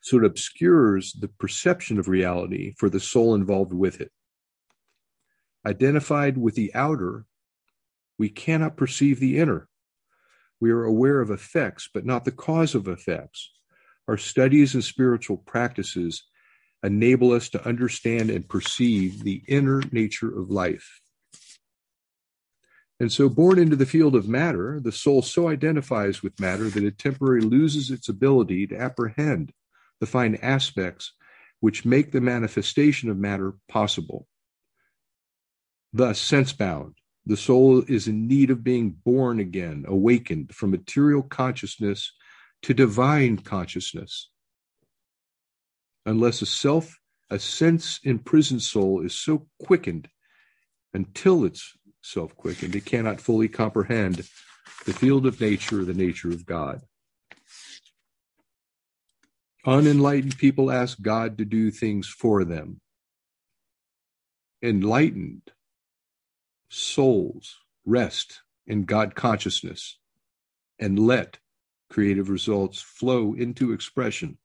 So 0.02 0.18
it 0.18 0.26
obscures 0.26 1.14
the 1.14 1.28
perception 1.28 2.00
of 2.00 2.08
reality 2.08 2.74
for 2.78 2.90
the 2.90 3.00
soul 3.00 3.36
involved 3.36 3.74
with 3.74 4.02
it. 4.02 4.12
Identified 5.66 6.38
with 6.38 6.56
the 6.56 6.74
outer, 6.74 7.26
we 8.18 8.30
cannot 8.30 8.78
perceive 8.78 9.20
the 9.20 9.38
inner. 9.38 9.68
We 10.60 10.72
are 10.72 10.84
aware 10.84 11.22
of 11.22 11.32
effects, 11.32 11.90
but 11.94 12.06
not 12.06 12.26
the 12.26 12.32
cause 12.32 12.76
of 12.76 12.88
effects. 12.88 13.52
Our 14.08 14.18
studies 14.18 14.74
and 14.74 14.84
spiritual 14.84 15.38
practices 15.38 16.24
enable 16.84 17.32
us 17.32 17.50
to 17.50 17.68
understand 17.68 18.30
and 18.30 18.48
perceive 18.48 19.24
the 19.24 19.44
inner 19.48 19.82
nature 19.92 20.36
of 20.38 20.50
life. 20.50 21.01
And 23.02 23.12
so, 23.12 23.30
born 23.30 23.58
into 23.58 23.76
the 23.76 23.88
field 23.88 24.16
of 24.16 24.30
matter, 24.30 24.80
the 24.80 24.92
soul 24.92 25.24
so 25.24 25.48
identifies 25.48 26.22
with 26.22 26.40
matter 26.40 26.70
that 26.70 26.84
it 26.84 27.00
temporarily 27.00 27.48
loses 27.48 27.90
its 27.90 28.08
ability 28.08 28.68
to 28.68 28.80
apprehend 28.80 29.54
the 30.00 30.06
fine 30.06 30.36
aspects 30.36 31.14
which 31.62 31.84
make 31.84 32.12
the 32.12 32.22
manifestation 32.22 33.10
of 33.10 33.18
matter 33.18 33.56
possible. 33.68 34.28
Thus, 35.92 36.22
sense 36.22 36.54
bound, 36.54 36.94
the 37.26 37.38
soul 37.38 37.84
is 37.88 38.08
in 38.08 38.28
need 38.28 38.52
of 38.52 38.64
being 38.64 38.92
born 38.92 39.40
again, 39.40 39.84
awakened 39.88 40.54
from 40.54 40.70
material 40.70 41.24
consciousness 41.24 42.14
to 42.62 42.76
divine 42.76 43.40
consciousness. 43.40 44.30
Unless 46.06 46.44
a 46.44 46.46
self, 46.46 47.00
a 47.32 47.40
sense 47.40 48.00
imprisoned 48.04 48.62
soul 48.62 49.02
is 49.02 49.16
so 49.16 49.48
quickened 49.60 50.08
until 50.94 51.46
it's 51.46 51.74
self 52.02 52.36
quickened. 52.36 52.76
It 52.76 52.86
cannot 52.86 53.22
fully 53.22 53.48
comprehend 53.48 54.28
the 54.86 54.94
field 54.94 55.26
of 55.26 55.40
nature, 55.40 55.86
the 55.86 55.94
nature 55.94 56.30
of 56.30 56.46
God. 56.46 56.82
Unenlightened 59.66 60.38
people 60.38 60.72
ask 60.72 61.02
God 61.02 61.38
to 61.38 61.46
do 61.46 61.70
things 61.70 62.08
for 62.08 62.44
them. 62.44 62.82
Enlightened 64.64 65.52
souls 66.70 67.58
rest 67.86 68.42
in 68.66 68.86
God 68.86 69.14
consciousness 69.14 69.98
and 70.80 70.98
let 70.98 71.38
creative 71.90 72.30
results 72.30 72.82
flow 72.82 73.34
into 73.34 73.72
expression. 73.72 74.38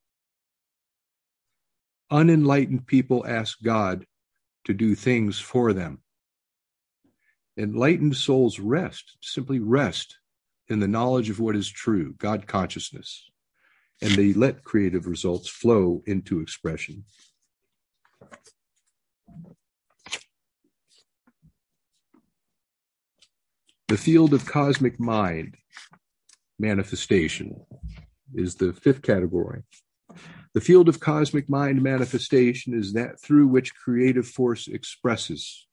Unenlightened 2.11 2.87
people 2.87 3.27
ask 3.27 3.63
God 3.63 4.07
to 4.65 4.75
do 4.75 4.95
things 4.95 5.39
for 5.39 5.73
them. 5.73 6.01
Enlightened 7.59 8.17
souls 8.17 8.59
rest, 8.59 9.17
simply 9.23 9.61
rest 9.61 10.19
in 10.69 10.81
the 10.81 10.89
knowledge 10.89 11.31
of 11.31 11.41
what 11.41 11.57
is 11.57 11.69
true, 11.69 12.15
God 12.19 12.47
consciousness, 12.47 13.31
and 14.03 14.13
they 14.13 14.35
let 14.35 14.65
creative 14.65 15.07
results 15.07 15.49
flow 15.49 16.03
into 16.07 16.41
expression. 16.41 17.05
The 23.89 23.97
field 23.97 24.35
of 24.35 24.45
cosmic 24.45 24.99
mind 24.99 25.57
manifestation 26.59 27.65
is 28.35 28.57
the 28.57 28.73
fifth 28.73 29.01
category. 29.01 29.63
The 30.53 30.61
field 30.61 30.89
of 30.89 31.01
cosmic 31.01 31.49
mind 31.49 31.83
manifestation 31.83 32.75
is 32.75 32.93
that 32.95 33.21
through 33.21 33.47
which 33.47 33.75
creative 33.75 34.27
force 34.27 34.69
expresses 34.69 35.67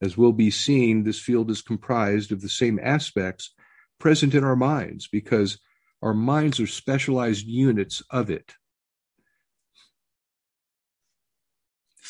as 0.00 0.16
will 0.16 0.32
be 0.32 0.50
seen, 0.50 1.04
this 1.04 1.20
field 1.20 1.50
is 1.50 1.62
comprised 1.62 2.32
of 2.32 2.40
the 2.40 2.48
same 2.48 2.80
aspects 2.82 3.54
present 3.98 4.34
in 4.34 4.44
our 4.44 4.56
minds 4.56 5.08
because 5.08 5.58
our 6.02 6.14
minds 6.14 6.58
are 6.58 6.66
specialized 6.66 7.46
units 7.46 8.02
of 8.10 8.30
it. 8.30 8.54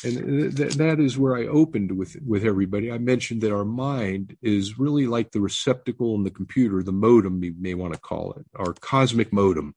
And 0.03 0.57
th- 0.57 0.73
that 0.75 0.99
is 0.99 1.17
where 1.17 1.35
I 1.35 1.45
opened 1.45 1.97
with, 1.97 2.15
with 2.25 2.43
everybody. 2.43 2.91
I 2.91 2.97
mentioned 2.97 3.41
that 3.41 3.53
our 3.53 3.65
mind 3.65 4.35
is 4.41 4.79
really 4.79 5.05
like 5.05 5.31
the 5.31 5.41
receptacle 5.41 6.15
in 6.15 6.23
the 6.23 6.31
computer, 6.31 6.81
the 6.81 6.91
modem, 6.91 7.43
you 7.43 7.53
may 7.59 7.75
want 7.75 7.93
to 7.93 7.99
call 7.99 8.33
it, 8.33 8.45
our 8.55 8.73
cosmic 8.73 9.31
modem. 9.31 9.75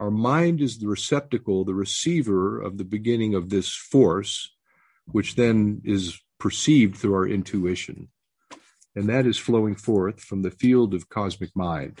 Our 0.00 0.10
mind 0.10 0.60
is 0.60 0.78
the 0.78 0.88
receptacle, 0.88 1.64
the 1.64 1.74
receiver 1.74 2.60
of 2.60 2.78
the 2.78 2.84
beginning 2.84 3.34
of 3.34 3.50
this 3.50 3.74
force, 3.74 4.54
which 5.06 5.34
then 5.34 5.82
is 5.84 6.18
perceived 6.38 6.96
through 6.96 7.14
our 7.14 7.28
intuition. 7.28 8.08
And 8.96 9.08
that 9.08 9.26
is 9.26 9.38
flowing 9.38 9.74
forth 9.74 10.20
from 10.20 10.42
the 10.42 10.50
field 10.50 10.94
of 10.94 11.08
cosmic 11.08 11.50
mind. 11.56 11.98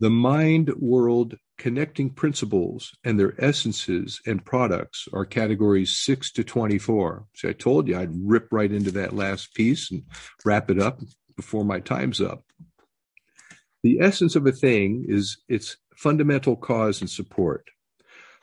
The 0.00 0.10
mind 0.10 0.72
world 0.76 1.36
connecting 1.58 2.10
principles 2.10 2.92
and 3.02 3.18
their 3.18 3.34
essences 3.44 4.20
and 4.26 4.44
products 4.44 5.08
are 5.12 5.24
categories 5.24 5.98
6 5.98 6.30
to 6.32 6.44
24. 6.44 7.26
See, 7.34 7.48
I 7.48 7.52
told 7.52 7.88
you 7.88 7.98
I'd 7.98 8.14
rip 8.14 8.46
right 8.52 8.70
into 8.70 8.92
that 8.92 9.12
last 9.12 9.54
piece 9.54 9.90
and 9.90 10.04
wrap 10.44 10.70
it 10.70 10.80
up 10.80 11.00
before 11.36 11.64
my 11.64 11.80
time's 11.80 12.20
up. 12.20 12.44
The 13.82 14.00
essence 14.00 14.36
of 14.36 14.46
a 14.46 14.52
thing 14.52 15.04
is 15.08 15.38
its 15.48 15.76
fundamental 15.96 16.54
cause 16.54 17.00
and 17.00 17.10
support. 17.10 17.68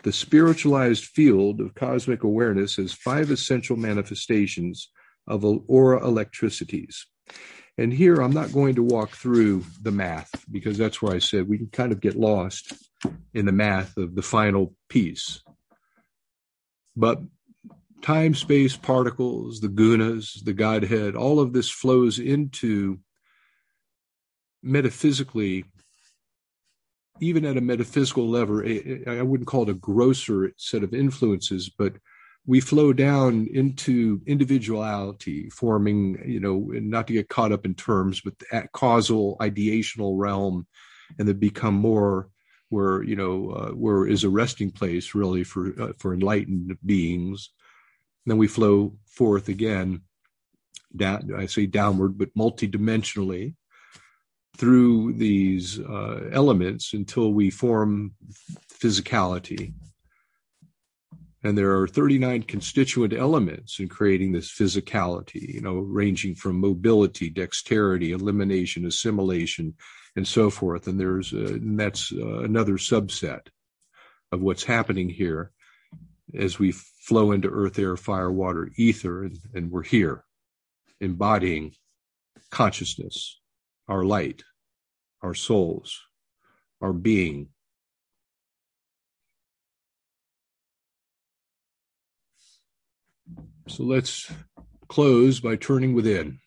The 0.05 0.13
spiritualized 0.13 1.03
field 1.03 1.59
of 1.59 1.73
cosmic 1.73 2.23
awareness 2.23 2.75
has 2.75 2.93
five 2.93 3.31
essential 3.31 3.75
manifestations 3.75 4.91
of 5.25 5.43
aura 5.43 6.05
electricities. 6.05 7.07
And 7.79 7.91
here 7.91 8.21
I'm 8.21 8.31
not 8.31 8.53
going 8.53 8.75
to 8.75 8.83
walk 8.83 9.15
through 9.15 9.65
the 9.81 9.89
math 9.89 10.45
because 10.51 10.77
that's 10.77 11.01
where 11.01 11.15
I 11.15 11.17
said 11.17 11.49
we 11.49 11.57
can 11.57 11.69
kind 11.71 11.91
of 11.91 12.01
get 12.01 12.15
lost 12.15 12.71
in 13.33 13.47
the 13.47 13.51
math 13.51 13.97
of 13.97 14.13
the 14.13 14.21
final 14.21 14.75
piece. 14.89 15.41
But 16.95 17.21
time, 18.03 18.35
space, 18.35 18.77
particles, 18.77 19.59
the 19.59 19.69
gunas, 19.69 20.43
the 20.45 20.53
Godhead, 20.53 21.15
all 21.15 21.39
of 21.39 21.51
this 21.51 21.71
flows 21.71 22.19
into 22.19 22.99
metaphysically, 24.61 25.65
even 27.19 27.45
at 27.45 27.57
a 27.57 27.61
metaphysical 27.61 28.29
level, 28.29 28.61
I 29.07 29.21
wouldn't 29.21 29.47
call 29.47 29.63
it 29.63 29.69
a 29.69 29.73
grosser 29.75 30.51
set 30.57 30.83
of 30.83 30.93
influences, 30.93 31.69
but 31.69 31.93
we 32.45 32.59
flow 32.59 32.93
down 32.93 33.47
into 33.51 34.21
individuality, 34.27 35.49
forming, 35.49 36.21
you 36.25 36.39
know, 36.39 36.69
not 36.73 37.07
to 37.07 37.13
get 37.13 37.29
caught 37.29 37.51
up 37.51 37.65
in 37.65 37.73
terms, 37.73 38.21
but 38.21 38.33
at 38.51 38.71
causal, 38.71 39.37
ideational 39.39 40.13
realm, 40.17 40.67
and 41.17 41.27
then 41.27 41.37
become 41.37 41.73
more 41.73 42.29
where, 42.69 43.01
you 43.03 43.15
know, 43.15 43.49
uh, 43.51 43.69
where 43.71 44.05
is 44.05 44.23
a 44.23 44.29
resting 44.29 44.71
place 44.71 45.15
really 45.15 45.43
for 45.43 45.73
uh, 45.81 45.93
for 45.97 46.13
enlightened 46.13 46.77
beings. 46.85 47.49
And 48.25 48.31
then 48.31 48.37
we 48.37 48.47
flow 48.47 48.97
forth 49.05 49.49
again, 49.49 50.01
down, 50.95 51.31
I 51.35 51.45
say 51.47 51.65
downward, 51.65 52.17
but 52.17 52.35
multidimensionally 52.35 53.55
through 54.57 55.13
these 55.13 55.79
uh, 55.79 56.29
elements 56.31 56.93
until 56.93 57.33
we 57.33 57.49
form 57.49 58.13
physicality 58.71 59.73
and 61.45 61.55
there 61.55 61.79
are 61.79 61.87
39 61.87 62.41
constituent 62.41 63.13
elements 63.13 63.79
in 63.79 63.87
creating 63.87 64.31
this 64.31 64.51
physicality, 64.51 65.53
you 65.53 65.61
know, 65.61 65.75
ranging 65.75 66.33
from 66.33 66.59
mobility, 66.59 67.29
dexterity, 67.29 68.13
elimination, 68.13 68.83
assimilation, 68.87 69.75
and 70.15 70.27
so 70.27 70.49
forth. 70.49 70.87
And 70.87 70.99
there's, 70.99 71.33
uh, 71.33 71.53
and 71.53 71.79
that's 71.79 72.11
uh, 72.11 72.39
another 72.39 72.77
subset 72.77 73.41
of 74.31 74.41
what's 74.41 74.63
happening 74.63 75.07
here 75.07 75.51
as 76.33 76.57
we 76.57 76.71
flow 76.71 77.31
into 77.31 77.49
earth, 77.49 77.77
air, 77.77 77.95
fire, 77.95 78.31
water, 78.31 78.71
ether, 78.75 79.25
and, 79.25 79.37
and 79.53 79.69
we're 79.69 79.83
here 79.83 80.23
embodying 80.99 81.75
consciousness, 82.49 83.39
our 83.87 84.03
light, 84.03 84.43
our 85.21 85.33
souls, 85.33 86.01
our 86.81 86.93
being, 86.93 87.49
So 93.67 93.83
let's 93.83 94.31
close 94.87 95.39
by 95.39 95.55
turning 95.55 95.93
within. 95.93 96.39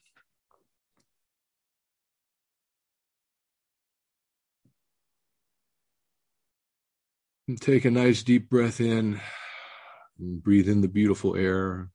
And 7.49 7.61
take 7.61 7.85
a 7.85 7.91
nice 7.91 8.23
deep 8.23 8.49
breath 8.49 8.81
in 8.81 9.21
and 10.19 10.43
breathe 10.43 10.69
in 10.69 10.81
the 10.81 10.89
beautiful 10.89 11.35
air. 11.35 11.91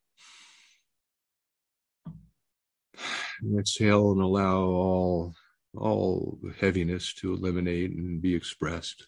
And 3.42 3.60
exhale 3.60 4.12
and 4.12 4.22
allow 4.22 4.62
all, 4.62 5.34
all 5.76 6.40
heaviness 6.60 7.14
to 7.16 7.34
eliminate 7.34 7.92
and 7.92 8.22
be 8.22 8.36
expressed 8.36 9.08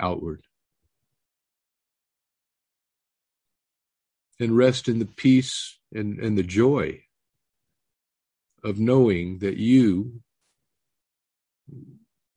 outward. 0.00 0.42
and 4.40 4.56
rest 4.56 4.88
in 4.88 4.98
the 4.98 5.06
peace 5.06 5.78
and, 5.92 6.18
and 6.18 6.38
the 6.38 6.42
joy 6.42 7.02
of 8.62 8.78
knowing 8.78 9.38
that 9.38 9.56
you 9.56 10.20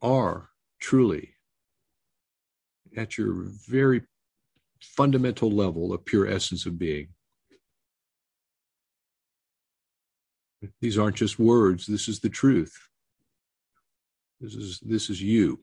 are 0.01 0.49
truly 0.79 1.35
at 2.97 3.17
your 3.17 3.45
very 3.67 4.01
fundamental 4.81 5.51
level 5.51 5.93
a 5.93 5.97
pure 5.97 6.27
essence 6.27 6.65
of 6.65 6.77
being. 6.77 7.09
These 10.79 10.97
aren't 10.97 11.15
just 11.15 11.39
words, 11.39 11.85
this 11.85 12.07
is 12.07 12.19
the 12.19 12.29
truth. 12.29 12.73
This 14.39 14.55
is 14.55 14.79
this 14.79 15.09
is 15.09 15.21
you. 15.21 15.59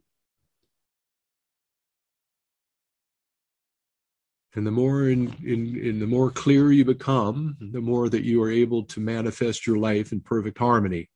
And 4.54 4.66
the 4.66 4.72
more 4.72 5.08
in, 5.08 5.34
in, 5.44 5.76
in 5.76 6.00
the 6.00 6.06
more 6.06 6.30
clear 6.30 6.72
you 6.72 6.84
become, 6.84 7.56
the 7.60 7.80
more 7.80 8.08
that 8.08 8.24
you 8.24 8.42
are 8.42 8.50
able 8.50 8.82
to 8.84 8.98
manifest 8.98 9.66
your 9.66 9.78
life 9.78 10.10
in 10.10 10.20
perfect 10.20 10.58
harmony 10.58 11.10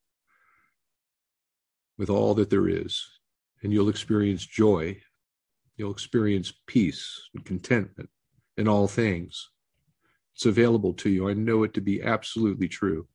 with 1.99 2.11
all 2.11 2.35
that 2.35 2.51
there 2.51 2.69
is. 2.69 3.05
And 3.63 3.73
you'll 3.73 3.89
experience 3.89 4.45
joy. 4.45 5.01
You'll 5.77 5.93
experience 5.93 6.53
peace 6.67 7.21
and 7.35 7.45
contentment 7.45 8.11
in 8.57 8.69
all 8.69 8.87
things. 8.87 9.51
It's 10.35 10.47
available 10.47 10.93
to 10.95 11.11
you. 11.11 11.29
I 11.29 11.35
know 11.35 11.63
it 11.65 11.75
to 11.75 11.81
be 11.81 12.03
absolutely 12.03 12.69
true. 12.69 13.09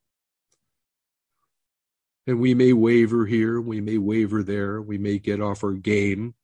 And 2.28 2.40
we 2.40 2.54
may 2.54 2.74
waver 2.74 3.26
here, 3.26 3.60
we 3.60 3.82
may 3.82 3.98
waver 3.98 4.44
there, 4.44 4.82
we 4.82 4.98
may 4.98 5.18
get 5.18 5.42
off 5.42 5.64
our 5.64 5.74
game, 5.74 6.36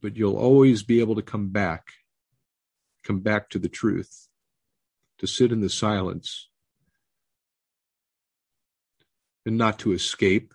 but 0.00 0.16
you'll 0.16 0.36
always 0.36 0.82
be 0.82 1.00
able 1.00 1.14
to 1.14 1.22
come 1.22 1.48
back 1.48 1.88
come 3.02 3.20
back 3.20 3.48
to 3.50 3.58
the 3.58 3.68
truth, 3.68 4.28
to 5.18 5.26
sit 5.26 5.52
in 5.52 5.60
the 5.60 5.68
silence, 5.68 6.48
and 9.44 9.58
not 9.58 9.78
to 9.80 9.92
escape, 9.92 10.54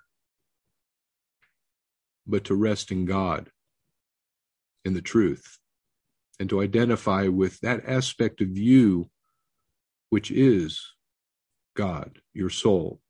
but 2.26 2.46
to 2.46 2.56
rest 2.56 2.92
in 2.92 3.06
God, 3.06 3.52
in 4.86 4.94
the 4.94 5.02
truth, 5.02 5.60
and 6.40 6.50
to 6.50 6.62
identify 6.62 7.28
with 7.28 7.60
that 7.62 7.84
aspect 7.86 8.42
of 8.42 8.58
you 8.58 9.10
which 10.10 10.32
is 10.32 10.94
God, 11.76 12.22
your 12.34 12.50
soul. 12.50 13.02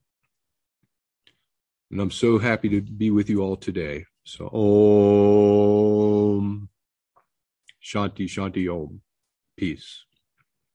And 1.91 2.01
I'm 2.01 2.11
so 2.11 2.37
happy 2.37 2.69
to 2.69 2.81
be 2.81 3.11
with 3.11 3.29
you 3.29 3.41
all 3.41 3.55
today. 3.55 4.05
So, 4.23 4.49
Om 4.49 5.87
Shanti 7.81 8.27
Shanti 8.27 8.67
Om. 8.67 9.01
Peace. 9.55 10.06